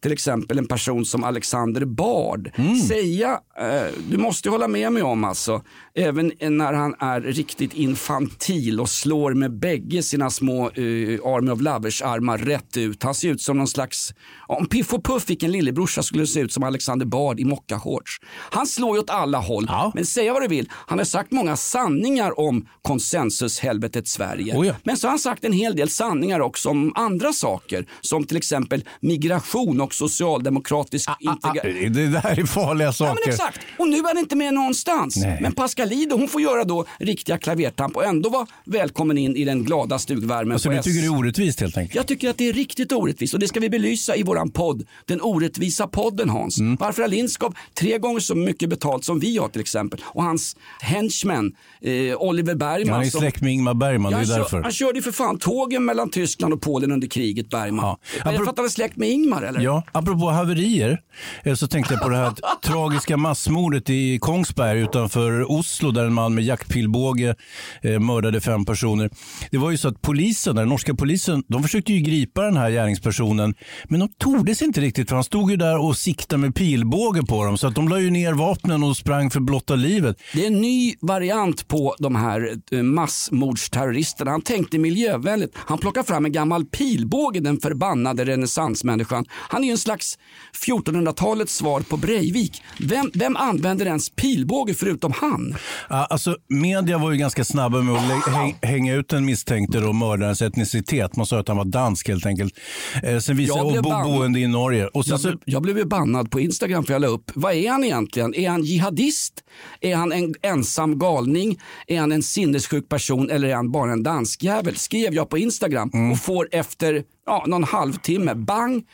till 0.00 0.12
exempel 0.12 0.58
en 0.58 0.66
person 0.66 1.04
som 1.04 1.24
Alexander 1.24 1.84
Bard. 1.84 2.50
Säga, 2.88 3.40
eh, 3.60 3.94
du 4.10 4.18
måste 4.18 4.48
ju 4.48 4.52
hålla 4.52 4.68
med 4.68 4.92
mig 4.92 5.02
om 5.02 5.24
alltså, 5.24 5.62
även 5.94 6.32
när 6.40 6.72
han 6.72 6.94
är 6.98 7.20
riktigt 7.20 7.74
infantil 7.74 8.80
och 8.80 8.88
slår 8.88 9.34
med 9.34 9.58
bägge 9.58 10.02
sina 10.02 10.30
små 10.30 10.64
eh, 10.64 11.20
Army 11.24 11.50
of 11.50 11.60
Lovers 11.60 12.02
armar 12.02 12.38
rätt 12.38 12.76
ut. 12.76 13.02
Han 13.02 13.14
ser 13.14 13.28
ut 13.28 13.40
som 13.40 13.58
någon 13.58 13.68
slags, 13.68 14.14
om 14.46 14.66
Piff 14.66 14.92
och 14.94 15.04
Puff 15.04 15.24
fick 15.24 15.42
en 15.42 15.52
lillebrorsa 15.52 16.02
skulle 16.02 16.22
det 16.22 16.26
se 16.26 16.40
ut 16.40 16.52
som 16.52 16.62
Alexander 16.62 17.06
Bard 17.06 17.40
i 17.40 17.44
mockashorts. 17.44 18.16
Han 18.50 18.66
slår 18.66 18.96
ju 18.96 19.00
åt 19.02 19.10
alla 19.10 19.38
håll, 19.38 19.70
men 19.94 20.06
säga 20.06 20.32
vad 20.32 20.42
du 20.42 20.48
vill, 20.48 20.68
han 20.72 20.98
har 20.98 21.04
sagt 21.04 21.32
många 21.32 21.56
sanningar 21.56 22.40
om 22.40 22.66
konsensushelvetet 22.82 24.08
Sverige. 24.08 24.56
Oh 24.56 24.66
ja. 24.66 24.74
Men 24.82 24.96
så 24.96 25.06
har 25.06 25.10
han 25.10 25.18
sagt 25.18 25.44
en 25.44 25.52
hel 25.52 25.76
del 25.76 25.88
sanningar 25.88 26.40
också 26.40 26.68
om 26.68 26.92
andra 26.96 27.32
saker, 27.32 27.86
som 28.00 28.24
till 28.24 28.36
exempel 28.36 28.84
migration 29.00 29.80
och 29.80 29.94
socialdemokratisk 29.94 31.10
integration. 31.20 31.92
Det 31.92 32.06
där 32.06 32.40
är 32.40 32.46
farliga 32.46 32.88
Ja, 32.88 32.92
saker. 32.92 33.20
men 33.24 33.32
exakt. 33.34 33.60
Och 33.78 33.88
nu 33.88 33.96
är 33.96 34.02
han 34.08 34.18
inte 34.18 34.36
med 34.36 34.54
någonstans. 34.54 35.16
Nej. 35.16 35.38
Men 35.40 35.52
Pascalido 35.52 36.16
hon 36.16 36.28
får 36.28 36.40
göra 36.40 36.64
då 36.64 36.84
riktiga 36.98 37.38
klavertamp 37.38 37.96
och 37.96 38.04
ändå 38.04 38.30
vara 38.30 38.46
välkommen 38.64 39.18
in 39.18 39.36
i 39.36 39.44
den 39.44 39.64
glada 39.64 39.98
stugvärmen. 39.98 40.52
Alltså, 40.52 40.68
på 40.68 40.72
du 40.72 40.78
S. 40.78 40.84
tycker 40.84 41.00
det 41.00 41.06
är 41.06 41.18
orättvist 41.18 41.60
helt 41.60 41.76
enkelt? 41.76 41.94
Jag 41.94 42.06
tycker 42.06 42.30
att 42.30 42.38
det 42.38 42.48
är 42.48 42.52
riktigt 42.52 42.92
orättvist 42.92 43.34
och 43.34 43.40
det 43.40 43.48
ska 43.48 43.60
vi 43.60 43.70
belysa 43.70 43.99
i 44.08 44.22
våran 44.22 44.50
podd. 44.50 44.86
Den 45.06 45.20
orättvisa 45.20 45.86
podden 45.86 46.30
Hans. 46.30 46.58
Mm. 46.58 46.76
Varför 46.80 47.02
har 47.02 47.08
Lindskov 47.08 47.54
tre 47.78 47.98
gånger 47.98 48.20
så 48.20 48.34
mycket 48.34 48.70
betalt 48.70 49.04
som 49.04 49.20
vi 49.20 49.38
har 49.38 49.48
till 49.48 49.60
exempel. 49.60 50.00
Och 50.04 50.22
hans 50.22 50.56
henchman 50.80 51.52
eh, 51.82 52.16
Oliver 52.16 52.54
Bergman. 52.54 52.94
Han 52.94 53.06
är 53.06 53.10
släkt 53.10 53.40
med 53.40 53.52
Ingmar 53.52 53.74
Bergman, 53.74 54.12
det 54.12 54.18
är 54.18 54.38
därför. 54.38 54.62
han 54.62 54.72
körde 54.72 54.98
ju 54.98 55.02
för 55.02 55.12
fan 55.12 55.38
tågen 55.38 55.84
mellan 55.84 56.10
Tyskland 56.10 56.54
och 56.54 56.62
Polen 56.62 56.92
under 56.92 57.08
kriget 57.08 57.50
Bergman. 57.50 57.84
Ja. 57.84 57.98
Är 58.20 58.32
det 58.32 58.38
Apro- 58.38 58.44
för 58.44 58.50
att 58.50 58.58
han 58.58 58.66
är 58.66 58.70
släkt 58.70 58.96
med 58.96 59.10
Ingmar 59.10 59.42
eller? 59.42 59.60
Ja, 59.60 59.82
apropå 59.92 60.30
haverier 60.30 61.00
eh, 61.42 61.54
så 61.54 61.66
tänkte 61.66 61.94
jag 61.94 62.02
på 62.02 62.08
det 62.08 62.16
här 62.16 62.32
tragiska 62.64 63.16
massmordet 63.16 63.90
i 63.90 64.18
Kongsberg 64.18 64.80
utanför 64.80 65.50
Oslo 65.52 65.90
där 65.90 66.04
en 66.04 66.12
man 66.14 66.34
med 66.34 66.44
jaktpilbåge 66.44 67.34
eh, 67.82 68.00
mördade 68.00 68.40
fem 68.40 68.64
personer. 68.64 69.10
Det 69.50 69.58
var 69.58 69.70
ju 69.70 69.78
så 69.78 69.88
att 69.88 70.02
polisen, 70.02 70.56
den 70.56 70.68
norska 70.68 70.94
polisen, 70.94 71.42
de 71.48 71.62
försökte 71.62 71.92
ju 71.92 72.00
gripa 72.00 72.42
den 72.42 72.56
här 72.56 72.70
gärningspersonen 72.70 73.54
men 73.90 74.00
de 74.00 74.08
tordes 74.08 74.62
inte 74.62 74.80
riktigt 74.80 75.08
för 75.08 75.16
han 75.16 75.24
stod 75.24 75.50
ju 75.50 75.56
där 75.56 75.78
och 75.78 75.96
siktade 75.96 76.40
med 76.40 76.54
pilbåge 76.54 77.22
på 77.22 77.44
dem 77.44 77.58
så 77.58 77.66
att 77.66 77.74
de 77.74 77.88
la 77.88 78.00
ju 78.00 78.10
ner 78.10 78.32
vapnen 78.32 78.82
och 78.82 78.96
sprang 78.96 79.30
för 79.30 79.40
blotta 79.40 79.74
livet. 79.74 80.16
Det 80.34 80.42
är 80.42 80.46
en 80.46 80.60
ny 80.60 80.94
variant 81.00 81.68
på 81.68 81.96
de 81.98 82.16
här 82.16 82.54
eh, 82.70 82.82
massmordsterroristerna. 82.82 84.30
Han 84.30 84.42
tänkte 84.42 84.78
miljövänligt. 84.78 85.52
Han 85.54 85.78
plockar 85.78 86.02
fram 86.02 86.24
en 86.24 86.32
gammal 86.32 86.64
pilbåge, 86.64 87.40
den 87.40 87.60
förbannade 87.60 88.24
renässansmänniskan. 88.24 89.24
Han 89.30 89.62
är 89.62 89.66
ju 89.66 89.72
en 89.72 89.78
slags 89.78 90.18
1400-talets 90.66 91.56
svar 91.56 91.80
på 91.80 91.96
Breivik. 91.96 92.62
Vem, 92.80 93.10
vem 93.14 93.36
använder 93.36 93.86
ens 93.86 94.10
pilbåge 94.10 94.74
förutom 94.74 95.12
han? 95.16 95.54
Alltså, 95.88 96.36
media 96.48 96.98
var 96.98 97.10
ju 97.10 97.18
ganska 97.18 97.44
snabba 97.44 97.82
med 97.82 97.94
att 97.94 98.68
hänga 98.68 98.94
ut 98.94 99.08
den 99.08 99.24
misstänkte 99.24 99.78
och 99.78 99.94
mördarens 99.94 100.42
etnicitet. 100.42 101.16
Man 101.16 101.26
sa 101.26 101.40
att 101.40 101.48
han 101.48 101.56
var 101.56 101.64
dansk 101.64 102.08
helt 102.08 102.26
enkelt. 102.26 102.54
Eh, 103.02 103.18
sen 103.18 103.36
visade 103.36 103.79
blev 103.82 103.92
bo, 103.92 103.98
bannad. 103.98 104.12
boende 104.18 104.40
i 104.40 104.46
Norge. 104.46 104.86
Och 104.86 105.04
sen 105.04 105.10
Jag, 105.12 105.20
så, 105.20 105.28
blev- 105.28 105.38
jag 105.44 105.62
blev 105.62 105.78
ju 105.78 105.84
bannad 105.84 106.30
på 106.30 106.40
Instagram 106.40 106.84
för 106.84 106.92
jag 106.92 107.00
la 107.02 107.08
upp. 107.08 107.30
Vad 107.34 107.54
är 107.54 107.70
han 107.70 107.84
egentligen? 107.84 108.34
Är 108.34 108.48
han 108.50 108.62
jihadist? 108.64 109.44
Är 109.80 109.96
han 109.96 110.12
en 110.12 110.34
ensam 110.42 110.98
galning? 110.98 111.60
Är 111.86 112.00
han 112.00 112.12
en 112.12 112.22
sinnessjuk 112.22 112.88
person 112.88 113.30
eller 113.30 113.48
är 113.48 113.54
han 113.54 113.70
bara 113.72 113.92
en 113.92 114.02
danskjävel? 114.02 114.76
Skrev 114.76 115.14
jag 115.14 115.28
på 115.28 115.38
Instagram 115.38 115.90
Mm. 115.94 116.12
och 116.12 116.18
får 116.18 116.48
efter 116.52 117.02
ja, 117.26 117.44
någon 117.46 117.64
halvtimme, 117.64 118.34
bang, 118.34 118.84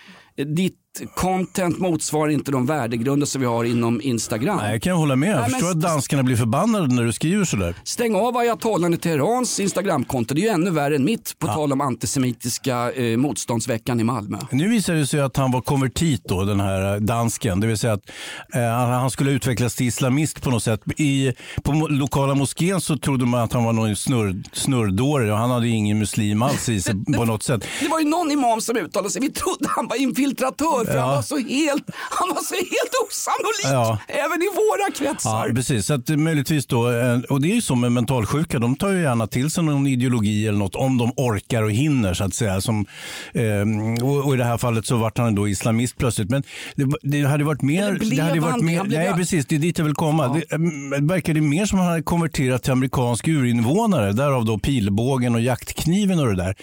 ditt 0.56 0.74
content 1.14 1.78
motsvarar 1.78 2.30
inte 2.30 2.50
de 2.50 2.66
värdegrunder 2.66 3.26
som 3.26 3.40
vi 3.40 3.46
har 3.46 3.64
inom 3.64 4.00
Instagram. 4.00 4.56
Nej, 4.56 4.72
jag 4.72 4.82
kan 4.82 4.96
hålla 4.96 5.16
med. 5.16 5.28
Jag 5.28 5.34
Nej, 5.34 5.42
men 5.42 5.50
förstår 5.50 5.70
att 5.70 5.76
s- 5.76 5.82
danskarna 5.82 6.22
blir 6.22 6.36
förbannade 6.36 6.94
när 6.94 7.02
du 7.04 7.12
skriver 7.12 7.44
sådär. 7.44 7.74
Stäng 7.84 8.14
av 8.16 8.36
ayatollan 8.36 8.94
i 8.94 8.96
Teherans 8.96 9.60
Instagramkonto. 9.60 10.34
Det 10.34 10.40
är 10.40 10.42
ju 10.42 10.48
ännu 10.48 10.70
värre 10.70 10.96
än 10.96 11.04
mitt 11.04 11.38
på 11.38 11.46
tal 11.46 11.72
om 11.72 11.80
antisemitiska 11.80 12.92
eh, 12.92 13.16
motståndsveckan 13.16 14.00
i 14.00 14.04
Malmö. 14.04 14.38
Nu 14.50 14.68
visade 14.68 14.98
det 14.98 15.06
sig 15.06 15.20
att 15.20 15.36
han 15.36 15.52
var 15.52 15.60
konvertit 15.60 16.22
då, 16.24 16.44
den 16.44 16.60
här 16.60 16.94
eh, 16.94 17.00
dansken. 17.00 17.60
Det 17.60 17.66
vill 17.66 17.78
säga 17.78 17.92
att 17.92 18.10
eh, 18.54 18.62
han 18.72 19.10
skulle 19.10 19.30
utvecklas 19.30 19.74
till 19.74 19.86
islamist 19.86 20.42
på 20.42 20.50
något 20.50 20.62
sätt. 20.62 20.80
I, 20.96 21.32
på 21.62 21.72
lokala 21.90 22.34
moskén 22.34 22.80
så 22.80 22.96
trodde 22.98 23.26
man 23.26 23.40
att 23.40 23.52
han 23.52 23.64
var 23.64 23.72
någon 23.72 23.96
snurr, 23.96 24.42
snurrdåre 24.52 25.32
och 25.32 25.38
han 25.38 25.50
hade 25.50 25.68
ingen 25.68 25.98
muslim 25.98 26.42
alls 26.42 26.68
i 26.68 26.80
sig 26.82 26.94
på 27.16 27.24
något 27.24 27.42
sätt. 27.42 27.64
Det 27.80 27.88
var 27.88 28.00
ju 28.00 28.08
någon 28.08 28.30
imam 28.30 28.60
som 28.60 28.76
uttalade 28.76 29.10
sig. 29.10 29.22
Vi 29.22 29.30
trodde 29.30 29.68
han 29.68 29.88
var 29.88 29.96
infiltratör 29.96 30.85
för 30.86 30.96
Ja. 30.96 31.00
han 31.04 31.14
var 31.14 31.22
så 31.22 31.36
helt, 31.36 31.84
han 32.10 32.28
var 32.28 32.42
så 32.42 32.54
helt 32.54 32.92
osannolik. 33.08 33.64
Ja. 33.64 33.98
Även 34.08 34.42
i 34.42 34.48
våra 34.54 34.90
kretsar. 35.08 35.46
Ja, 35.48 35.54
precis. 35.54 35.86
Så 35.86 35.94
att, 35.94 36.10
eh, 36.10 36.16
möjligtvis 36.16 36.66
då, 36.66 36.90
eh, 36.90 37.18
och 37.18 37.40
det 37.40 37.50
är 37.50 37.54
ju 37.54 37.60
så 37.62 37.74
med 37.74 37.92
mentalsjuka, 37.92 38.58
de 38.58 38.76
tar 38.76 38.90
ju 38.90 39.02
gärna 39.02 39.26
till 39.26 39.50
sig 39.50 39.64
någon 39.64 39.86
ideologi 39.86 40.46
eller 40.46 40.58
något 40.58 40.74
om 40.74 40.98
de 40.98 41.12
orkar 41.16 41.62
och 41.62 41.72
hinner 41.72 42.14
så 42.14 42.24
att 42.24 42.34
säga. 42.34 42.60
Som, 42.60 42.86
eh, 43.34 44.04
och, 44.04 44.34
i 44.34 44.36
det 44.38 44.44
här 44.44 44.58
fallet 44.58 44.86
så 44.86 44.96
vart 44.96 45.18
han 45.18 45.34
då 45.34 45.48
islamist 45.48 45.98
plötsligt. 45.98 46.30
Men 46.30 46.42
det, 46.74 46.86
det 47.02 47.22
hade 47.22 47.44
varit 47.44 47.62
mer... 47.62 47.98
Det 48.16 48.22
hade 48.22 48.40
varit 48.40 48.64
mer 48.64 48.84
nej, 48.84 49.12
precis. 49.14 49.46
Det 49.46 49.54
är 49.54 49.58
dit 49.58 49.78
jag 49.78 49.84
vill 49.84 49.94
komma. 49.94 50.28
Det, 50.28 50.52
eh, 50.52 50.58
det 51.00 51.06
verkade 51.06 51.40
mer 51.40 51.66
som 51.66 51.78
att 51.78 51.84
han 51.84 51.90
hade 51.92 52.02
konverterat 52.02 52.62
till 52.62 52.72
amerikansk 52.72 53.28
urinvånare. 53.28 54.12
Därav 54.12 54.44
då 54.44 54.58
pilbågen 54.58 55.34
och 55.34 55.40
jaktkniven 55.40 56.18
och 56.18 56.26
det 56.26 56.36
där. 56.36 56.54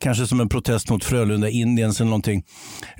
Kanske 0.00 0.26
som 0.26 0.40
en 0.40 0.48
protest 0.48 0.90
mot 0.90 1.04
Frölunda 1.04 1.48
Indians 1.48 2.00
eller 2.00 2.10
någonting. 2.10 2.44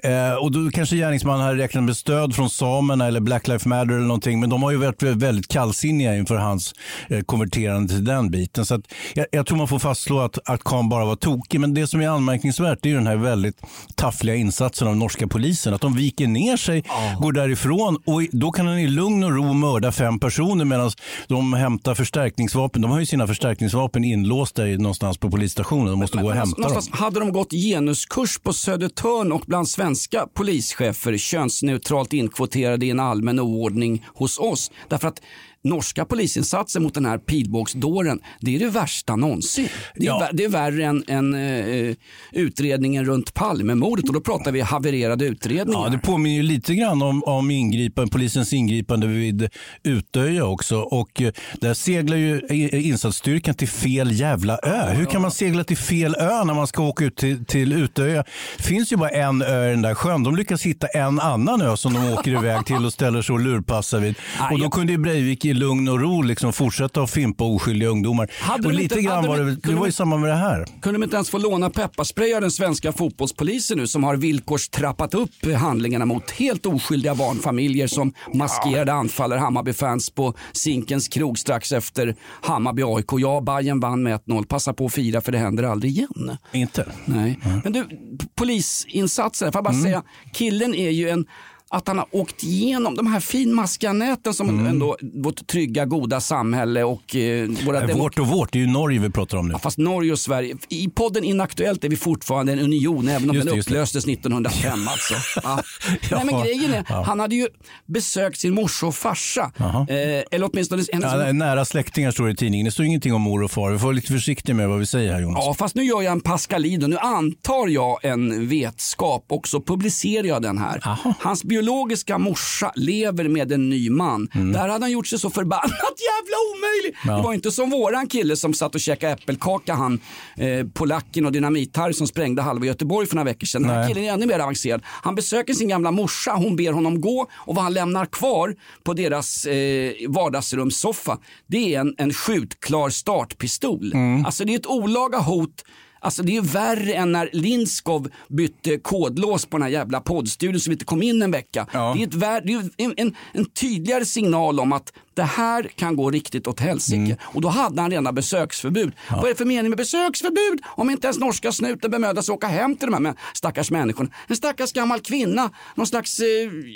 Eh, 0.03 0.35
och 0.35 0.53
då 0.53 0.68
kanske 0.71 0.97
gärningsmannen 0.97 1.47
hade 1.47 1.63
räknat 1.63 1.85
med 1.85 1.97
stöd 1.97 2.35
från 2.35 2.51
samerna 2.51 3.07
eller 3.07 3.21
Black 3.21 3.49
Lives 3.49 3.67
Matter 3.67 3.93
eller 3.93 4.07
någonting. 4.07 4.41
Men 4.41 4.51
de 4.51 4.63
har 4.63 4.71
ju 4.71 4.77
varit 4.77 5.03
väldigt 5.03 5.49
kallsinniga 5.49 6.17
inför 6.17 6.37
hans 6.37 6.75
eh, 7.09 7.21
konverterande 7.21 7.89
till 7.89 8.05
den 8.05 8.31
biten. 8.31 8.67
Så 8.67 8.83
jag, 9.15 9.27
jag 9.31 9.47
tror 9.47 9.59
man 9.59 9.69
får 9.69 9.79
fastslå 9.79 10.21
att, 10.21 10.39
att 10.45 10.65
Khan 10.65 10.89
bara 10.89 11.05
var 11.05 11.17
tokig. 11.17 11.61
Men 11.61 11.75
det 11.75 11.87
som 11.87 12.01
är 12.01 12.09
anmärkningsvärt 12.09 12.87
är 12.87 12.91
ju 12.91 12.95
den 12.95 13.07
här 13.07 13.17
väldigt 13.17 13.57
taffliga 13.95 14.37
insatsen 14.37 14.89
av 14.89 14.97
norska 14.97 15.27
polisen. 15.27 15.75
Att 15.75 15.81
de 15.81 15.97
viker 15.97 16.27
ner 16.27 16.57
sig, 16.57 16.85
går 17.21 17.33
därifrån 17.33 17.99
och 18.07 18.23
då 18.33 18.53
kan 18.53 18.67
han 18.67 18.79
i 18.79 18.87
lugn 18.87 19.25
och 19.25 19.33
ro 19.33 19.53
mörda 19.53 19.93
fem 19.93 20.21
personer 20.21 20.65
medan 20.65 20.91
de 21.27 21.53
hämtar 21.53 21.95
förstärkningsvapen. 21.95 22.83
De 22.83 22.91
har 22.91 23.01
ju 23.01 23.07
sina 23.07 23.27
förstärkningsvapen 23.27 24.05
inlåsta 24.05 24.63
någonstans 24.63 25.19
på 25.19 25.31
polisstationen. 25.31 25.87
De 25.87 25.99
måste 25.99 26.19
gå 26.19 26.29
och 26.29 26.35
hämta 26.35 26.69
dem. 26.69 26.83
Hade 26.91 27.21
de 27.21 27.33
gått 27.33 27.53
genuskurs 27.53 28.39
på 28.39 28.53
Södertörn 28.53 29.33
och 29.33 29.43
bland 29.47 29.69
svenska 29.69 30.27
polischefer 30.59 31.17
könsneutralt 31.17 32.13
inkvoterade 32.13 32.87
i 32.87 32.91
en 32.91 33.01
allmän 33.01 33.41
oordning 33.41 34.07
hos 34.15 34.39
oss. 34.39 34.71
Därför 34.89 35.09
att 35.09 35.23
norska 35.69 36.05
polisinsatser 36.05 36.81
mot 36.81 36.95
den 36.95 37.07
här 37.07 37.19
pilbågsdåren, 37.19 38.21
det 38.41 38.55
är 38.55 38.59
det 38.59 38.69
värsta 38.71 39.17
någonsin. 39.17 39.69
Det 39.95 40.03
är, 40.07 40.07
Ja. 40.07 40.29
det 40.33 40.45
är 40.45 40.49
värre 40.49 40.85
än, 40.85 41.05
än 41.09 41.35
eh, 41.35 41.95
utredningen 42.33 43.05
runt 43.05 43.35
Palmemordet 43.35 44.09
och 44.09 44.15
då 44.15 44.21
pratar 44.21 44.53
vi 44.53 44.61
havererade 44.61 45.25
utredningar. 45.25 45.81
Ja, 45.85 45.89
det 45.89 45.99
påminner 45.99 46.37
ju 46.37 46.43
lite 46.43 46.75
grann 46.75 47.03
om, 47.03 47.25
om 47.25 47.51
ingripande, 47.51 48.11
polisens 48.11 48.53
ingripande 48.53 49.07
vid 49.07 49.49
Utöja 49.85 50.45
också. 50.45 50.77
Och 50.79 51.23
eh, 51.23 51.33
där 51.61 51.75
seglar 51.75 52.17
ju 52.17 52.41
insatsstyrkan 52.73 53.55
till 53.55 53.69
fel 53.69 54.21
jävla 54.21 54.59
ö. 54.63 54.91
Hur 54.95 55.05
kan 55.05 55.23
man 55.23 55.31
segla 55.31 55.65
till 55.65 55.77
fel 55.77 56.15
ö 56.19 56.45
när 56.45 56.55
man 56.55 56.67
ska 56.67 56.83
åka 56.83 57.05
ut 57.05 57.17
till, 57.17 57.45
till 57.45 57.73
Utöja? 57.73 58.25
Det 58.57 58.63
finns 58.63 58.93
ju 58.93 58.97
bara 58.97 59.11
en 59.11 59.43
ö 59.43 59.67
i 59.69 59.71
den 59.71 59.83
där 59.83 59.95
sjön. 59.95 60.23
De 60.23 60.37
lyckas 60.37 60.63
hitta 60.63 60.87
en 60.87 61.21
annan 61.21 61.63
ö 61.63 61.77
som 61.77 61.93
de 61.95 62.13
åker 62.13 62.31
iväg 62.31 62.67
till 62.67 62.85
och 62.87 62.93
ställer 62.93 63.23
sig 63.23 63.33
och 63.33 63.41
lurpassar 63.41 64.01
vid. 64.01 64.15
Och 64.53 64.59
då 64.61 64.71
kunde 64.71 64.93
ju 64.93 64.99
Breivik 64.99 65.45
i 65.45 65.55
lugn 65.59 65.89
och 65.89 66.01
ro 66.01 66.23
liksom 66.23 66.53
fortsätta 66.53 67.03
att 67.03 67.11
fimpa 67.11 67.45
oskyldiga 67.45 67.89
ungdomar. 67.89 68.31
Hade 68.41 68.67
och 68.69 68.73
lite 68.75 68.83
inte- 68.83 69.01
grann 69.11 69.27
var 69.27 69.39
de- 69.39 69.45
det, 69.45 69.57
det 69.69 69.75
var 69.75 69.87
ju 69.87 69.93
samma 69.93 70.17
med 70.17 70.31
det 70.31 70.37
här. 70.37 70.65
Kunde 70.83 70.99
de 70.99 71.03
inte 71.05 71.17
ens 71.17 71.31
få 71.31 71.39
låna 71.39 71.71
pepparspray 71.71 72.35
av 72.35 72.41
den 72.41 72.51
svenska 72.51 72.93
fotbollspolisen 72.93 73.79
nu 73.79 73.87
som 73.87 74.05
har 74.05 74.17
villkors 74.17 74.69
trappat 74.69 75.15
upp 75.15 75.31
handlingarna 75.57 76.05
mot 76.05 76.31
helt 76.31 76.67
oskyldiga 76.67 77.15
barnfamiljer 77.15 77.87
som 77.87 78.13
maskerade 78.35 78.93
anfaller 78.93 79.37
Hammarby-fans 79.37 80.11
på 80.11 80.35
Zinkens 80.53 81.09
krog 81.09 81.39
strax 81.39 81.73
efter 81.73 82.15
Hammarby-AIK. 82.43 83.19
Ja, 83.21 83.41
Bayern 83.41 83.81
vann 83.81 84.03
med 84.03 84.15
1-0. 84.27 84.45
Passa 84.47 84.73
på 84.73 84.87
att 84.87 84.93
fira 84.93 85.21
för 85.21 85.33
det 85.33 85.39
händer 85.39 85.63
aldrig 85.65 85.93
igen. 85.93 86.37
Inte? 86.53 86.87
Nej. 87.05 87.39
Men 87.65 87.73
du, 87.73 87.85
p- 87.85 88.27
polisinsatser, 88.35 89.47
får 89.47 89.57
jag 89.57 89.65
bara 89.65 89.71
Mm. 89.75 89.83
säga, 89.85 90.03
killen 90.33 90.75
är 90.75 90.91
ju 90.91 91.09
en 91.09 91.27
att 91.71 91.89
han 91.89 91.99
har 91.99 92.07
åkt 92.11 92.43
igenom 92.45 92.95
de 92.95 93.07
här 93.07 93.21
finmaskiga 93.21 93.93
näten 93.93 94.35
som 94.35 94.49
Mm. 94.49 94.67
ändå 94.67 94.97
vårt 95.15 95.47
trygga, 95.47 95.85
goda 95.85 96.21
samhälle 96.21 96.83
och 96.85 97.17
eh, 97.17 97.49
våra 97.67 97.79
Eh, 97.91 97.97
Vårt 97.99 98.19
och 98.19 98.27
vårt, 98.27 98.53
det 98.53 98.59
är 98.59 98.61
ju 98.61 98.67
Norge 98.67 98.99
vi 99.01 99.11
pratar 99.11 99.39
om 99.39 99.49
nu. 99.49 99.53
Ja, 99.53 99.59
fast 99.59 99.79
Norge 99.79 100.13
och 100.13 100.19
Sverige. 100.19 100.57
I 100.69 100.89
podden 100.89 101.25
Inaktuellt 101.25 101.85
är 101.85 101.89
vi 101.89 101.97
fortfortande 101.97 102.53
en 102.53 102.59
union 102.59 103.09
även 103.09 103.31
om 103.31 103.37
Just 103.37 103.47
det, 103.47 103.51
den 103.51 103.57
det. 103.59 103.63
upplöstes 103.63 104.07
1905 104.07 104.89
alltså. 104.89 105.15
Ja. 105.43 105.63
Nej, 106.11 106.25
men 106.25 106.43
grejen 106.43 106.75
är, 106.75 106.85
Ja. 106.89 107.03
han 107.07 107.21
hade 107.21 107.35
ju 107.35 107.49
besökt 107.87 108.39
sin 108.41 108.55
morsa 108.55 108.87
och 108.87 108.95
farsa. 108.95 109.53
Eh, 109.59 109.97
eller 110.31 110.51
åtminstone 110.53 110.83
hennes 110.93 111.13
Ja, 111.13 111.33
nära 111.33 111.65
släktingar 111.65 112.11
står 112.11 112.27
det 112.27 112.33
i 112.33 112.37
tidningen. 112.37 112.65
Det 112.65 112.71
står 112.71 112.87
ingenting 112.87 113.15
om 113.15 113.23
mor 113.23 113.43
och 113.43 113.51
far. 113.51 113.71
Vi 113.71 113.79
får 113.79 113.85
vara 113.87 113.95
lite 113.95 114.13
försiktiga 114.13 114.55
med 114.55 114.69
vad 114.69 114.79
vi 114.79 114.87
säger 114.87 115.13
här 115.13 115.21
Jonas. 115.21 115.45
Ja, 115.47 115.55
fast 115.55 115.75
nu 115.75 115.83
gör 115.85 116.03
jag 116.03 116.13
en 116.13 116.21
Pascalid 116.21 116.83
och 116.85 116.91
nu 116.91 116.99
antar 116.99 117.69
jag 117.69 118.05
en 118.05 118.49
vetskap 118.49 119.25
och 119.29 119.49
så 119.49 119.61
publicerar 119.63 120.27
jag 120.27 120.43
den 120.43 120.59
här. 120.59 120.99
Hans 121.21 121.45
biologiska 121.59 122.19
morsa 122.19 122.73
lever 122.75 123.29
med 123.29 123.53
en 123.53 123.69
ny 123.69 123.91
man. 123.91 124.29
Där 124.53 124.69
hade 124.69 124.85
han 124.85 124.91
gjort 124.91 125.07
sig 125.07 125.19
så 125.19 125.31
förbannat 125.31 125.97
jävla 126.11 126.37
omöjlig. 126.53 126.97
Ja. 127.07 127.17
Det 127.17 127.23
var 127.23 127.35
inte 127.35 127.51
som 127.51 127.71
våran 127.71 128.07
kille 128.07 128.37
som 128.37 128.55
satt 128.55 128.75
och 128.75 128.81
käkade 128.81 129.13
äppelkaka, 129.13 129.75
han 129.75 130.01
eh, 130.37 130.67
polacken 130.75 131.27
och 131.27 131.33
dynamit 131.33 131.77
som 131.95 132.07
sprängde 132.07 132.43
halva 132.43 132.67
Göteborg 132.67 133.07
för 133.07 133.15
några 133.17 133.25
veckor 133.25 133.47
sedan. 133.47 133.63
Den 133.63 133.71
här 133.71 133.79
Nej. 133.79 133.89
killen 133.89 134.09
är 134.09 134.13
ännu 134.13 134.27
mer 134.27 134.39
avancerad. 134.39 134.83
Han 134.85 135.15
besöker 135.15 135.55
sin 135.55 135.69
gamla 135.69 135.91
morsa, 135.91 136.33
hon 136.33 136.57
ber 136.57 136.73
honom 136.73 137.01
gå 137.01 137.27
och 137.35 137.55
vad 137.55 137.65
han 137.65 137.75
lämnar 137.75 138.07
kvar 138.07 138.55
på 138.83 138.95
deras 138.95 139.45
eh, 139.45 139.93
vardagsrumssoffa 140.09 141.19
det 141.47 141.75
är 141.75 141.81
en, 141.81 141.95
en 141.99 142.13
skjutklar 142.13 142.91
startpistol. 142.91 143.93
Alltså 144.27 144.45
det 144.45 144.55
är 144.55 144.59
ett 144.59 144.67
olaga 144.67 145.19
hot 145.19 145.65
Alltså 146.01 146.23
det 146.23 146.37
är 146.37 146.43
värre 146.43 146.95
än 146.95 147.13
när 147.13 147.31
Linskov 147.33 148.09
bytte 148.29 148.79
kodlås 148.79 149.47
på 149.47 149.57
den 149.57 149.63
här 149.63 149.71
jävla 149.71 150.01
poddstudion 150.01 150.61
vi 150.67 150.73
inte 150.73 150.85
kom 150.85 151.03
in 151.03 151.23
en 151.23 151.31
vecka. 151.31 151.67
Det 151.73 151.79
är, 151.79 152.07
ett 152.07 152.15
vär, 152.15 152.41
det 152.45 152.53
är 152.53 152.71
en, 152.77 152.95
en, 152.97 153.17
en 153.33 153.45
tydligare 153.45 154.05
signal 154.05 154.61
om 154.61 154.73
att 154.73 154.93
det 155.19 155.25
här 155.25 155.71
kan 155.77 155.97
gå 155.97 156.11
riktigt 156.11 156.47
åt 156.47 156.61
helsike. 156.61 157.17
Och 157.23 157.41
då 157.41 157.49
hade 157.49 157.83
han 157.83 157.91
redan 157.91 158.15
besöksförbud. 158.15 158.93
Vad 159.11 159.25
är 159.25 159.29
det 159.29 159.35
för 159.35 159.45
mening 159.45 159.71
med 159.71 159.77
besöksförbud 159.79 160.61
om 160.67 160.91
inte 160.91 161.07
ens 161.07 161.19
norska 161.19 161.53
snuten 161.53 161.91
bemödar 161.91 162.23
sig 162.23 162.33
att 162.33 162.37
åka 162.37 162.47
hem 162.47 162.77
till 162.77 162.87
de 162.87 162.93
här 162.95 163.01
men- 163.01 163.15
stackars 163.35 163.71
människorna? 163.71 164.11
En 164.27 164.37
stackars 164.37 164.73
gammal 164.73 165.01
kvinna, 165.01 165.51
någon 165.75 165.87
slags, 165.87 166.21
eh, 166.21 166.27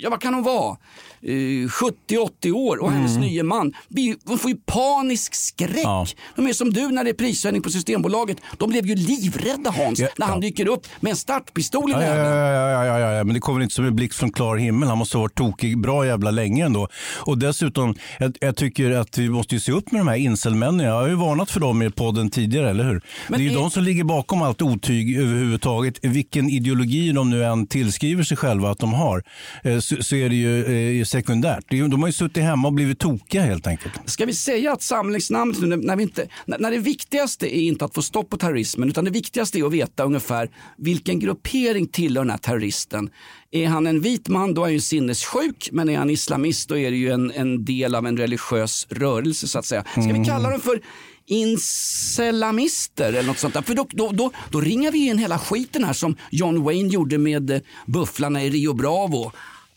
ja 0.01 0.09
vad 0.09 0.21
kan 0.21 0.33
hon 0.33 0.43
vara? 0.43 0.77
Eh, 1.21 1.67
70-80 1.69 2.51
år 2.51 2.77
och 2.77 2.91
hennes 2.91 3.17
nye 3.17 3.43
man. 3.43 3.73
De 3.89 4.37
får 4.39 4.51
ju 4.51 4.57
panisk 4.65 5.35
skräck. 5.35 5.77
Ja. 5.83 6.05
De 6.35 6.47
är 6.47 6.53
som 6.53 6.73
du 6.73 6.87
när 6.87 7.03
det 7.03 7.09
är 7.09 7.13
prishöjning 7.13 7.61
på 7.61 7.69
Systembolaget. 7.69 8.37
De 8.57 8.69
blev 8.69 8.85
ju 8.87 8.95
livrädda 8.95 9.71
Hans 9.71 9.99
Ja, 9.99 10.07
när 10.17 10.25
han 10.27 10.35
ja. 10.35 10.41
dyker 10.41 10.67
upp 10.67 10.87
med 10.99 11.09
en 11.09 11.15
startpistol 11.15 11.89
i 11.89 11.93
Ja, 11.93 12.01
ja, 12.03 12.15
ja, 12.15 12.25
ja, 12.25 12.85
ja, 12.85 12.99
ja, 12.99 13.11
ja, 13.11 13.23
men 13.23 13.33
det 13.33 13.39
kommer 13.39 13.61
inte 13.61 13.75
som 13.75 13.85
en 13.85 13.95
blixt 13.95 14.19
från 14.19 14.31
klar 14.31 14.55
himmel. 14.57 14.89
Han 14.89 14.97
måste 14.97 15.17
ha 15.17 15.21
varit 15.21 15.35
tokig 15.37 15.77
bra 15.81 16.05
jävla 16.05 16.31
länge 16.31 16.65
ändå. 16.65 16.87
Och 17.19 17.37
dessutom, 17.37 17.95
jag, 18.19 18.32
jag 18.41 18.55
tycker 18.55 18.91
att 18.91 19.17
vi 19.17 19.29
måste 19.29 19.59
se 19.59 19.71
upp 19.71 19.91
med 19.91 20.01
de 20.01 20.07
här 20.07 20.15
incelmännen. 20.15 20.85
Jag 20.85 20.93
har 20.93 21.07
ju 21.07 21.15
varnat 21.15 21.51
för 21.51 21.59
dem 21.59 21.81
i 21.81 21.89
podden 21.89 22.29
tidigare, 22.29 22.69
eller 22.69 22.83
hur? 22.83 23.01
Men 23.29 23.39
det 23.39 23.45
är 23.45 23.49
ju 23.49 23.55
är- 23.57 23.61
de 23.61 23.71
som 23.71 23.83
ligger 23.83 24.03
bakom 24.03 24.41
allt 24.41 24.61
otyg 24.61 25.17
överhuvudtaget. 25.17 25.99
Vilken 26.01 26.49
ideologi 26.49 27.11
de 27.11 27.29
nu 27.29 27.43
än 27.45 27.67
tillskriver 27.67 28.23
sig 28.23 28.37
själva 28.37 28.69
att 28.71 28.79
de 28.79 28.93
har, 28.93 29.23
eh, 29.63 29.79
så, 29.79 30.03
så 30.03 30.15
är 30.15 30.29
det 30.29 30.35
ju 30.35 30.99
eh, 30.99 31.05
sekundärt. 31.05 31.65
De 31.69 32.01
har 32.01 32.07
ju 32.09 32.13
suttit 32.13 32.43
hemma 32.43 32.67
och 32.67 32.73
blivit 32.73 32.99
tokiga 32.99 33.41
helt 33.41 33.67
enkelt. 33.67 33.93
Ska 34.05 34.25
vi 34.25 34.33
säga 34.33 34.73
att 34.73 34.81
samlingsnamnet, 34.81 35.61
nu 35.61 35.75
när, 35.75 35.95
vi 35.95 36.03
inte, 36.03 36.27
när 36.45 36.71
det 36.71 36.77
viktigaste 36.77 37.57
är 37.57 37.61
inte 37.61 37.85
att 37.85 37.93
få 37.95 38.01
stopp 38.01 38.29
på 38.29 38.37
terrorismen 38.37 38.89
utan 38.89 39.05
det 39.05 39.11
viktigaste 39.11 39.59
är 39.59 39.63
att 39.65 39.73
veta 39.73 40.03
ungefär 40.03 40.49
vilken 40.77 41.19
gruppering 41.19 41.87
tillhör 41.87 42.23
den 42.23 42.31
här 42.31 42.37
terroristen. 42.37 43.09
Är 43.55 43.67
han 43.67 43.87
en 43.87 44.01
vit 44.01 44.27
man 44.27 44.53
då 44.53 44.61
är 44.61 44.65
han 44.65 44.73
ju 44.73 44.79
sinnessjuk 44.79 45.69
men 45.71 45.89
är 45.89 45.97
han 45.97 46.09
islamist 46.09 46.69
då 46.69 46.77
är 46.77 46.91
det 46.91 46.97
ju 46.97 47.09
en, 47.11 47.31
en 47.31 47.65
del 47.65 47.95
av 47.95 48.07
en 48.07 48.17
religiös 48.17 48.87
rörelse 48.89 49.47
så 49.47 49.59
att 49.59 49.65
säga. 49.65 49.83
Ska 49.91 50.01
vi 50.01 50.25
kalla 50.25 50.49
dem 50.49 50.59
för 50.59 50.81
inselamister 51.25 53.09
eller 53.09 53.23
något 53.23 53.39
sånt 53.39 53.53
där? 53.53 53.61
För 53.61 53.75
då, 53.75 53.87
då, 53.89 54.11
då, 54.11 54.31
då 54.51 54.61
ringar 54.61 54.91
vi 54.91 55.07
in 55.07 55.17
hela 55.17 55.39
skiten 55.39 55.83
här 55.83 55.93
som 55.93 56.15
John 56.31 56.63
Wayne 56.63 56.89
gjorde 56.89 57.17
med 57.17 57.51
eh, 57.51 57.61
bufflarna 57.85 58.43
i 58.43 58.49
Rio 58.49 58.73
Bravo. 58.73 59.31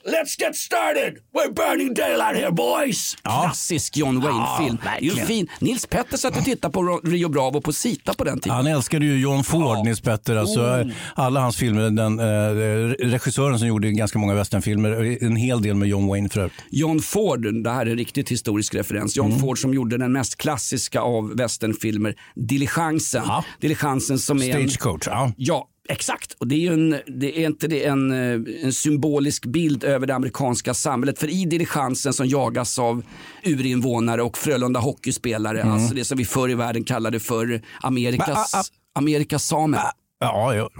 Let's 0.07 0.37
get 0.41 0.57
started! 0.57 1.15
We're 1.35 1.53
burning 1.53 1.95
daylight 1.95 2.37
here 2.37 2.51
boys! 2.51 3.17
Klassisk 3.23 3.97
John 3.97 4.21
Wayne-film. 4.21 4.79
det 4.83 4.89
är 4.89 5.01
ju 5.01 5.09
verkligen. 5.09 5.27
fin. 5.27 5.49
Nils 5.59 5.87
Petter 5.87 6.17
satt 6.17 6.37
och 6.39 6.45
tittade 6.45 6.73
på 6.73 7.01
Rio 7.05 7.29
Bravo 7.29 7.61
på 7.61 7.73
Sita 7.73 8.15
på 8.15 8.25
den 8.25 8.41
tiden. 8.41 8.57
Han 8.57 8.67
älskade 8.67 9.05
ju 9.07 9.21
John 9.21 9.45
Ford, 9.45 9.63
Ja. 9.63 9.83
Nils 9.83 10.01
Petter. 10.01 10.37
Alltså, 10.37 10.61
Oh. 10.61 10.87
Alla 11.15 11.41
hans 11.41 11.57
filmer. 11.57 11.91
Den, 11.91 12.19
eh, 12.19 13.09
regissören 13.09 13.59
som 13.59 13.69
gjorde 13.69 13.93
ganska 13.93 14.19
många 14.19 14.35
westernfilmer. 14.35 15.19
En 15.25 15.37
hel 15.37 15.63
del 15.63 15.75
med 15.75 15.89
John 15.89 16.07
Wayne 16.07 16.29
för 16.29 16.41
övrigt. 16.41 16.55
John 16.71 17.01
Ford, 17.01 17.63
det 17.65 17.71
här 17.71 17.87
är 17.87 17.91
en 17.91 17.97
riktigt 17.99 18.29
historisk 18.29 18.75
referens. 18.75 19.17
John 19.17 19.27
Mm. 19.27 19.39
Ford 19.41 19.59
som 19.59 19.75
gjorde 19.75 19.99
den 19.99 20.13
mest 20.13 20.37
klassiska 20.37 21.01
av 21.01 21.37
westernfilmer, 21.37 22.15
Diligensen. 22.35 23.23
Ja. 23.27 23.45
Diligensen 23.61 24.19
som 24.19 24.43
är 24.43 24.57
en, 24.57 24.69
Stagecoach. 24.71 25.03
Ja. 25.07 25.33
Ja, 25.37 25.69
exakt. 25.89 26.33
Och 26.33 26.49
det 26.49 26.55
är, 26.55 26.59
ju 26.59 26.73
en, 26.73 26.91
det 27.07 27.43
är 27.43 27.47
inte 27.47 27.69
det 27.69 27.85
en, 27.87 28.11
eh, 28.13 28.41
en 28.65 28.73
symbolisk 28.73 29.47
bild 29.47 29.85
över 29.85 30.07
det 30.07 30.15
amerikanska 30.15 30.75
samhället. 30.75 31.19
För 31.19 31.29
i 31.29 31.45
diligensen 31.45 32.13
som 32.13 32.27
jagas 32.27 32.79
av 32.79 33.03
urinvånare 33.45 34.23
och 34.23 34.39
Frölunda 34.39 34.81
hockeyspelare, 34.81 35.63
alltså 35.63 35.95
det 35.95 36.05
som 36.05 36.19
vi 36.19 36.25
förr 36.25 36.49
i 36.51 36.55
världen 36.55 36.85
kallade 36.85 37.21
för 37.21 37.63
Amerikas, 37.83 38.73
Amerikas 38.95 39.47
samer. 39.47 39.81
Ja, 40.19 40.55
ja, 40.55 40.71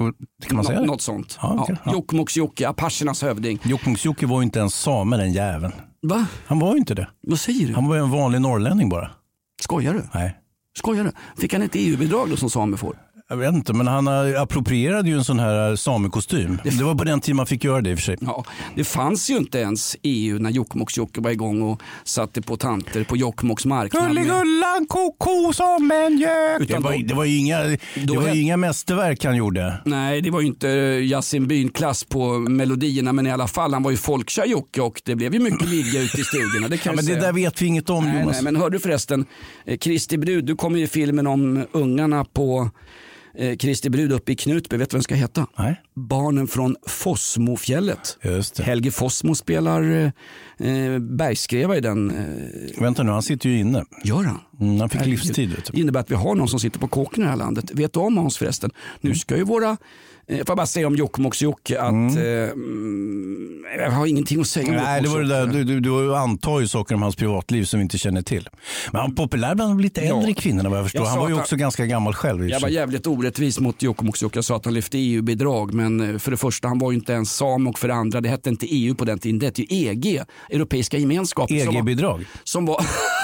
kan 0.47 0.57
man 0.57 0.65
säga. 0.65 0.79
Nå- 0.79 0.85
det? 0.85 0.91
något 0.91 1.03
sånt. 1.03 1.39
Ja, 1.43 1.57
okej. 1.61 1.77
Ja. 1.85 1.93
Jokkmokks-Jocke, 1.93 2.69
apachernas 2.69 3.23
hövding. 3.23 3.59
Jokkmokks-Jocke 3.63 4.27
var 4.27 4.41
ju 4.41 4.45
inte 4.45 4.59
ens 4.59 4.75
same 4.75 5.17
den 5.17 5.33
jäveln. 5.33 5.73
Va? 6.03 6.27
Han 6.47 6.59
var 6.59 6.73
ju 6.73 6.79
inte 6.79 6.95
det. 6.95 7.09
Vad 7.27 7.41
säger 7.41 7.67
du? 7.67 7.75
Han 7.75 7.89
var 7.89 7.97
ju 7.97 8.03
en 8.03 8.11
vanlig 8.11 8.41
norrlänning 8.41 8.89
bara. 8.89 9.11
Skojar 9.63 9.95
du? 9.95 10.03
Nej. 10.15 10.37
Skojar 10.79 11.05
du? 11.05 11.13
Fick 11.41 11.53
han 11.53 11.63
inte 11.63 11.79
EU-bidrag 11.79 12.31
då 12.31 12.37
som 12.37 12.51
samer 12.51 12.77
får? 12.77 12.97
Jag 13.29 13.37
vet 13.37 13.55
inte, 13.55 13.73
men 13.73 13.87
han 13.87 14.09
eh, 14.09 14.43
approprierade 14.43 15.09
ju 15.09 15.15
en 15.17 15.25
sån 15.25 15.39
här 15.39 15.71
eh, 15.71 15.77
samekostym. 15.77 16.59
Det 16.65 16.83
var 16.85 16.95
på 16.95 17.05
den 17.05 17.21
tiden 17.21 17.37
man 17.37 17.47
fick 17.47 17.65
göra 17.65 17.81
det 17.81 17.91
i 17.91 17.95
och 17.95 17.99
för 17.99 18.05
sig. 18.05 18.17
Ja, 18.21 18.45
det 18.75 18.85
fanns 18.85 19.31
ju 19.31 19.37
inte 19.37 19.59
ens 19.59 19.97
EU 20.03 20.39
när 20.39 20.51
Jokkmokks-Jocke 20.51 21.21
var 21.23 21.31
igång 21.31 21.63
och 21.63 21.83
satte 22.05 22.43
på 22.43 22.57
tanter 22.57 23.05
på 23.05 23.17
Jokkmokks 23.17 23.65
marknad. 23.67 24.07
Gulligullan 24.09 24.87
koko 24.89 25.53
som 25.53 25.91
en 25.91 26.19
gök. 26.19 26.69
Det 26.69 26.79
var, 26.79 27.09
det 27.09 27.15
var 27.15 27.25
ju 27.25 27.39
inga, 27.39 27.59
det 27.63 27.77
var 28.17 28.23
ju 28.23 28.29
het- 28.29 28.35
inga 28.37 28.57
mästerverk 28.57 29.25
han 29.25 29.37
gjorde. 29.37 29.75
Nej, 29.85 30.21
det 30.23 30.31
var 30.31 30.41
ju 30.41 30.47
inte 30.47 30.69
Yasin 30.69 31.47
Byn-klass 31.49 32.05
på 32.05 32.39
melodierna, 32.39 33.13
men 33.13 33.27
i 33.27 33.31
alla 33.31 33.47
fall, 33.49 33.73
han 33.75 33.83
var 33.83 33.91
ju 33.91 33.97
folkkär 33.97 34.47
Jocke 34.47 34.81
och 34.81 35.03
det 35.05 35.15
blev 35.17 35.35
ju 35.35 35.41
mycket 35.41 35.69
ligga 35.69 36.01
ute 36.03 36.21
i 36.21 36.25
stugorna. 36.25 36.69
Det 36.69 36.79
kan 36.79 36.93
Ja, 36.93 36.99
jag 37.03 37.05
men 37.05 37.15
det 37.15 37.27
där 37.27 37.33
vet 37.33 37.63
vi 37.63 37.67
inget 37.67 37.91
om 37.91 38.05
Nej, 38.05 38.21
Jonas. 38.21 38.35
nej, 38.37 38.45
men 38.45 38.57
hörde 38.57 38.77
du 38.77 38.81
förresten, 38.81 39.25
eh, 39.65 39.79
Kristi 39.79 40.19
brud, 40.19 40.45
du 40.45 40.57
kommer 40.57 40.79
ju 40.79 40.85
i 40.85 40.89
filmen 40.89 41.27
om 41.27 41.67
ungarna 41.73 42.25
på 42.25 42.71
eh, 43.39 43.57
Kristi 43.57 43.91
brud 43.91 44.13
uppe 44.13 44.33
i 44.33 44.37
Knutby. 44.37 44.77
Vet 44.77 44.91
du 44.91 44.95
vad 44.95 44.99
den 44.99 45.03
ska 45.03 45.15
heta? 45.15 45.47
Nej. 45.59 45.81
Barnen 45.95 46.47
från 46.47 46.77
Fossmofjället. 46.87 48.19
Just 48.23 48.55
det. 48.55 48.63
Helge 48.63 48.91
Fossmo 48.91 49.35
spelar 49.35 49.83
eh, 50.61 50.69
eh, 50.69 50.99
bergskreva 50.99 51.77
i 51.77 51.81
den. 51.81 52.11
Eh, 52.11 52.81
Vänta 52.83 53.03
nu, 53.03 53.11
han 53.13 53.23
sitter 53.23 53.49
ju 53.49 53.59
inne. 53.59 53.85
gör 54.05 54.23
han? 54.25 54.41
Mm, 54.61 54.81
han 54.81 54.89
fick 54.89 54.99
Herregud. 55.01 55.19
livstid. 55.25 55.49
Vet 55.51 55.65
Det 55.65 55.73
du. 55.73 55.81
innebär 55.81 56.01
att 56.01 56.11
vi 56.11 56.15
har 56.15 56.35
någon 56.35 56.49
som 56.49 56.61
sitter 56.61 56.79
på 56.79 56.89
kåken 56.89 57.23
i 57.23 57.25
det 57.25 57.31
här 57.31 57.37
landet. 57.37 57.71
Vet 57.75 57.93
du 57.93 58.01
om 58.01 58.17
Hans 58.17 58.39
förresten? 58.39 58.71
Nu 59.01 59.15
ska 59.15 59.37
ju 59.37 59.43
våra, 59.45 59.77
eh, 60.29 60.37
får 60.37 60.45
jag 60.49 60.57
bara 60.57 60.67
säga 60.67 60.87
om 60.87 60.97
Jokkmokks-Jocke 60.97 61.79
att 61.79 62.17
eh, 62.17 62.53
mm, 62.53 63.65
jag 63.79 63.91
har 63.91 64.07
ingenting 64.07 64.41
att 64.41 64.47
säga 64.47 64.69
om 64.69 64.75
Nej, 64.75 65.03
det 65.03 65.09
var 65.09 65.21
det 65.21 65.29
där, 65.29 65.47
du, 65.47 65.65
du, 65.65 65.81
du 65.81 66.15
antar 66.17 66.61
ju 66.61 66.69
saker 66.69 66.95
om 66.95 67.03
hans 67.03 67.17
privatliv 67.17 67.65
som 67.65 67.79
vi 67.81 67.83
inte 67.83 67.99
känner 67.99 68.23
till. 68.23 68.49
Men 68.93 69.01
han 69.01 69.11
är 69.11 69.15
populär 69.15 69.55
bland 69.55 69.71
de 69.71 69.81
lite 69.81 70.01
äldre 70.01 70.29
Ja. 70.31 70.35
kvinnorna 70.39 70.69
vad 70.69 70.79
jag 70.79 70.85
förstår. 70.87 71.03
Jag 71.03 71.09
han 71.11 71.19
var 71.19 71.29
ju 71.29 71.35
också 71.35 71.57
ganska 71.57 71.87
gammal 71.87 72.15
själv. 72.15 72.49
Jag 72.49 72.61
var 72.61 72.69
jävligt 72.69 73.07
orättvis 73.07 73.61
mot 73.61 73.83
Jokkmokks-Jocke. 73.83 74.37
Jag 74.37 74.45
sa 74.45 74.57
att 74.57 74.65
han 74.65 74.75
lyfte 74.75 74.99
EU-bidrag. 74.99 75.75
Men 75.75 76.01
eh, 76.13 76.19
för 76.19 76.31
det 76.31 76.37
första, 76.37 76.69
han 76.69 76.79
var 76.79 76.91
ju 76.91 76.97
inte 76.99 77.13
ens 77.13 77.33
sam 77.37 77.67
och 77.67 77.79
för 77.79 77.89
det 77.89 77.95
andra, 77.95 78.21
det 78.21 78.29
hette 78.29 78.49
inte 78.51 78.67
EU 78.67 78.95
på 78.95 79.05
den 79.05 79.19
tiden. 79.19 79.39
Det 79.39 79.47
hette 79.47 79.63
ju 79.63 79.89
EG, 79.91 80.21
Europeiska 80.51 80.99
gemenskapen. 80.99 81.59
som 81.61 81.67
var- 81.75 81.81
EG-bidrag. 81.81 82.25
Som 82.45 82.67
var... 82.67 82.87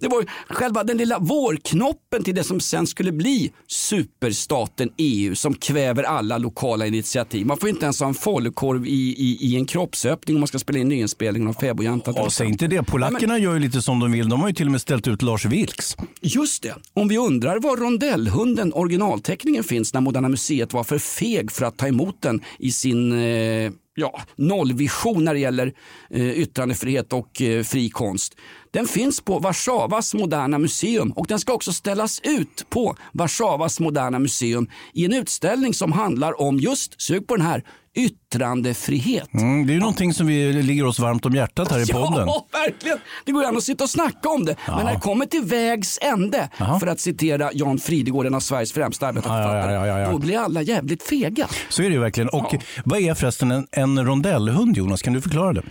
Det 0.00 0.08
var 0.08 0.24
själva 0.48 0.84
den 0.84 0.96
lilla 0.96 1.18
vårknoppen 1.18 2.24
till 2.24 2.34
det 2.34 2.44
som 2.44 2.60
sen 2.60 2.86
skulle 2.86 3.12
bli 3.12 3.52
superstaten 3.66 4.90
EU 4.96 5.34
som 5.34 5.54
kväver 5.54 6.02
alla 6.02 6.38
lokala 6.38 6.86
initiativ. 6.86 7.46
Man 7.46 7.56
får 7.56 7.68
inte 7.68 7.84
ens 7.84 8.00
ha 8.00 8.08
en 8.08 8.14
falukorv 8.14 8.86
i, 8.86 8.90
i, 8.90 9.38
i 9.40 9.56
en 9.56 9.66
kroppsöppning 9.66 10.36
om 10.36 10.40
man 10.40 10.48
ska 10.48 10.58
spela 10.58 10.78
in 10.78 10.88
nyinspelningen 10.88 11.48
av 11.48 11.52
Fäbodjäntan. 11.52 12.14
Ja, 12.16 12.30
säg 12.30 12.48
inte 12.48 12.66
det. 12.66 12.82
Polackerna 12.82 13.38
gör 13.38 13.54
ju 13.54 13.60
lite 13.60 13.82
som 13.82 14.00
de 14.00 14.12
vill. 14.12 14.28
De 14.28 14.40
har 14.40 14.48
ju 14.48 14.54
till 14.54 14.66
och 14.66 14.72
med 14.72 14.80
ställt 14.80 15.08
ut 15.08 15.22
Lars 15.22 15.44
Vilks. 15.44 15.96
Just 16.20 16.62
det. 16.62 16.74
Om 16.94 17.08
vi 17.08 17.18
undrar 17.18 17.60
var 17.60 17.76
rondellhunden 17.76 18.72
originalteckningen 18.72 19.64
finns 19.64 19.94
när 19.94 20.00
Moderna 20.00 20.28
Museet 20.28 20.72
var 20.72 20.84
för 20.84 20.98
feg 20.98 21.52
för 21.52 21.64
att 21.64 21.76
ta 21.76 21.88
emot 21.88 22.22
den 22.22 22.40
i 22.58 22.72
sin 22.72 23.12
eh, 23.12 23.72
ja, 23.94 24.20
nollvision 24.36 25.24
när 25.24 25.34
det 25.34 25.40
gäller 25.40 25.72
eh, 26.10 26.30
yttrandefrihet 26.30 27.12
och 27.12 27.42
eh, 27.42 27.62
fri 27.62 27.90
konst. 27.90 28.36
Den 28.72 28.86
finns 28.86 29.20
på 29.20 29.38
Warszawas 29.38 30.14
moderna 30.14 30.58
museum 30.58 31.12
och 31.12 31.26
den 31.26 31.38
ska 31.38 31.52
också 31.52 31.72
ställas 31.72 32.20
ut 32.22 32.66
på 32.70 32.96
Warszawas 33.12 33.80
moderna 33.80 34.18
museum 34.18 34.68
i 34.94 35.04
en 35.04 35.12
utställning 35.12 35.74
som 35.74 35.92
handlar 35.92 36.40
om 36.40 36.58
just, 36.58 37.02
sug 37.02 37.26
på 37.26 37.36
den 37.36 37.46
här, 37.46 37.64
yttrandefrihet. 37.96 39.34
Mm, 39.34 39.66
det 39.66 39.72
är 39.72 39.74
ju 39.74 39.80
någonting 39.80 40.14
som 40.14 40.26
vi 40.26 40.52
ligger 40.52 40.86
oss 40.86 40.98
varmt 40.98 41.26
om 41.26 41.34
hjärtat 41.34 41.70
här 41.70 41.90
i 41.90 41.92
podden. 41.92 42.26
Ja, 42.26 42.46
verkligen. 42.52 42.98
Det 43.24 43.32
går 43.32 43.42
ju 43.42 43.48
an 43.48 43.56
att 43.56 43.64
sitta 43.64 43.84
och 43.84 43.90
snacka 43.90 44.28
om 44.28 44.44
det. 44.44 44.56
Men 44.66 44.84
när 44.84 44.94
det 44.94 45.00
kommer 45.00 45.26
till 45.26 45.42
vägs 45.42 45.98
ände, 46.02 46.48
för 46.80 46.86
att 46.86 47.00
citera 47.00 47.50
Jan 47.52 47.78
Fridegård, 47.78 48.26
en 48.26 48.34
av 48.34 48.40
Sveriges 48.40 48.72
främsta 48.72 49.06
arbetarförfattare, 49.06 49.72
Ja, 49.72 49.80
ja, 49.80 49.86
ja, 49.86 49.98
ja, 49.98 50.04
ja. 50.04 50.10
då 50.10 50.18
blir 50.18 50.38
alla 50.38 50.62
jävligt 50.62 51.02
fega. 51.02 51.48
Så 51.68 51.82
är 51.82 51.86
det 51.86 51.94
ju 51.94 52.00
verkligen. 52.00 52.28
Och 52.28 52.54
vad 52.84 53.00
är 53.00 53.14
förresten 53.14 53.50
en, 53.50 53.66
en 53.70 54.06
rondellhund 54.06 54.76
Jonas? 54.76 55.02
Kan 55.02 55.12
du 55.12 55.20
förklara 55.20 55.52
det? 55.52 55.62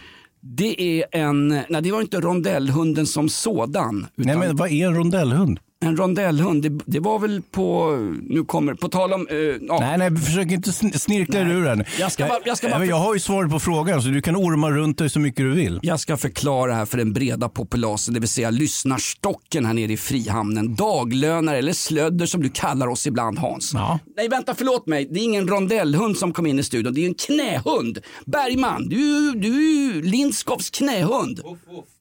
Det 0.41 1.01
är 1.01 1.05
en, 1.11 1.47
nej 1.47 1.81
det 1.81 1.91
var 1.91 2.01
inte 2.01 2.19
rondellhunden 2.19 3.07
som 3.07 3.29
sådan. 3.29 4.07
Nej 4.15 4.37
men 4.37 4.55
vad 4.55 4.71
är 4.71 4.87
en 4.87 4.95
rondellhund? 4.95 5.59
En 5.85 5.97
rondellhund, 5.97 6.63
det, 6.63 6.79
det 6.85 6.99
var 6.99 7.19
väl 7.19 7.41
på, 7.51 7.91
nu 8.29 8.43
kommer, 8.43 8.73
på 8.73 8.89
tal 8.89 9.13
om... 9.13 9.27
eh, 9.29 9.37
ja. 9.37 9.79
Nej, 9.79 9.97
nej, 9.97 10.15
försök 10.21 10.51
inte 10.51 10.69
sn- 10.71 10.97
snirkla 10.97 11.39
dig 11.43 11.53
ur 11.53 11.63
den. 11.65 11.83
Jag 11.99 12.11
ska 12.11 12.27
bara- 12.27 12.39
jag 12.45 12.57
ska 12.57 12.67
bara- 12.67 12.71
Nej, 12.71 12.79
men 12.79 12.89
jag 12.89 12.95
har 13.03 13.13
ju 13.13 13.19
svaret 13.19 13.51
på 13.51 13.59
frågan 13.59 14.01
så 14.01 14.07
du 14.09 14.21
kan 14.21 14.35
orma 14.35 14.71
runt 14.71 14.97
dig 14.97 15.09
så 15.09 15.19
mycket 15.19 15.37
du 15.45 15.51
vill. 15.51 15.79
Jag 15.83 15.99
ska 15.99 16.17
förklara 16.17 16.73
här 16.73 16.85
för 16.85 16.97
den 16.97 17.13
breda 17.13 17.49
populasen, 17.49 18.13
det 18.13 18.19
vill 18.19 18.29
säga 18.29 18.49
lyssnarstocken 18.49 19.65
här 19.65 19.73
nere 19.73 19.91
i 19.93 19.97
Frihamnen. 19.97 20.75
Daglönare 20.75 21.57
eller 21.57 21.73
slödder 21.73 22.25
som 22.25 22.41
du 22.43 22.49
kallar 22.49 22.87
oss 22.87 23.07
ibland 23.07 23.39
Hans. 23.39 23.73
Nej 24.17 24.29
vänta, 24.29 24.55
förlåt 24.57 24.87
mig. 24.87 25.07
Det 25.11 25.19
är 25.19 25.23
ingen 25.23 25.47
rondellhund 25.47 26.17
som 26.17 26.33
kom 26.33 26.45
in 26.45 26.59
i 26.59 26.63
studion. 26.63 26.93
Det 26.93 27.01
är 27.01 27.07
en 27.07 27.13
knähund. 27.13 27.97
Bergman, 28.25 28.87
du, 28.89 29.31
du 29.31 29.47
är 29.47 29.93
ju 29.95 30.01
Lindskovs 30.01 30.69
knähund. 30.69 31.41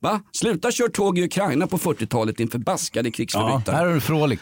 Va? 0.00 0.20
Sluta 0.32 0.70
kör 0.70 0.88
tåg 0.88 1.18
i 1.18 1.24
Ukraina 1.24 1.66
på 1.66 1.78
40-talet 1.78 2.36
din 2.36 2.48
förbaskade 2.50 3.10
krigsförbrytare. 3.10 3.67
Här 3.72 3.86
är 3.86 3.94
du 3.94 4.00
Frolik. 4.00 4.40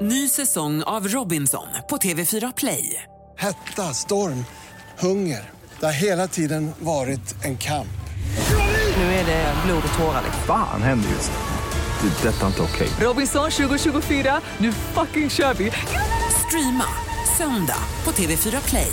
Ny 0.00 0.28
säsong 0.28 0.82
av 0.82 1.08
Robinson 1.08 1.66
på 1.90 1.96
TV4 1.96 2.52
Play. 2.56 3.02
Hetta, 3.38 3.82
storm, 3.82 4.44
hunger. 4.98 5.50
Det 5.80 5.86
har 5.86 5.92
hela 5.92 6.28
tiden 6.28 6.72
varit 6.78 7.44
en 7.44 7.58
kamp. 7.58 7.88
Nu 8.96 9.02
är 9.02 9.26
det 9.26 9.54
blod 9.66 9.82
och 9.92 9.98
tårar. 9.98 10.22
Fan 10.46 10.82
händer 10.82 11.08
just 11.10 11.30
nu. 11.30 12.08
Det. 12.08 12.28
är 12.28 12.32
Detta 12.32 12.42
är 12.42 12.46
inte 12.46 12.62
okej. 12.62 12.88
Robinson 13.00 13.50
2024, 13.50 14.40
nu 14.58 14.72
fucking 14.72 15.30
kör 15.30 15.54
vi! 15.54 15.72
Streama 16.46 16.84
söndag 17.38 17.78
på 18.04 18.10
TV4 18.10 18.68
Play. 18.68 18.92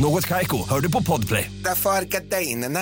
Något 0.00 0.26
Kaiko, 0.26 0.68
hör 0.68 0.80
du 0.80 0.92
på 0.92 1.02
Podplay. 1.02 1.50
Därför 1.64 1.90
är 1.90 2.02
gardinerna. 2.02 2.80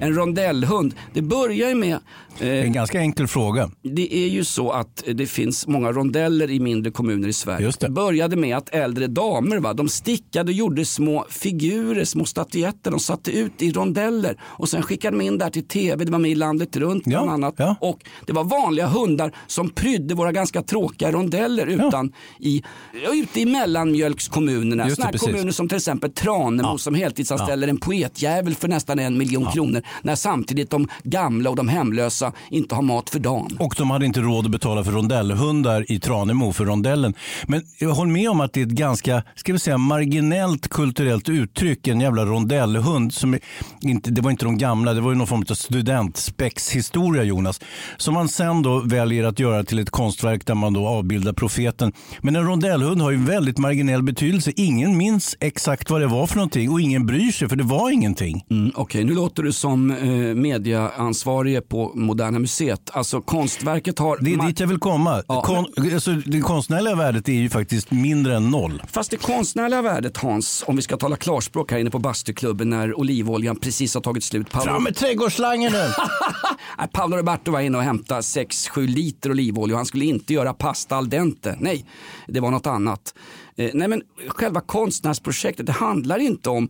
En 0.00 0.14
rondellhund, 0.14 0.94
det 1.12 1.22
börjar 1.22 1.68
ju 1.68 1.74
med... 1.74 1.98
En 2.40 2.72
ganska 2.72 3.00
enkel 3.00 3.26
fråga. 3.26 3.70
Det 3.82 4.14
är 4.14 4.28
ju 4.28 4.44
så 4.44 4.70
att 4.70 5.04
det 5.14 5.26
finns 5.26 5.66
många 5.66 5.92
rondeller 5.92 6.50
i 6.50 6.60
mindre 6.60 6.92
kommuner 6.92 7.28
i 7.28 7.32
Sverige. 7.32 7.66
Just 7.66 7.80
det. 7.80 7.88
började 7.88 8.36
med 8.36 8.56
att 8.56 8.74
äldre 8.74 9.06
damer 9.06 9.58
va, 9.58 9.72
de 9.72 9.88
stickade 9.88 10.50
och 10.50 10.56
gjorde 10.56 10.84
små 10.84 11.26
figurer, 11.28 12.04
små 12.04 12.24
statyetter. 12.24 12.90
De 12.90 13.00
satte 13.00 13.30
ut 13.30 13.62
i 13.62 13.72
rondeller 13.72 14.36
och 14.42 14.68
sen 14.68 14.82
skickade 14.82 15.18
de 15.18 15.24
in 15.24 15.38
där 15.38 15.50
till 15.50 15.68
tv. 15.68 16.04
Det 16.04 16.12
var 16.12 16.18
med 16.18 16.30
i 16.30 16.34
Landet 16.34 16.76
runt 16.76 17.04
bland 17.04 17.30
annat. 17.30 17.54
Och 17.80 18.00
det 18.26 18.32
var 18.32 18.44
vanliga 18.44 18.86
hundar 18.86 19.32
som 19.46 19.70
prydde 19.70 20.14
våra 20.14 20.32
ganska 20.32 20.62
tråkiga 20.62 21.12
rondeller 21.12 21.66
utan 21.66 22.12
i, 22.40 22.62
ja, 23.04 23.14
ute 23.14 23.40
i 23.40 23.46
mellanmjölkskommunerna. 23.46 24.88
Just 24.88 25.02
det, 25.02 25.08
precis. 25.12 25.28
kommuner 25.28 25.52
som 25.52 25.68
till 25.68 25.76
exempel 25.76 26.12
Tranemo 26.12 26.78
som 26.78 26.94
heltidsanställer 26.94 27.68
en 27.68 27.76
poetjävel 27.76 28.54
för 28.54 28.68
nästan 28.68 28.98
en 28.98 29.18
miljon 29.18 29.46
kronor. 29.52 29.82
När 30.02 30.14
samtidigt 30.14 30.70
de 30.70 30.88
gamla 31.02 31.50
och 31.50 31.56
de 31.56 31.68
hemlösa 31.68 32.23
inte 32.50 32.74
har 32.74 32.82
mat 32.82 33.10
för 33.10 33.18
dagen. 33.18 33.56
Och 33.58 33.74
de 33.78 33.90
hade 33.90 34.06
inte 34.06 34.20
råd 34.20 34.44
att 34.44 34.50
betala 34.50 34.84
för 34.84 34.92
rondellhundar 34.92 35.92
i 35.92 36.00
Tranemo 36.00 36.52
för 36.52 36.64
rondellen. 36.64 37.14
Men 37.46 37.62
jag 37.78 37.90
håller 37.90 38.12
med 38.12 38.30
om 38.30 38.40
att 38.40 38.52
det 38.52 38.60
är 38.60 38.66
ett 38.66 38.72
ganska 38.72 39.22
ska 39.34 39.52
vi 39.52 39.58
säga, 39.58 39.78
marginellt 39.78 40.68
kulturellt 40.68 41.28
uttryck. 41.28 41.88
En 41.88 42.00
jävla 42.00 42.24
rondellhund. 42.24 43.14
Som 43.14 43.38
inte, 43.80 44.10
det 44.10 44.20
var 44.20 44.30
inte 44.30 44.44
de 44.44 44.58
gamla, 44.58 44.94
det 44.94 45.00
var 45.00 45.10
ju 45.10 45.16
någon 45.16 45.26
form 45.26 45.44
av 45.50 45.54
studentspexhistoria 45.54 47.22
Jonas. 47.22 47.60
Som 47.96 48.14
man 48.14 48.28
sen 48.28 48.62
då 48.62 48.80
väljer 48.80 49.24
att 49.24 49.38
göra 49.38 49.64
till 49.64 49.78
ett 49.78 49.90
konstverk 49.90 50.46
där 50.46 50.54
man 50.54 50.72
då 50.72 50.86
avbildar 50.86 51.32
profeten. 51.32 51.92
Men 52.20 52.36
en 52.36 52.46
rondellhund 52.46 53.02
har 53.02 53.10
ju 53.10 53.16
en 53.16 53.24
väldigt 53.24 53.58
marginell 53.58 54.02
betydelse. 54.02 54.52
Ingen 54.56 54.96
minns 54.96 55.36
exakt 55.40 55.90
vad 55.90 56.00
det 56.00 56.06
var 56.06 56.26
för 56.26 56.36
någonting 56.36 56.70
och 56.70 56.80
ingen 56.80 57.06
bryr 57.06 57.32
sig 57.32 57.48
för 57.48 57.56
det 57.56 57.64
var 57.64 57.90
ingenting. 57.90 58.44
Mm, 58.50 58.72
Okej, 58.74 59.04
nu 59.04 59.14
låter 59.14 59.42
du 59.42 59.52
som 59.52 59.90
eh, 59.90 60.34
mediaansvarige 60.34 61.60
på 61.60 61.92
Moderna 62.14 62.38
Museet. 62.38 62.90
Alltså 62.92 63.20
konstverket 63.20 63.98
har... 63.98 64.18
Det 64.20 64.34
är 64.34 64.46
dit 64.46 64.60
jag 64.60 64.66
vill 64.66 64.78
komma. 64.78 65.22
Kon, 65.22 65.66
alltså, 65.94 66.10
det 66.10 66.40
konstnärliga 66.40 66.94
värdet 66.94 67.28
är 67.28 67.32
ju 67.32 67.50
faktiskt 67.50 67.90
mindre 67.90 68.36
än 68.36 68.50
noll. 68.50 68.82
Fast 68.92 69.10
det 69.10 69.16
konstnärliga 69.16 69.82
värdet 69.82 70.16
Hans, 70.16 70.64
om 70.66 70.76
vi 70.76 70.82
ska 70.82 70.96
tala 70.96 71.16
klarspråk 71.16 71.72
här 71.72 71.78
inne 71.78 71.90
på 71.90 71.98
bastuklubben 71.98 72.70
när 72.70 72.98
olivoljan 72.98 73.56
precis 73.56 73.94
har 73.94 74.00
tagit 74.00 74.24
slut. 74.24 74.50
Paolo, 74.50 74.64
Fram 74.64 74.82
med 74.82 74.96
trädgårdsslangen 74.96 75.72
nu! 75.72 75.88
Paolo 76.92 77.16
Roberto 77.16 77.50
var 77.52 77.60
inne 77.60 77.78
och 77.78 77.84
hämtade 77.84 78.20
6-7 78.20 78.86
liter 78.86 79.30
olivolja. 79.30 79.76
Han 79.76 79.86
skulle 79.86 80.04
inte 80.04 80.34
göra 80.34 80.54
pasta 80.54 80.96
al 80.96 81.08
dente. 81.08 81.56
Nej, 81.60 81.84
det 82.26 82.40
var 82.40 82.50
något 82.50 82.66
annat. 82.66 83.14
Eh, 83.56 83.70
nej 83.74 83.88
men 83.88 84.02
själva 84.28 84.60
konstnärsprojektet, 84.60 85.66
det 85.66 85.72
handlar 85.72 86.18
inte 86.18 86.50
om 86.50 86.68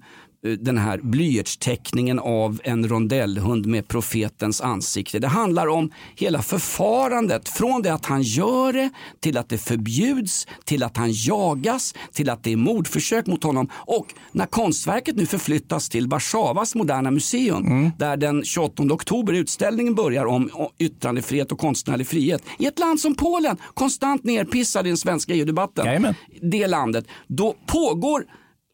den 0.58 0.78
här 0.78 0.98
blyertsteckningen 1.02 2.18
av 2.18 2.60
en 2.64 2.88
rondellhund 2.88 3.66
med 3.66 3.88
profetens 3.88 4.60
ansikte. 4.60 5.18
Det 5.18 5.28
handlar 5.28 5.66
om 5.66 5.90
hela 6.16 6.42
förfarandet. 6.42 7.48
Från 7.48 7.82
det 7.82 7.94
att 7.94 8.06
han 8.06 8.22
gör 8.22 8.72
det 8.72 8.90
till 9.20 9.36
att 9.36 9.48
det 9.48 9.58
förbjuds, 9.58 10.46
till 10.64 10.82
att 10.82 10.96
han 10.96 11.12
jagas, 11.12 11.94
till 12.12 12.30
att 12.30 12.44
det 12.44 12.52
är 12.52 12.56
mordförsök 12.56 13.26
mot 13.26 13.44
honom. 13.44 13.68
Och 13.74 14.06
när 14.32 14.46
konstverket 14.46 15.16
nu 15.16 15.26
förflyttas 15.26 15.88
till 15.88 16.08
Warszawas 16.08 16.74
moderna 16.74 17.10
museum 17.10 17.90
där 17.98 18.16
den 18.16 18.44
28 18.44 18.82
oktober 18.82 19.32
utställningen 19.32 19.94
börjar 19.94 20.24
om 20.26 20.50
yttrandefrihet 20.78 21.52
och 21.52 21.58
konstnärlig 21.58 22.06
frihet. 22.06 22.42
I 22.58 22.66
ett 22.66 22.78
land 22.78 23.00
som 23.00 23.14
Polen, 23.14 23.56
konstant 23.74 24.24
nerpissad 24.24 24.86
i 24.86 24.90
den 24.90 24.96
svenska 24.96 25.34
EU-debatten. 25.34 26.14
Det 26.42 26.66
landet, 26.66 27.04
då 27.26 27.54
pågår 27.66 28.24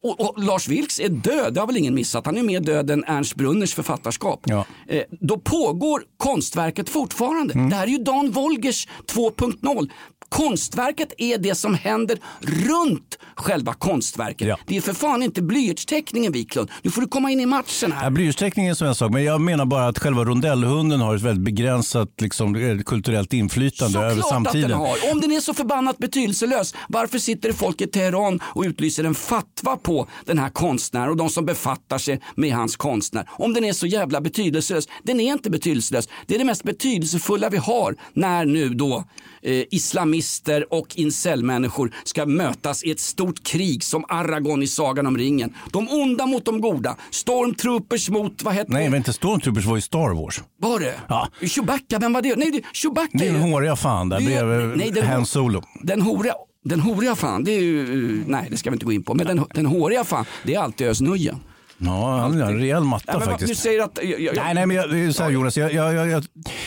och, 0.02 0.20
och 0.20 0.44
Lars 0.44 0.68
Vilks 0.68 1.00
är 1.00 1.08
död, 1.08 1.54
det 1.54 1.60
har 1.60 1.66
väl 1.66 1.76
ingen 1.76 1.94
missat. 1.94 2.26
Han 2.26 2.36
är 2.36 2.42
mer 2.42 2.60
död 2.60 2.90
än 2.90 3.04
Ernst 3.04 3.34
Brunners 3.34 3.74
författarskap. 3.74 4.46
Eh, 4.88 5.02
då 5.10 5.38
pågår 5.38 6.02
konstverket 6.16 6.88
fortfarande. 6.88 7.54
Det 7.54 7.76
här 7.76 7.86
är 7.86 7.90
ju 7.90 7.98
Dan 7.98 8.30
Wolgers 8.30 8.88
2.0. 9.06 9.90
Konstverket 10.30 11.12
är 11.18 11.38
det 11.38 11.54
som 11.54 11.74
händer 11.74 12.18
runt 12.40 13.18
själva 13.34 13.74
konstverket. 13.74 14.58
Det 14.66 14.76
är 14.76 14.80
för 14.80 14.92
fan 14.92 15.22
inte 15.22 15.42
blyertsteckningen 15.42 16.32
Wiklund. 16.32 16.70
Nu 16.82 16.90
får 16.90 17.00
du 17.00 17.08
komma 17.08 17.30
in 17.30 17.40
i 17.40 17.46
matchen 17.46 17.92
här. 17.92 18.04
Ja, 18.04 18.10
Blyertsteckning 18.10 18.66
är 18.66 18.70
en 18.70 18.76
sån 18.76 18.94
sak, 18.94 19.12
men 19.12 19.24
jag 19.24 19.40
menar 19.40 19.64
bara 19.64 19.88
att 19.88 19.98
själva 19.98 20.24
rondellhunden 20.24 21.00
har 21.00 21.16
ett 21.16 21.22
väldigt 21.22 21.44
begränsat 21.44 22.20
liksom, 22.20 22.56
eh, 22.56 22.78
kulturellt 22.78 23.32
inflytande 23.32 23.98
över 23.98 24.12
Klart 24.14 24.24
att 24.24 24.30
samtiden. 24.30 24.70
den 24.70 24.78
har. 24.78 24.96
Om 25.12 25.20
den 25.20 25.32
är 25.32 25.40
så 25.40 25.54
förbannat 25.54 25.98
betydelselös, 25.98 26.74
varför 26.88 27.18
sitter 27.18 27.48
det 27.48 27.54
folk 27.54 27.80
i 27.80 27.86
Teheran 27.86 28.40
och 28.42 28.62
utlyser 28.62 29.04
en 29.04 29.14
fatwa 29.14 29.76
på 29.76 30.08
den 30.24 30.38
här 30.38 30.48
konstnären 30.48 31.08
och 31.08 31.16
de 31.16 31.28
som 31.28 31.46
befattar 31.46 31.98
sig 31.98 32.20
med 32.34 32.52
hans 32.54 32.76
konstnär? 32.76 33.28
Om 33.32 33.54
den 33.54 33.64
är 33.64 33.72
så 33.72 33.86
jävla 33.86 34.20
betydelselös. 34.20 34.88
Den 35.02 35.20
är 35.20 35.32
inte 35.32 35.50
betydelselös. 35.50 36.08
Det 36.26 36.34
är 36.34 36.38
det 36.38 36.44
mest 36.44 36.62
betydelsefulla 36.62 37.48
vi 37.48 37.56
har 37.56 37.96
när 38.12 38.44
nu 38.44 38.68
då 38.68 39.04
eh, 39.42 39.64
islamister 39.70 40.72
och 40.74 40.96
incel-människor 40.98 41.94
ska 42.04 42.26
mötas 42.26 42.84
i 42.84 42.90
ett 42.90 43.00
stort 43.00 43.44
krig 43.46 43.84
som 43.84 44.04
Aragorn 44.08 44.62
i 44.62 44.66
Sagan 44.66 45.06
om 45.06 45.18
ringen. 45.18 45.54
De 45.72 45.88
onda 45.88 46.26
mot 46.26 46.44
de 46.44 46.60
goda. 46.60 46.96
Stormtroopers 47.10 48.08
mot, 48.10 48.42
vad 48.42 48.54
heter 48.54 48.72
Nej, 48.72 48.90
det? 48.90 48.96
inte 48.96 49.12
Stormtroopers 49.12 49.64
var 49.66 49.76
ju 49.76 49.82
Star 49.82 50.14
Wars. 50.22 50.40
Var 50.60 50.80
det? 50.80 50.94
Ja. 51.08 51.28
Chewbacca, 51.42 51.98
vem 51.98 52.12
var 52.12 52.22
det? 52.22 52.36
Nej, 52.36 52.50
det, 52.50 52.62
Chewbacca 52.72 53.08
Det 53.12 53.26
är 53.26 53.30
är 53.32 53.34
en 53.38 53.46
ju- 53.46 53.52
håriga 53.52 53.76
fan 53.76 54.08
där 54.08 54.20
bredvid 54.20 54.76
nej, 54.78 54.90
den- 54.90 55.06
Han 55.06 55.26
Solo. 55.26 55.62
Den 55.82 56.02
horiga, 56.02 56.34
den 56.64 56.80
horiga 56.80 57.14
fan, 57.16 57.44
det 57.44 57.52
är 57.52 57.60
ju, 57.60 58.24
nej 58.26 58.46
det 58.50 58.56
ska 58.56 58.70
vi 58.70 58.74
inte 58.74 58.86
gå 58.86 58.92
in 58.92 59.02
på, 59.02 59.14
men 59.14 59.26
den, 59.26 59.44
den 59.54 59.66
håriga 59.66 60.04
fan, 60.04 60.24
det 60.44 60.54
är 60.54 60.60
alltid 60.60 60.86
Özz. 60.86 61.00
Ja, 61.82 62.18
han 62.18 62.40
har 62.40 62.48
en 62.50 62.58
rejäl 62.58 62.84
matta 62.84 63.04
Ja, 63.06 63.18
vad- 63.18 63.24
faktiskt. 63.28 63.48
Du 63.50 63.54
säger 63.54 63.82
att... 63.82 63.98
Jag, 64.02 64.20
jag, 64.20 64.36
Nej, 64.36 64.54
nej, 64.54 64.66
men 64.66 64.76
jag, 64.76 64.90
det 64.90 64.98
är 64.98 65.12
så 65.12 65.22
här, 65.22 65.30
Jonas, 65.30 65.56
jag, 65.56 66.24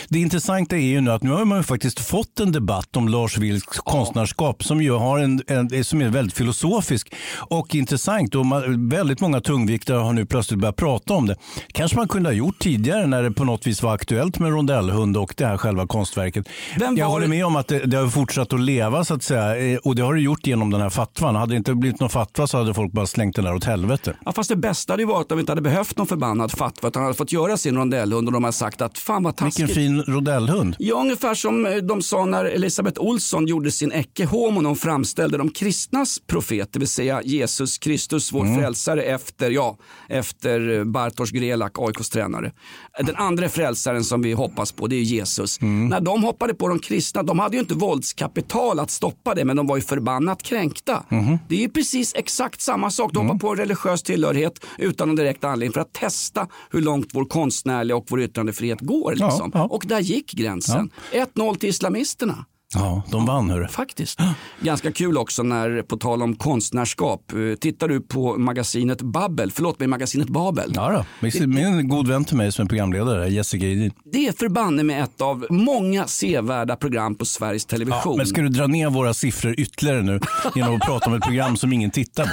det 0.09 0.20
intressanta 0.20 0.76
är 0.76 0.80
ju 0.82 1.01
nu 1.01 1.11
att 1.11 1.24
nu 1.24 1.32
har 1.32 1.45
man 1.45 1.57
ju 1.57 1.64
faktiskt 1.64 1.99
fått 1.99 2.39
en 2.39 2.51
debatt 2.51 2.95
om 2.97 3.07
Lars 3.07 3.38
Vilks 3.38 3.78
konstnärskap 3.78 4.64
som 4.64 4.82
ju 4.82 4.91
har 4.91 5.20
en, 5.20 5.41
en, 5.47 5.84
som 5.84 6.01
är 6.01 6.09
väldigt 6.09 6.38
filosofisk 6.38 7.14
och 7.38 7.76
intressant. 7.76 8.36
Och 8.36 8.45
man, 8.45 8.89
väldigt 8.89 9.20
många 9.20 9.41
tungviktare 9.41 9.97
har 9.97 10.14
nu 10.14 10.26
plötsligt 10.26 10.59
börjat 10.59 10.76
prata 10.76 11.14
om 11.14 11.28
det. 11.28 11.36
Kanske 11.74 11.97
man 11.97 12.07
kunde 12.07 12.30
ha 12.30 12.34
gjort 12.34 12.59
tidigare 12.59 13.07
när 13.07 13.24
det 13.24 13.32
på 13.32 13.43
något 13.43 13.68
vis 13.68 13.84
var 13.84 13.93
aktuellt 13.95 14.39
med 14.39 14.51
rondellhund 14.51 15.18
och 15.18 15.34
det 15.38 15.45
här 15.45 15.57
själva 15.57 15.88
konstverket. 15.88 16.49
Vem 16.80 16.97
jag 16.97 17.05
håller 17.07 17.26
det- 17.26 17.30
med 17.30 17.45
om 17.45 17.55
att 17.55 17.68
det, 17.68 17.80
det 17.80 17.97
har 17.97 18.07
fortsatt 18.07 18.53
att 18.53 18.59
leva 18.59 19.03
så 19.03 19.14
att 19.14 19.24
säga 19.24 19.57
eh, 19.74 19.78
och 19.78 19.95
det 19.95 20.01
har 20.01 20.14
det 20.14 20.22
gjort 20.22 20.47
genom 20.47 20.70
den 20.70 20.82
här 20.82 20.89
fatwan. 20.89 21.36
Hade 21.36 21.53
det 21.53 21.57
inte 21.57 21.74
blivit 21.76 21.99
någon 21.99 22.09
fatwa 22.09 22.47
så 22.47 22.57
hade 22.57 22.74
folk 22.74 22.91
bara 22.91 23.05
slängt 23.07 23.36
den 23.36 23.45
där 23.45 23.55
åt 23.55 23.64
helvete. 23.64 24.16
Ja, 24.26 24.32
fast 24.32 24.49
det 24.49 24.55
bästa 24.55 24.97
ju 25.04 25.08
varit 25.08 25.32
om 25.32 25.38
vi 25.38 25.39
inte 25.39 25.51
hade 25.51 25.62
behövt 25.62 25.97
någon 25.97 26.08
förbannad 26.08 26.51
fatwa 26.51 26.88
utan 26.88 27.04
hade 27.04 27.16
fått 27.16 27.32
göra 27.32 27.58
sin 27.58 27.76
rondellhund 27.76 28.28
och 28.28 28.34
de 28.34 28.43
har 28.43 28.51
sagt 28.51 28.82
att 28.82 28.97
fan 28.97 29.24
vad 29.24 29.36
taskigt. 29.36 29.60
Vilken 29.60 29.76
fin 29.76 30.01
rondellhund. 30.01 30.76
Ja, 30.80 30.95
ungefär 30.95 31.34
som 31.34 31.66
eh, 31.66 31.76
de 31.76 32.01
sa 32.01 32.26
när 32.26 32.45
Elisabeth 32.45 33.01
Olsson 33.01 33.47
gjorde 33.47 33.72
sin 33.72 33.91
Ecce 33.91 34.26
Homo 34.26 34.62
när 34.62 34.70
hon 34.70 34.78
framställde 34.78 35.38
de 35.38 35.49
kristnas 35.49 36.20
profet, 36.28 36.74
det 36.74 36.80
vill 36.80 36.88
säga 36.88 37.22
Jesus 37.24 37.78
Kristus, 37.78 38.32
vår 38.32 38.56
frälsare 38.60 39.04
efter, 39.04 39.51
ja, 39.51 39.78
efter 40.10 40.78
eh, 40.78 40.84
Bartosz 40.84 41.32
Grelak, 41.32 41.72
AIKs 41.80 42.10
tränare. 42.10 42.51
Den 42.97 43.16
andra 43.16 43.49
frälsaren 43.49 44.04
som 44.04 44.22
vi 44.22 44.34
hoppas 44.34 44.72
på, 44.72 44.88
det 44.88 44.95
är 44.95 45.01
Jesus. 45.01 45.62
När 45.62 46.01
de 46.01 46.24
hoppade 46.24 46.54
på 46.54 46.68
de 46.68 46.80
kristna, 46.80 47.24
de 47.24 47.39
hade 47.39 47.56
ju 47.56 47.60
inte 47.60 47.74
våldskapital 47.74 48.80
att 48.80 48.91
stoppa 48.91 49.36
det, 49.36 49.45
men 49.45 49.58
de 49.58 49.68
var 49.68 49.76
ju 49.76 49.82
förbannat 49.82 50.43
kränkta. 50.43 51.04
Det 51.49 51.56
är 51.56 51.60
ju 51.60 51.70
precis 51.70 52.14
exakt 52.16 52.62
samma 52.62 52.91
sak. 52.91 53.14
De 53.14 53.28
hoppar 53.28 53.39
på 53.39 53.56
religiös 53.56 54.04
tillhörighet 54.04 54.66
utan 54.94 55.08
någon 55.08 55.16
direkt 55.16 55.44
anledning 55.44 55.74
för 55.74 55.82
att 55.82 55.94
testa 55.94 56.48
hur 56.72 56.82
långt 56.82 57.08
vår 57.14 57.26
konstnärliga 57.26 57.98
och 57.98 58.06
vår 58.10 58.22
yttrandefrihet 58.22 58.80
går. 58.82 59.14
Ja, 59.18 59.26
Liksom. 59.28 59.52
ja. 59.54 59.64
Och 59.64 59.84
där 59.88 60.00
gick 60.00 60.32
gränsen. 60.32 60.89
1-0 61.12 61.56
till 61.58 61.70
islamisterna. 61.70 62.46
Ja, 62.76 63.04
de 63.12 63.26
vann 63.26 63.50
hörru. 63.50 63.68
Faktiskt. 63.68 64.20
Ganska 64.62 64.91
kul 64.91 65.18
också 65.18 65.44
när, 65.44 65.82
på 65.82 65.98
tal 65.98 66.22
om 66.24 66.36
konstnärskap, 66.36 67.32
eh, 67.34 67.56
tittar 67.60 67.88
du 67.88 68.02
på 68.02 68.38
magasinet 68.38 69.02
Babbel, 69.02 69.52
förlåt 69.52 69.80
mig, 69.80 69.88
magasinet 69.88 70.28
Babel. 70.30 70.72
Ja 70.76 71.06
då. 71.22 71.30
Min- 71.48 71.89
god 71.89 72.08
vän 72.08 72.26
till 72.26 72.38
mig 72.38 72.52
som 72.52 72.66
är 72.66 72.70
programledare, 72.70 73.30
Jessica 73.30 73.66
Edin. 73.66 73.91
Det 74.12 74.28
är 74.28 74.32
förbanne 74.32 74.84
med 74.84 75.04
ett 75.04 75.22
av 75.22 75.46
många 75.50 76.08
sevärda 76.08 76.76
program 76.76 77.16
på 77.16 77.26
Sveriges 77.26 77.66
Television. 77.66 78.18
Men 78.18 78.26
ska 78.28 78.41
du 78.41 78.50
dra 78.50 78.68
ner 78.68 78.89
våra 78.89 79.14
siffror 79.14 79.56
ytterligare 79.60 80.02
nu 80.02 80.20
genom 80.56 80.76
att 80.76 80.82
prata 80.82 81.10
om 81.10 81.14
ett 81.16 81.24
program 81.24 81.58
som 81.58 81.74
ingen 81.74 81.91
tittar 81.91 82.24
på? 82.24 82.30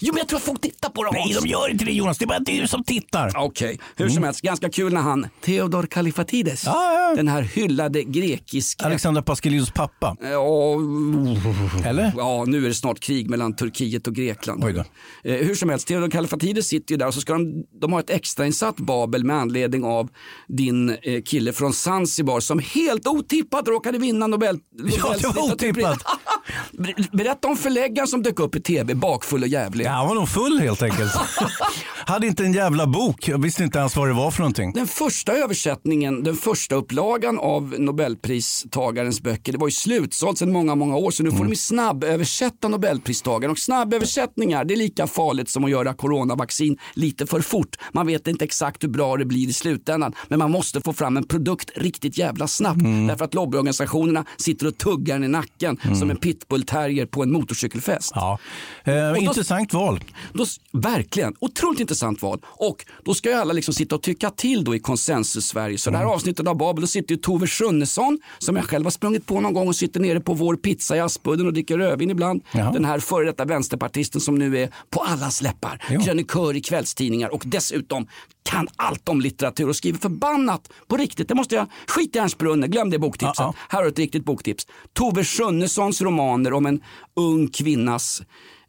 Jo, 0.00 0.12
men 0.12 0.18
jag 0.18 0.28
tror 0.28 0.36
att 0.38 0.44
folk 0.44 0.60
tittar 0.60 0.88
på 0.88 1.04
det 1.04 1.10
Nej, 1.12 1.36
de 1.42 1.48
gör 1.48 1.70
inte 1.70 1.84
det 1.84 1.92
Jonas. 1.92 2.18
Det 2.18 2.24
är 2.24 2.26
bara 2.26 2.38
du 2.38 2.68
som 2.68 2.84
tittar. 2.84 3.32
Okej, 3.36 3.78
hur 3.96 4.08
som 4.08 4.22
helst, 4.22 4.40
ganska 4.40 4.70
kul 4.70 4.92
när 4.92 5.00
han, 5.00 5.26
Theodor 5.44 5.82
Kalifatides, 5.86 6.66
Mm. 6.66 6.74
Ja, 6.78 7.08
ja. 7.10 7.14
den 7.16 7.28
här 7.28 7.42
hyllade 7.42 8.02
grekiska 8.02 8.84
Alexander 8.86 9.22
Pascalidous 9.22 9.70
pappa. 9.70 10.16
Ja, 10.20 10.74
Eller? 11.86 12.12
Ja, 12.16 12.44
nu 12.46 12.64
är 12.64 12.68
det 12.68 12.74
snart 12.74 13.00
krig 13.00 13.30
mellan 13.30 13.56
Turkiet 13.56 14.06
och 14.06 14.14
Grekland. 14.14 14.64
Oj 14.64 14.72
då. 14.72 14.84
Eh, 15.30 15.36
hur 15.36 15.54
som 15.54 15.68
helst, 15.70 15.88
Theodor 15.88 16.10
Kallifatides 16.10 16.68
sitter 16.68 16.92
ju 16.94 16.98
där 16.98 17.06
och 17.06 17.14
så 17.14 17.20
ska 17.20 17.32
de, 17.32 17.64
de 17.80 17.92
ha 17.92 18.00
ett 18.00 18.10
extrainsatt 18.10 18.76
Babel 18.76 19.24
med 19.24 19.36
anledning 19.36 19.84
av 19.84 20.08
din 20.48 20.96
eh, 21.02 21.22
kille 21.22 21.52
från 21.52 21.72
Zanzibar 21.72 22.40
som 22.40 22.58
helt 22.58 23.06
otippat 23.06 23.68
råkade 23.68 23.98
vinna 23.98 24.26
Nobel, 24.26 24.58
Ja, 24.98 25.14
det 25.20 25.26
var 25.26 25.52
otippat. 25.52 25.98
Ber- 26.72 27.16
Berätta 27.16 27.48
om 27.48 27.56
förläggaren 27.56 28.08
som 28.08 28.22
dök 28.22 28.40
upp 28.40 28.56
i 28.56 28.60
tv, 28.60 28.94
bakfull 28.94 29.42
och 29.42 29.48
jävlig. 29.48 29.87
Ja, 29.88 29.94
han 29.94 30.08
var 30.08 30.14
nog 30.14 30.28
full 30.28 30.58
helt 30.60 30.82
enkelt. 30.82 31.12
Hade 32.06 32.26
inte 32.26 32.44
en 32.44 32.52
jävla 32.52 32.86
bok. 32.86 33.28
Jag 33.28 33.42
visste 33.42 33.64
inte 33.64 33.78
ens 33.78 33.96
vad 33.96 34.08
det 34.08 34.12
var 34.14 34.30
för 34.30 34.40
någonting. 34.40 34.72
Den 34.72 34.86
första 34.86 35.32
översättningen, 35.32 36.22
den 36.22 36.36
första 36.36 36.74
upplagan 36.74 37.38
av 37.38 37.74
Nobelpristagarens 37.78 39.20
böcker, 39.20 39.52
det 39.52 39.58
var 39.58 39.68
ju 39.68 39.72
slutsålt 39.72 40.38
sedan 40.38 40.52
många, 40.52 40.74
många 40.74 40.96
år. 40.96 41.10
Så 41.10 41.22
nu 41.22 41.30
får 41.30 41.38
de 41.38 41.48
ju 41.48 41.56
snabböversätta 41.56 42.68
Nobelpristagaren. 42.68 43.50
Och 43.50 43.58
snabböversättningar, 43.58 44.64
det 44.64 44.74
är 44.74 44.78
lika 44.78 45.06
farligt 45.06 45.48
som 45.50 45.64
att 45.64 45.70
göra 45.70 45.94
coronavaccin 45.94 46.76
lite 46.94 47.26
för 47.26 47.40
fort. 47.40 47.76
Man 47.92 48.06
vet 48.06 48.26
inte 48.26 48.44
exakt 48.44 48.84
hur 48.84 48.88
bra 48.88 49.16
det 49.16 49.24
blir 49.24 49.48
i 49.48 49.52
slutändan. 49.52 50.12
Men 50.28 50.38
man 50.38 50.50
måste 50.50 50.80
få 50.80 50.92
fram 50.92 51.16
en 51.16 51.24
produkt 51.26 51.70
riktigt 51.76 52.18
jävla 52.18 52.48
snabbt. 52.48 52.80
Därför 53.08 53.24
att 53.24 53.34
lobbyorganisationerna 53.34 54.24
sitter 54.36 54.66
och 54.66 54.78
tuggar 54.78 55.14
den 55.14 55.24
i 55.24 55.28
nacken 55.28 55.78
som 55.98 56.10
en 56.10 56.16
pitbullterrier 56.16 57.06
på 57.06 57.22
en 57.22 57.32
motorcykelfest. 57.32 58.12
Ja. 58.14 58.38
Eh, 58.84 58.94
då- 58.94 59.16
intressant 59.16 59.72
val. 59.78 60.04
Då, 60.32 60.44
verkligen, 60.72 61.34
otroligt 61.40 61.80
intressant 61.80 62.22
val. 62.22 62.40
Och 62.44 62.84
då 63.04 63.14
ska 63.14 63.28
ju 63.30 63.34
alla 63.34 63.52
liksom 63.52 63.74
sitta 63.74 63.94
och 63.94 64.02
tycka 64.02 64.30
till 64.30 64.64
då 64.64 64.74
i 64.74 64.78
konsensus-Sverige. 64.80 65.78
Så 65.78 65.90
det 65.90 65.96
här 65.96 66.04
Mm. 66.04 66.14
avsnittet 66.14 66.46
av 66.46 66.56
Babel, 66.56 66.80
då 66.80 66.86
sitter 66.86 67.14
ju 67.14 67.20
Tove 67.20 67.46
Schunnesson 67.46 68.18
som 68.38 68.56
jag 68.56 68.64
själv 68.64 68.84
har 68.86 68.90
sprungit 68.90 69.26
på 69.26 69.40
någon 69.40 69.52
gång 69.54 69.68
och 69.68 69.76
sitter 69.76 70.00
nere 70.00 70.20
på 70.20 70.34
vår 70.34 70.56
pizza 70.56 70.96
i 70.96 71.00
Aspudden 71.00 71.46
och 71.46 71.52
dricker 71.52 71.78
rödvin 71.78 72.10
ibland. 72.10 72.42
Jaha. 72.52 72.72
Den 72.72 72.84
här 72.84 72.98
före 73.00 73.24
detta 73.26 73.44
vänsterpartisten 73.44 74.20
som 74.20 74.34
nu 74.34 74.58
är 74.58 74.70
på 74.90 75.00
allas 75.00 75.42
läppar. 75.42 75.84
Jo. 75.90 76.00
Krönikör 76.00 76.56
i 76.56 76.60
kvällstidningar 76.60 77.28
och 77.28 77.42
dessutom 77.46 78.06
kan 78.42 78.68
allt 78.76 79.08
om 79.08 79.20
litteratur 79.20 79.68
och 79.68 79.76
skriver 79.76 79.98
förbannat 79.98 80.70
på 80.88 80.96
riktigt. 80.96 81.28
Det 81.28 81.34
måste 81.34 81.54
jag, 81.54 81.66
skit 81.86 82.16
i 82.16 82.18
Ernst 82.18 82.38
Brunner, 82.38 82.68
glöm 82.68 82.90
det 82.90 82.98
boktipset. 82.98 83.34
Ja, 83.38 83.54
Här 83.68 83.78
har 83.78 83.84
du 83.84 83.90
ett 83.90 83.98
riktigt 83.98 84.24
boktips. 84.24 84.66
Tove 84.92 85.24
Schunnessons 85.24 86.00
romaner 86.02 86.52
om 86.52 86.66
en 86.66 86.80
ung 87.16 87.48
kvinnas 87.48 88.22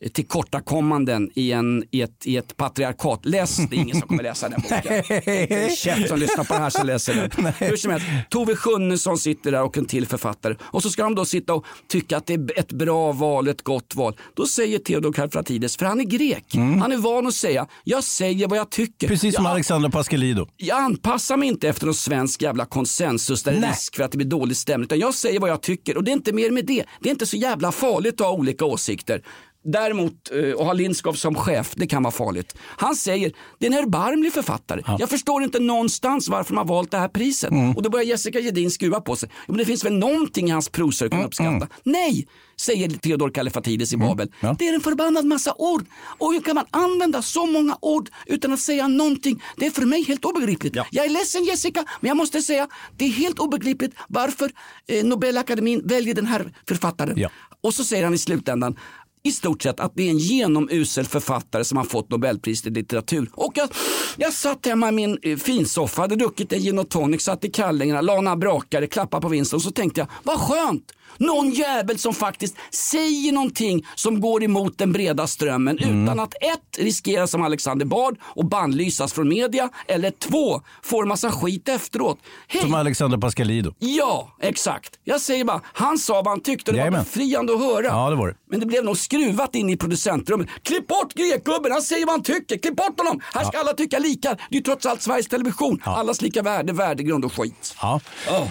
tillkortakommanden 0.07 1.31
i, 1.35 1.51
en, 1.51 1.83
i, 1.91 2.01
ett, 2.01 2.27
i 2.27 2.37
ett 2.37 2.57
patriarkat. 2.57 3.25
Läs, 3.25 3.57
det 3.57 3.75
är 3.75 3.79
ingen 3.79 3.99
som 3.99 4.07
kommer 4.07 4.23
läsa 4.23 4.49
den 4.49 4.61
boken. 4.61 5.03
Det 5.25 5.53
är 5.53 5.69
en 5.69 5.75
käft 5.75 6.07
som 6.07 6.19
lyssnar 6.19 6.43
på 6.43 6.53
det 6.53 6.59
här 6.59 6.69
som 6.69 6.87
läser 6.87 7.15
den. 7.15 7.53
Hur 7.69 7.75
som 7.75 7.91
helst, 7.91 8.07
Tove 8.29 8.55
Schunnesson 8.55 9.17
sitter 9.17 9.51
där 9.51 9.63
och 9.63 9.77
en 9.77 9.85
till 9.85 10.07
författare. 10.07 10.55
Och 10.61 10.83
så 10.83 10.89
ska 10.89 11.03
de 11.03 11.15
då 11.15 11.25
sitta 11.25 11.53
och 11.53 11.65
tycka 11.87 12.17
att 12.17 12.25
det 12.25 12.33
är 12.33 12.59
ett 12.59 12.71
bra 12.71 13.11
val, 13.11 13.47
ett 13.47 13.61
gott 13.61 13.95
val. 13.95 14.17
Då 14.35 14.45
säger 14.45 14.79
Theodor 14.79 15.13
Kalfratides, 15.13 15.77
för 15.77 15.85
han 15.85 15.99
är 15.99 16.03
grek, 16.03 16.45
han 16.55 16.91
är 16.91 16.97
van 16.97 17.27
att 17.27 17.33
säga, 17.33 17.67
jag 17.83 18.03
säger 18.03 18.47
vad 18.47 18.57
jag 18.57 18.69
tycker. 18.69 19.07
Mm. 19.07 19.15
Precis 19.15 19.35
som 19.35 19.45
jag, 19.45 19.51
Alexander 19.51 19.89
Pascalido. 19.89 20.47
jag 20.57 20.77
anpassar 20.77 21.37
mig 21.37 21.47
inte 21.47 21.69
efter 21.69 21.85
någon 21.85 21.95
svensk 21.95 22.41
jävla 22.41 22.65
konsensus 22.65 23.43
där 23.43 23.51
det 23.51 23.57
är 23.57 23.69
risk 23.71 23.95
för 23.95 24.03
att 24.03 24.11
det 24.11 24.17
blir 24.17 24.27
dålig 24.27 24.57
stämning. 24.57 24.85
Utan 24.85 24.99
jag 24.99 25.13
säger 25.13 25.39
vad 25.39 25.49
jag 25.49 25.61
tycker 25.61 25.97
och 25.97 26.03
det 26.03 26.11
är 26.11 26.13
inte 26.13 26.33
mer 26.33 26.51
med 26.51 26.65
det. 26.65 26.83
Det 26.99 27.09
är 27.09 27.11
inte 27.11 27.25
så 27.25 27.37
jävla 27.37 27.71
farligt 27.71 28.21
att 28.21 28.27
ha 28.27 28.33
olika 28.33 28.65
åsikter. 28.65 29.21
Däremot 29.63 30.13
eh, 30.31 30.51
att 30.59 30.65
ha 30.65 30.73
Lindskov 30.73 31.13
som 31.13 31.35
chef, 31.35 31.73
det 31.75 31.87
kan 31.87 32.03
vara 32.03 32.11
farligt. 32.11 32.55
Han 32.61 32.95
säger, 32.95 33.31
det 33.59 33.67
är 33.67 33.71
en 33.71 33.77
erbarmlig 33.77 34.33
författare. 34.33 34.81
Jag 34.99 35.09
förstår 35.09 35.43
inte 35.43 35.59
någonstans 35.59 36.29
varför 36.29 36.53
man 36.53 36.67
har 36.67 36.75
valt 36.75 36.91
det 36.91 36.97
här 36.97 37.07
priset. 37.07 37.51
Mm. 37.51 37.75
Och 37.75 37.83
då 37.83 37.89
börjar 37.89 38.05
Jessica 38.05 38.39
Gedin 38.39 38.71
skruva 38.71 39.01
på 39.01 39.15
sig. 39.15 39.29
Ja, 39.33 39.43
Men 39.47 39.57
det 39.57 39.65
finns 39.65 39.85
väl 39.85 39.93
någonting 39.93 40.47
i 40.47 40.51
hans 40.51 40.69
prosor 40.69 41.05
jag 41.05 41.11
kan 41.11 41.23
uppskatta? 41.23 41.67
Nej, 41.83 42.27
säger 42.59 42.89
Theodor 42.89 43.29
Kallifatides 43.29 43.93
i 43.93 43.97
Babel. 43.97 44.27
Mm. 44.27 44.37
Ja. 44.39 44.55
Det 44.59 44.67
är 44.67 44.73
en 44.73 44.81
förbannad 44.81 45.25
massa 45.25 45.53
ord. 45.57 45.85
Och 46.17 46.33
hur 46.33 46.41
kan 46.41 46.55
man 46.55 46.65
använda 46.71 47.21
så 47.21 47.45
många 47.45 47.77
ord 47.81 48.09
utan 48.25 48.53
att 48.53 48.59
säga 48.59 48.87
någonting? 48.87 49.43
Det 49.57 49.65
är 49.65 49.71
för 49.71 49.85
mig 49.85 50.03
helt 50.03 50.25
obegripligt. 50.25 50.75
Jag 50.91 51.05
är 51.05 51.09
ledsen 51.09 51.43
Jessica, 51.43 51.85
men 51.99 52.07
jag 52.07 52.17
måste 52.17 52.41
säga 52.41 52.67
det 52.97 53.05
är 53.05 53.09
helt 53.09 53.39
obegripligt 53.39 53.93
varför 54.07 54.51
eh, 54.87 55.05
Nobelakademin 55.05 55.81
väljer 55.83 56.15
den 56.15 56.25
här 56.25 56.53
författaren. 56.67 57.13
Ja. 57.17 57.29
Och 57.61 57.73
så 57.73 57.83
säger 57.83 58.03
han 58.03 58.13
i 58.13 58.17
slutändan 58.17 58.75
i 59.23 59.31
stort 59.31 59.63
sett 59.63 59.79
att 59.79 59.91
det 59.95 60.03
är 60.03 60.09
en 60.09 60.17
genomusel 60.17 61.05
författare 61.05 61.63
som 61.63 61.77
har 61.77 61.85
fått 61.85 62.09
Nobelpriset 62.09 62.67
i 62.67 62.69
litteratur. 62.69 63.29
Och 63.33 63.53
jag, 63.55 63.69
jag 64.17 64.33
satt 64.33 64.65
hemma 64.65 64.89
i 64.89 64.91
min 64.91 65.19
eh, 65.21 65.37
finsoffa, 65.37 66.01
hade 66.01 66.15
druckit 66.15 66.53
en 66.53 66.59
gin 66.59 66.79
och 66.79 66.89
tonic, 66.89 67.21
satt 67.21 67.45
i 67.45 67.51
kallingarna, 67.51 68.01
la 68.01 68.21
några 68.21 68.35
brakare, 68.35 68.87
klappade 68.87 69.21
på 69.21 69.27
vinsten 69.27 69.57
och 69.57 69.63
så 69.63 69.71
tänkte 69.71 70.01
jag, 70.01 70.07
vad 70.23 70.39
skönt! 70.39 70.91
Någon 71.17 71.49
jävel 71.49 71.99
som 71.99 72.13
faktiskt 72.13 72.55
säger 72.71 73.31
någonting 73.31 73.85
som 73.95 74.21
går 74.21 74.43
emot 74.43 74.77
den 74.77 74.91
breda 74.91 75.27
strömmen 75.27 75.77
utan 75.77 76.19
att 76.19 76.33
ett, 76.33 76.77
riskera 76.77 77.27
som 77.27 77.43
Alexander 77.43 77.85
Bard 77.85 78.17
och 78.23 78.45
bannlysas 78.45 79.13
från 79.13 79.29
media 79.29 79.69
eller 79.87 80.11
två, 80.11 80.61
får 80.83 81.05
massa 81.05 81.31
skit 81.31 81.69
efteråt. 81.69 82.19
Hej! 82.47 82.61
Som 82.61 82.73
Alexander 82.73 83.17
Pascalido. 83.17 83.73
Ja, 83.79 84.35
exakt. 84.41 84.99
Jag 85.03 85.21
säger 85.21 85.45
bara, 85.45 85.61
han 85.73 85.97
sa 85.97 86.13
vad 86.13 86.27
han 86.27 86.41
tyckte. 86.41 86.71
Det 86.71 86.75
var 86.75 86.79
Jajamän. 86.79 87.03
befriande 87.03 87.53
att 87.53 87.59
höra. 87.59 87.85
Ja, 87.85 88.09
det 88.09 88.15
var 88.15 88.27
det. 88.27 88.35
Men 88.51 88.59
det 88.59 88.65
blev 88.65 88.83
nog 88.85 88.97
skruvat 88.97 89.55
in 89.55 89.69
i 89.69 89.77
producentrummet. 89.77 90.47
Klipp 90.63 90.87
bort 90.87 91.13
grekgubben, 91.13 91.71
han 91.71 91.81
säger 91.81 92.05
vad 92.05 92.13
han 92.13 92.23
tycker. 92.23 92.57
Klipp 92.57 92.75
bort 92.75 92.97
honom. 92.99 93.21
Här 93.33 93.43
ska 93.45 93.59
alla 93.59 93.73
tycka 93.73 93.99
lika. 93.99 94.29
Det 94.29 94.35
är 94.49 94.55
ju 94.55 94.61
trots 94.61 94.85
allt 94.85 95.01
Sveriges 95.01 95.27
Television. 95.27 95.81
Allas 95.83 96.21
lika 96.21 96.41
värde, 96.41 96.73
värdegrund 96.73 97.25
och 97.25 97.33
skit. 97.33 97.75
Ja. 97.81 97.99
Oh. 98.29 98.47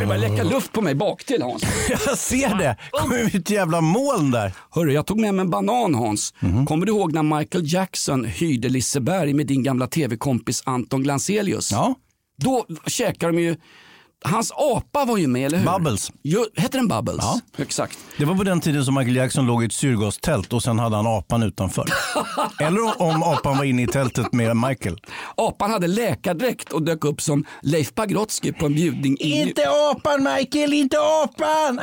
Det 0.00 0.06
börjar 0.06 0.20
läcka 0.20 0.44
luft 0.44 0.72
på 0.72 0.80
mig 0.80 0.94
baktill 0.94 1.42
Hans. 1.42 1.62
Jag 2.06 2.18
ser 2.18 2.54
det. 2.54 2.76
kom 2.92 3.12
ut 3.12 3.34
ett 3.34 3.50
jävla 3.50 3.80
moln 3.80 4.30
där. 4.30 4.52
Hörru, 4.70 4.92
jag 4.92 5.06
tog 5.06 5.20
med 5.20 5.34
mig 5.34 5.42
en 5.42 5.50
banan 5.50 5.94
Hans. 5.94 6.34
Mhm. 6.40 6.66
Kommer 6.66 6.86
du 6.86 6.92
ihåg 6.92 7.12
när 7.12 7.38
Michael 7.38 7.72
Jackson 7.72 8.24
hyrde 8.24 8.68
Liseberg 8.68 9.34
med 9.34 9.46
din 9.46 9.62
gamla 9.62 9.86
tv-kompis 9.86 10.62
Anton 10.66 11.02
Glanzelius? 11.02 11.72
Ja. 11.72 11.94
Då 12.42 12.66
käkar 12.86 13.32
de 13.32 13.38
ju 13.42 13.56
Hans 14.24 14.52
apa 14.52 15.04
var 15.04 15.16
ju 15.16 15.26
med, 15.26 15.46
eller 15.46 15.58
hur? 15.58 15.66
Bubbles. 15.66 16.12
Jo, 16.22 16.44
heter 16.56 16.78
den 16.78 16.88
Bubbles? 16.88 17.18
Ja. 17.20 17.40
Exakt. 17.58 17.98
Det 18.18 18.24
var 18.24 18.34
på 18.34 18.44
den 18.44 18.60
tiden 18.60 18.84
som 18.84 18.94
Michael 18.94 19.16
Jackson 19.16 19.46
låg 19.46 19.62
i 19.62 19.66
ett 19.66 19.72
syrgastält 19.72 20.52
och 20.52 20.62
sen 20.62 20.78
hade 20.78 20.96
han 20.96 21.06
apan 21.06 21.42
utanför. 21.42 21.84
Eller 22.60 23.02
om 23.02 23.22
apan 23.22 23.56
var 23.58 23.64
inne 23.64 23.82
i 23.82 23.86
tältet 23.86 24.32
med 24.32 24.56
Michael. 24.56 24.96
Apan 25.36 25.70
hade 25.70 25.86
läkardräkt 25.86 26.72
och 26.72 26.82
dök 26.82 27.04
upp 27.04 27.20
som 27.20 27.44
Leif 27.62 27.94
Pagrotsky 27.94 28.52
på 28.52 28.66
en 28.66 28.74
bjudning. 28.74 29.16
i- 29.20 29.54
apan 29.92 30.22
Michael, 30.38 30.72
inte 30.72 30.96
apan! 31.00 31.80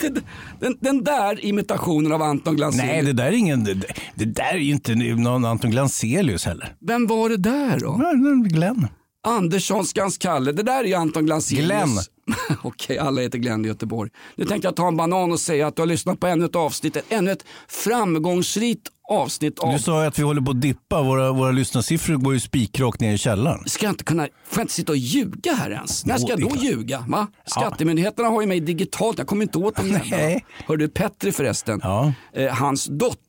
Den, 0.00 0.22
den, 0.60 0.76
den 0.80 1.04
där 1.04 1.44
imitationen 1.44 2.12
av 2.12 2.22
Anton 2.22 2.56
Glanzelius. 2.56 2.92
Nej, 2.92 3.02
det 3.02 3.12
där 3.12 3.24
är 3.26 3.32
ingen, 3.32 3.64
det, 3.64 3.74
det 4.14 4.24
där 4.24 4.52
är 4.54 4.58
ju 4.58 4.72
inte 4.72 4.94
någon 4.94 5.44
Anton 5.44 5.70
Glanzelius 5.70 6.44
heller. 6.46 6.74
Vem 6.80 7.06
var 7.06 7.28
det 7.28 7.36
där 7.36 7.78
då? 7.80 8.00
Glenn. 8.48 8.88
Anderssonskans 9.28 10.18
Kalle. 10.18 10.52
Det 10.52 10.62
där 10.62 10.80
är 10.80 10.88
ju 10.88 10.94
Anton 10.94 11.26
Glanzelius. 11.26 11.66
Glenn. 11.66 11.88
Okej, 12.62 12.98
alla 12.98 13.20
heter 13.20 13.38
Glenn 13.38 13.64
i 13.64 13.68
Göteborg. 13.68 14.10
Nu 14.36 14.44
tänkte 14.44 14.68
jag 14.68 14.76
ta 14.76 14.88
en 14.88 14.96
banan 14.96 15.32
och 15.32 15.40
säga 15.40 15.66
att 15.66 15.76
du 15.76 15.82
har 15.82 15.86
lyssnat 15.86 16.20
på 16.20 16.26
ännu 16.26 16.44
ett 16.44 16.56
avsnitt, 16.56 16.96
ännu 17.08 17.30
ett 17.30 17.44
framgångsrikt 17.68 18.88
avsnitt 19.10 19.58
av... 19.58 19.72
Du 19.72 19.78
sa 19.78 20.00
ju 20.02 20.08
att 20.08 20.18
vi 20.18 20.22
håller 20.22 20.40
på 20.42 20.50
att 20.50 20.60
dippa, 20.60 21.02
våra, 21.02 21.32
våra 21.32 21.50
lyssnarsiffror 21.50 22.14
går 22.16 22.34
ju 22.34 22.40
spikrakt 22.40 23.00
ner 23.00 23.14
i 23.14 23.18
källaren. 23.18 23.68
Ska 23.68 23.86
jag 23.86 23.92
inte 23.92 24.04
kunna, 24.04 24.22
får 24.22 24.58
jag 24.60 24.64
inte 24.64 24.74
sitta 24.74 24.92
och 24.92 24.98
ljuga 24.98 25.52
här 25.54 25.70
ens? 25.70 26.06
När 26.06 26.18
ska 26.18 26.28
jag 26.30 26.40
då 26.40 26.56
ljuga? 26.56 27.04
Va? 27.08 27.26
Skattemyndigheterna 27.46 28.28
har 28.28 28.40
ju 28.40 28.46
mig 28.46 28.60
digitalt, 28.60 29.18
jag 29.18 29.26
kommer 29.26 29.42
inte 29.42 29.58
åt 29.58 29.76
dem 29.76 29.88
jävlarna. 30.10 30.40
Hör 30.66 30.76
du 30.76 30.88
Petri 30.88 31.32
förresten, 31.32 31.80
eh, 32.32 32.54
hans 32.54 32.84
dotter 32.86 33.28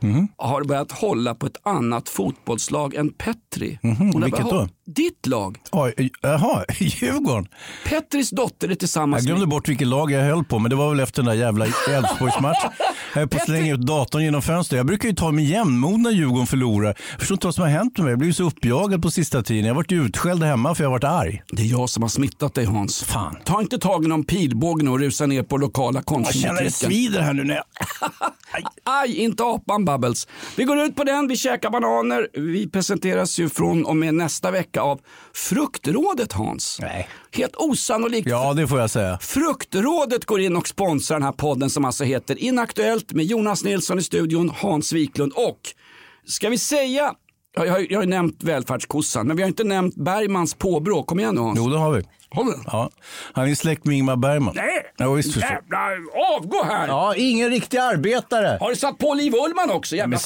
Mhm. 0.00 0.28
har 0.36 0.64
börjat 0.64 0.92
hålla 0.92 1.34
på 1.34 1.46
ett 1.46 1.56
annat 1.62 2.08
fotbollslag 2.08 2.94
än 2.94 3.12
Petri. 3.12 3.78
Har 3.82 3.88
Mhm. 3.90 4.22
vilket 4.22 4.40
då? 4.50 4.68
Ditt 4.86 5.26
lag. 5.26 5.58
Jaha, 6.22 6.64
Djurgården. 6.80 7.46
Petris 7.86 8.30
dotter 8.30 8.39
är 8.42 8.74
tillsammans 8.74 9.22
Jag 9.22 9.26
glömde 9.26 9.46
bort 9.46 9.68
vilket 9.68 9.88
lag 9.88 10.10
jag 10.10 10.20
höll 10.22 10.44
på, 10.44 10.58
men 10.58 10.70
det 10.70 10.76
var 10.76 10.90
väl 10.90 11.00
efter 11.00 11.22
den 11.22 11.26
där 11.36 11.44
jävla 11.44 11.64
Elfsborgsmatchen. 11.90 12.70
Jag 13.14 13.22
är 13.22 13.26
på 13.26 13.36
att 13.36 13.44
slänga 13.44 13.74
ut 13.74 13.80
datorn 13.80 14.22
genom 14.22 14.42
fönstret. 14.42 14.76
Jag 14.76 14.86
brukar 14.86 15.08
ju 15.08 15.14
ta 15.14 15.30
mig 15.30 15.44
jämnmod 15.44 16.00
när 16.00 16.10
Djurgården 16.10 16.46
förlorar. 16.46 16.94
Jag 17.10 17.18
förstår 17.18 17.34
inte 17.34 17.46
vad 17.46 17.54
som 17.54 17.62
har 17.62 17.70
hänt 17.70 17.98
med 17.98 18.04
mig. 18.04 18.12
Jag 18.12 18.24
ju 18.24 18.32
så 18.32 18.44
uppjagad 18.44 19.02
på 19.02 19.10
sista 19.10 19.42
tiden. 19.42 19.64
Jag 19.64 19.70
har 19.74 19.76
varit 19.76 19.92
utskälld 19.92 20.42
hemma 20.42 20.74
för 20.74 20.84
jag 20.84 20.88
har 20.90 20.94
varit 20.94 21.04
arg. 21.04 21.42
Det 21.48 21.62
är 21.62 21.66
jag 21.66 21.90
som 21.90 22.02
har 22.02 22.08
smittat 22.08 22.54
dig 22.54 22.64
Hans. 22.64 23.02
Fan. 23.02 23.36
Ta 23.44 23.60
inte 23.60 23.78
tag 23.78 24.04
i 24.04 24.08
någon 24.08 24.24
pilbåge 24.24 24.88
och 24.88 24.98
rusa 24.98 25.26
ner 25.26 25.42
på 25.42 25.56
lokala 25.56 25.98
Jag 25.98 26.06
konsumbutiken. 26.06 26.48
känner 26.56 26.64
det 26.64 26.70
svider 26.70 27.20
här 27.20 27.32
nu 27.32 27.44
när 27.44 27.54
jag... 27.54 27.64
Aj, 28.84 29.16
inte 29.16 29.44
apan 29.44 29.84
Bubbles. 29.84 30.28
Vi 30.56 30.64
går 30.64 30.78
ut 30.78 30.96
på 30.96 31.04
den, 31.04 31.28
vi 31.28 31.36
käkar 31.36 31.70
bananer. 31.70 32.28
Vi 32.32 32.68
presenteras 32.70 33.38
ju 33.38 33.48
från 33.48 33.84
och 33.84 33.96
med 33.96 34.14
nästa 34.14 34.50
vecka 34.50 34.80
av 34.80 35.00
Fruktrådet 35.34 36.32
Hans. 36.32 36.78
Nej. 36.82 37.08
Helt 37.32 37.56
osannolikt. 37.56 38.29
Ja, 38.30 38.54
det 38.54 38.68
får 38.68 38.80
jag 38.80 38.90
säga. 38.90 39.18
Fruktrådet 39.22 40.24
går 40.24 40.40
in 40.40 40.56
och 40.56 40.68
sponsrar 40.68 41.16
den 41.16 41.22
här 41.24 41.32
podden 41.32 41.70
som 41.70 41.84
alltså 41.84 42.04
heter 42.04 42.38
Inaktuellt 42.38 43.12
med 43.12 43.24
Jonas 43.24 43.64
Nilsson 43.64 43.98
i 43.98 44.02
studion, 44.02 44.50
Hans 44.56 44.92
Wiklund 44.92 45.32
och 45.32 45.60
ska 46.26 46.48
vi 46.48 46.58
säga 46.58 47.14
Ja, 47.56 47.64
Jag 47.64 47.72
har, 47.72 47.86
jag 47.90 47.98
har 47.98 48.04
ju 48.04 48.10
nämnt 48.10 48.42
välfärdskossan, 48.42 49.26
men 49.26 49.36
vi 49.36 49.42
har 49.42 49.48
inte 49.48 49.64
nämnt 49.64 49.94
Bergmans 49.94 50.54
påbrå. 50.54 51.02
Kom 51.02 51.20
igen 51.20 51.34
nu 51.34 51.40
Hans. 51.40 51.58
Jo, 51.58 51.68
det 51.68 51.78
har 51.78 51.92
vi. 51.92 52.02
Håller 52.30 52.52
den? 52.52 52.60
Ja. 52.66 52.90
Han 53.32 53.48
är 53.50 53.54
släkt 53.54 53.84
med 53.84 53.96
Ingmar 53.96 54.16
Bergman. 54.16 54.52
Nej! 54.56 54.92
Ja, 54.96 55.12
visst. 55.12 55.36
Jävlar, 55.36 55.96
avgå 56.36 56.64
här! 56.64 56.88
Ja, 56.88 57.14
ingen 57.16 57.50
riktig 57.50 57.78
arbetare. 57.78 58.58
Har 58.60 58.70
du 58.70 58.76
satt 58.76 58.98
på 58.98 59.14
Liv 59.14 59.34
Ullman 59.34 59.70
också? 59.70 59.96
Jävla. 59.96 60.18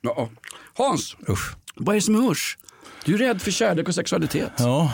Ja. 0.00 0.28
Hans, 0.74 1.16
Usch. 1.28 1.54
vad 1.74 1.94
är 1.94 2.00
det 2.00 2.02
som 2.02 2.26
hörs? 2.26 2.58
Du 3.04 3.14
är 3.14 3.18
rädd 3.18 3.42
för 3.42 3.50
kärlek 3.50 3.88
och 3.88 3.94
sexualitet. 3.94 4.52
Ja. 4.58 4.92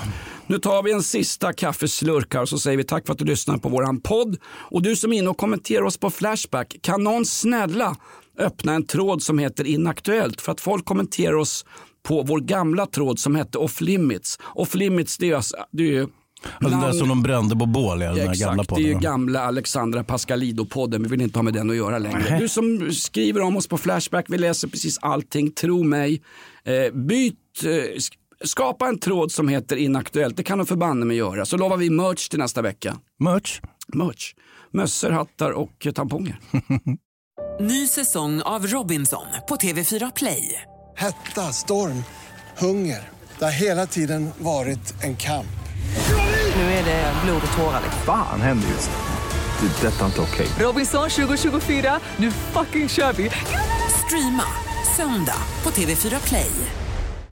Nu 0.53 0.59
tar 0.59 0.83
vi 0.83 0.93
en 0.93 1.03
sista 1.03 1.53
kaffeslurk 1.53 2.35
här 2.35 2.43
och 2.43 2.49
så 2.49 2.59
säger 2.59 2.77
vi 2.77 2.85
tack 2.85 3.07
för 3.07 3.13
att 3.13 3.19
du 3.19 3.25
lyssnar 3.25 3.57
på 3.59 3.69
våran 3.69 4.01
podd. 4.01 4.37
Och 4.71 4.83
du 4.83 4.97
som 4.97 5.13
är 5.13 5.19
inne 5.19 5.31
och 5.31 5.37
kommenterar 5.37 5.83
oss 5.83 5.97
på 5.97 6.11
Flashback, 6.11 6.77
kan 6.83 7.05
någon 7.05 7.27
snälla 7.27 7.97
öppna 8.39 8.75
en 8.75 8.87
tråd 8.87 9.23
som 9.23 9.39
heter 9.39 9.65
Inaktuellt 9.67 10.41
för 10.41 10.53
att 10.53 10.61
folk 10.61 10.85
kommenterar 10.85 11.35
oss 11.35 11.65
på 12.03 12.23
vår 12.23 12.41
gamla 12.41 12.87
tråd 12.87 13.19
som 13.19 13.35
hette 13.37 13.59
Off 13.59 13.81
Limits. 13.81 14.39
Off 14.55 14.75
Limits 14.75 15.19
det 15.19 15.31
är, 15.31 15.35
alltså- 15.37 15.57
det 15.73 15.97
är 15.97 16.07
där 16.61 16.69
namn- 16.71 16.93
som 16.93 17.09
de 17.09 17.23
brände 17.23 17.57
på 17.57 17.67
bål, 17.67 18.01
ja, 18.01 18.15
den 18.15 18.29
här 18.29 18.35
gamla 18.41 18.63
exakt, 18.63 18.77
det 18.77 18.83
är 18.83 18.87
ju 18.87 18.95
podden. 18.95 19.03
gamla 19.03 19.41
Alexandra 19.41 20.03
Pascalido-podden. 20.03 21.03
Vi 21.03 21.09
vill 21.09 21.21
inte 21.21 21.39
ha 21.39 21.43
med 21.43 21.55
den 21.55 21.71
att 21.71 21.77
göra 21.77 21.99
längre. 21.99 22.25
Nej. 22.31 22.41
Du 22.41 22.49
som 22.49 22.93
skriver 22.93 23.41
om 23.41 23.57
oss 23.57 23.67
på 23.67 23.79
Flashback, 23.79 24.27
vi 24.29 24.39
läser 24.39 24.69
precis 24.69 24.99
allting, 25.03 25.51
tro 25.51 25.83
mig. 25.83 26.23
Eh, 26.65 26.95
byt, 26.95 27.35
eh, 27.65 27.71
skapa 28.45 28.89
en 28.89 28.99
tråd 28.99 29.33
som 29.33 29.49
heter 29.49 29.77
Inaktuellt, 29.77 30.37
det 30.37 30.43
kan 30.43 30.59
de 30.59 30.67
förbanne 30.67 31.07
mig 31.07 31.17
göra. 31.17 31.47
Så 31.47 31.57
lovar 31.57 31.77
vi 31.77 31.91
merch 31.91 32.29
till 32.29 32.39
nästa 32.39 32.63
vecka. 32.63 32.97
Merch? 33.19 33.61
Merch. 33.89 34.35
Mössor, 34.71 35.11
hattar 35.11 35.51
och 35.51 35.87
tamponger. 35.95 36.41
Ny 37.61 37.87
säsong 37.87 38.43
av 38.43 38.67
Robinson 38.67 39.27
på 39.49 39.57
TV4 39.57 40.13
Play. 40.17 40.63
Hetta, 40.97 41.41
storm, 41.41 42.05
hunger. 42.59 43.09
Det 43.39 43.45
har 43.45 43.53
hela 43.53 43.87
tiden 43.87 44.31
varit 44.39 45.03
en 45.03 45.17
kamp. 45.17 45.47
Nu 46.57 46.63
är 46.63 46.85
det 46.85 47.15
blod 47.25 47.43
och 47.51 47.57
tårar. 47.57 47.83
Fan 48.07 48.41
händer 48.41 48.69
just 48.69 48.91
nu. 48.91 49.13
Det. 49.63 49.87
är 49.87 49.91
Detta 49.91 50.03
är 50.03 50.07
inte 50.07 50.21
okej. 50.21 50.47
Robinson 50.59 51.11
2024, 51.11 52.01
nu 52.17 52.31
fucking 52.31 52.89
kör 52.89 53.13
vi! 53.13 53.31
Streama 54.07 54.45
söndag 54.97 55.39
på 55.63 55.71
TV4 55.71 56.29
Play. 56.29 56.51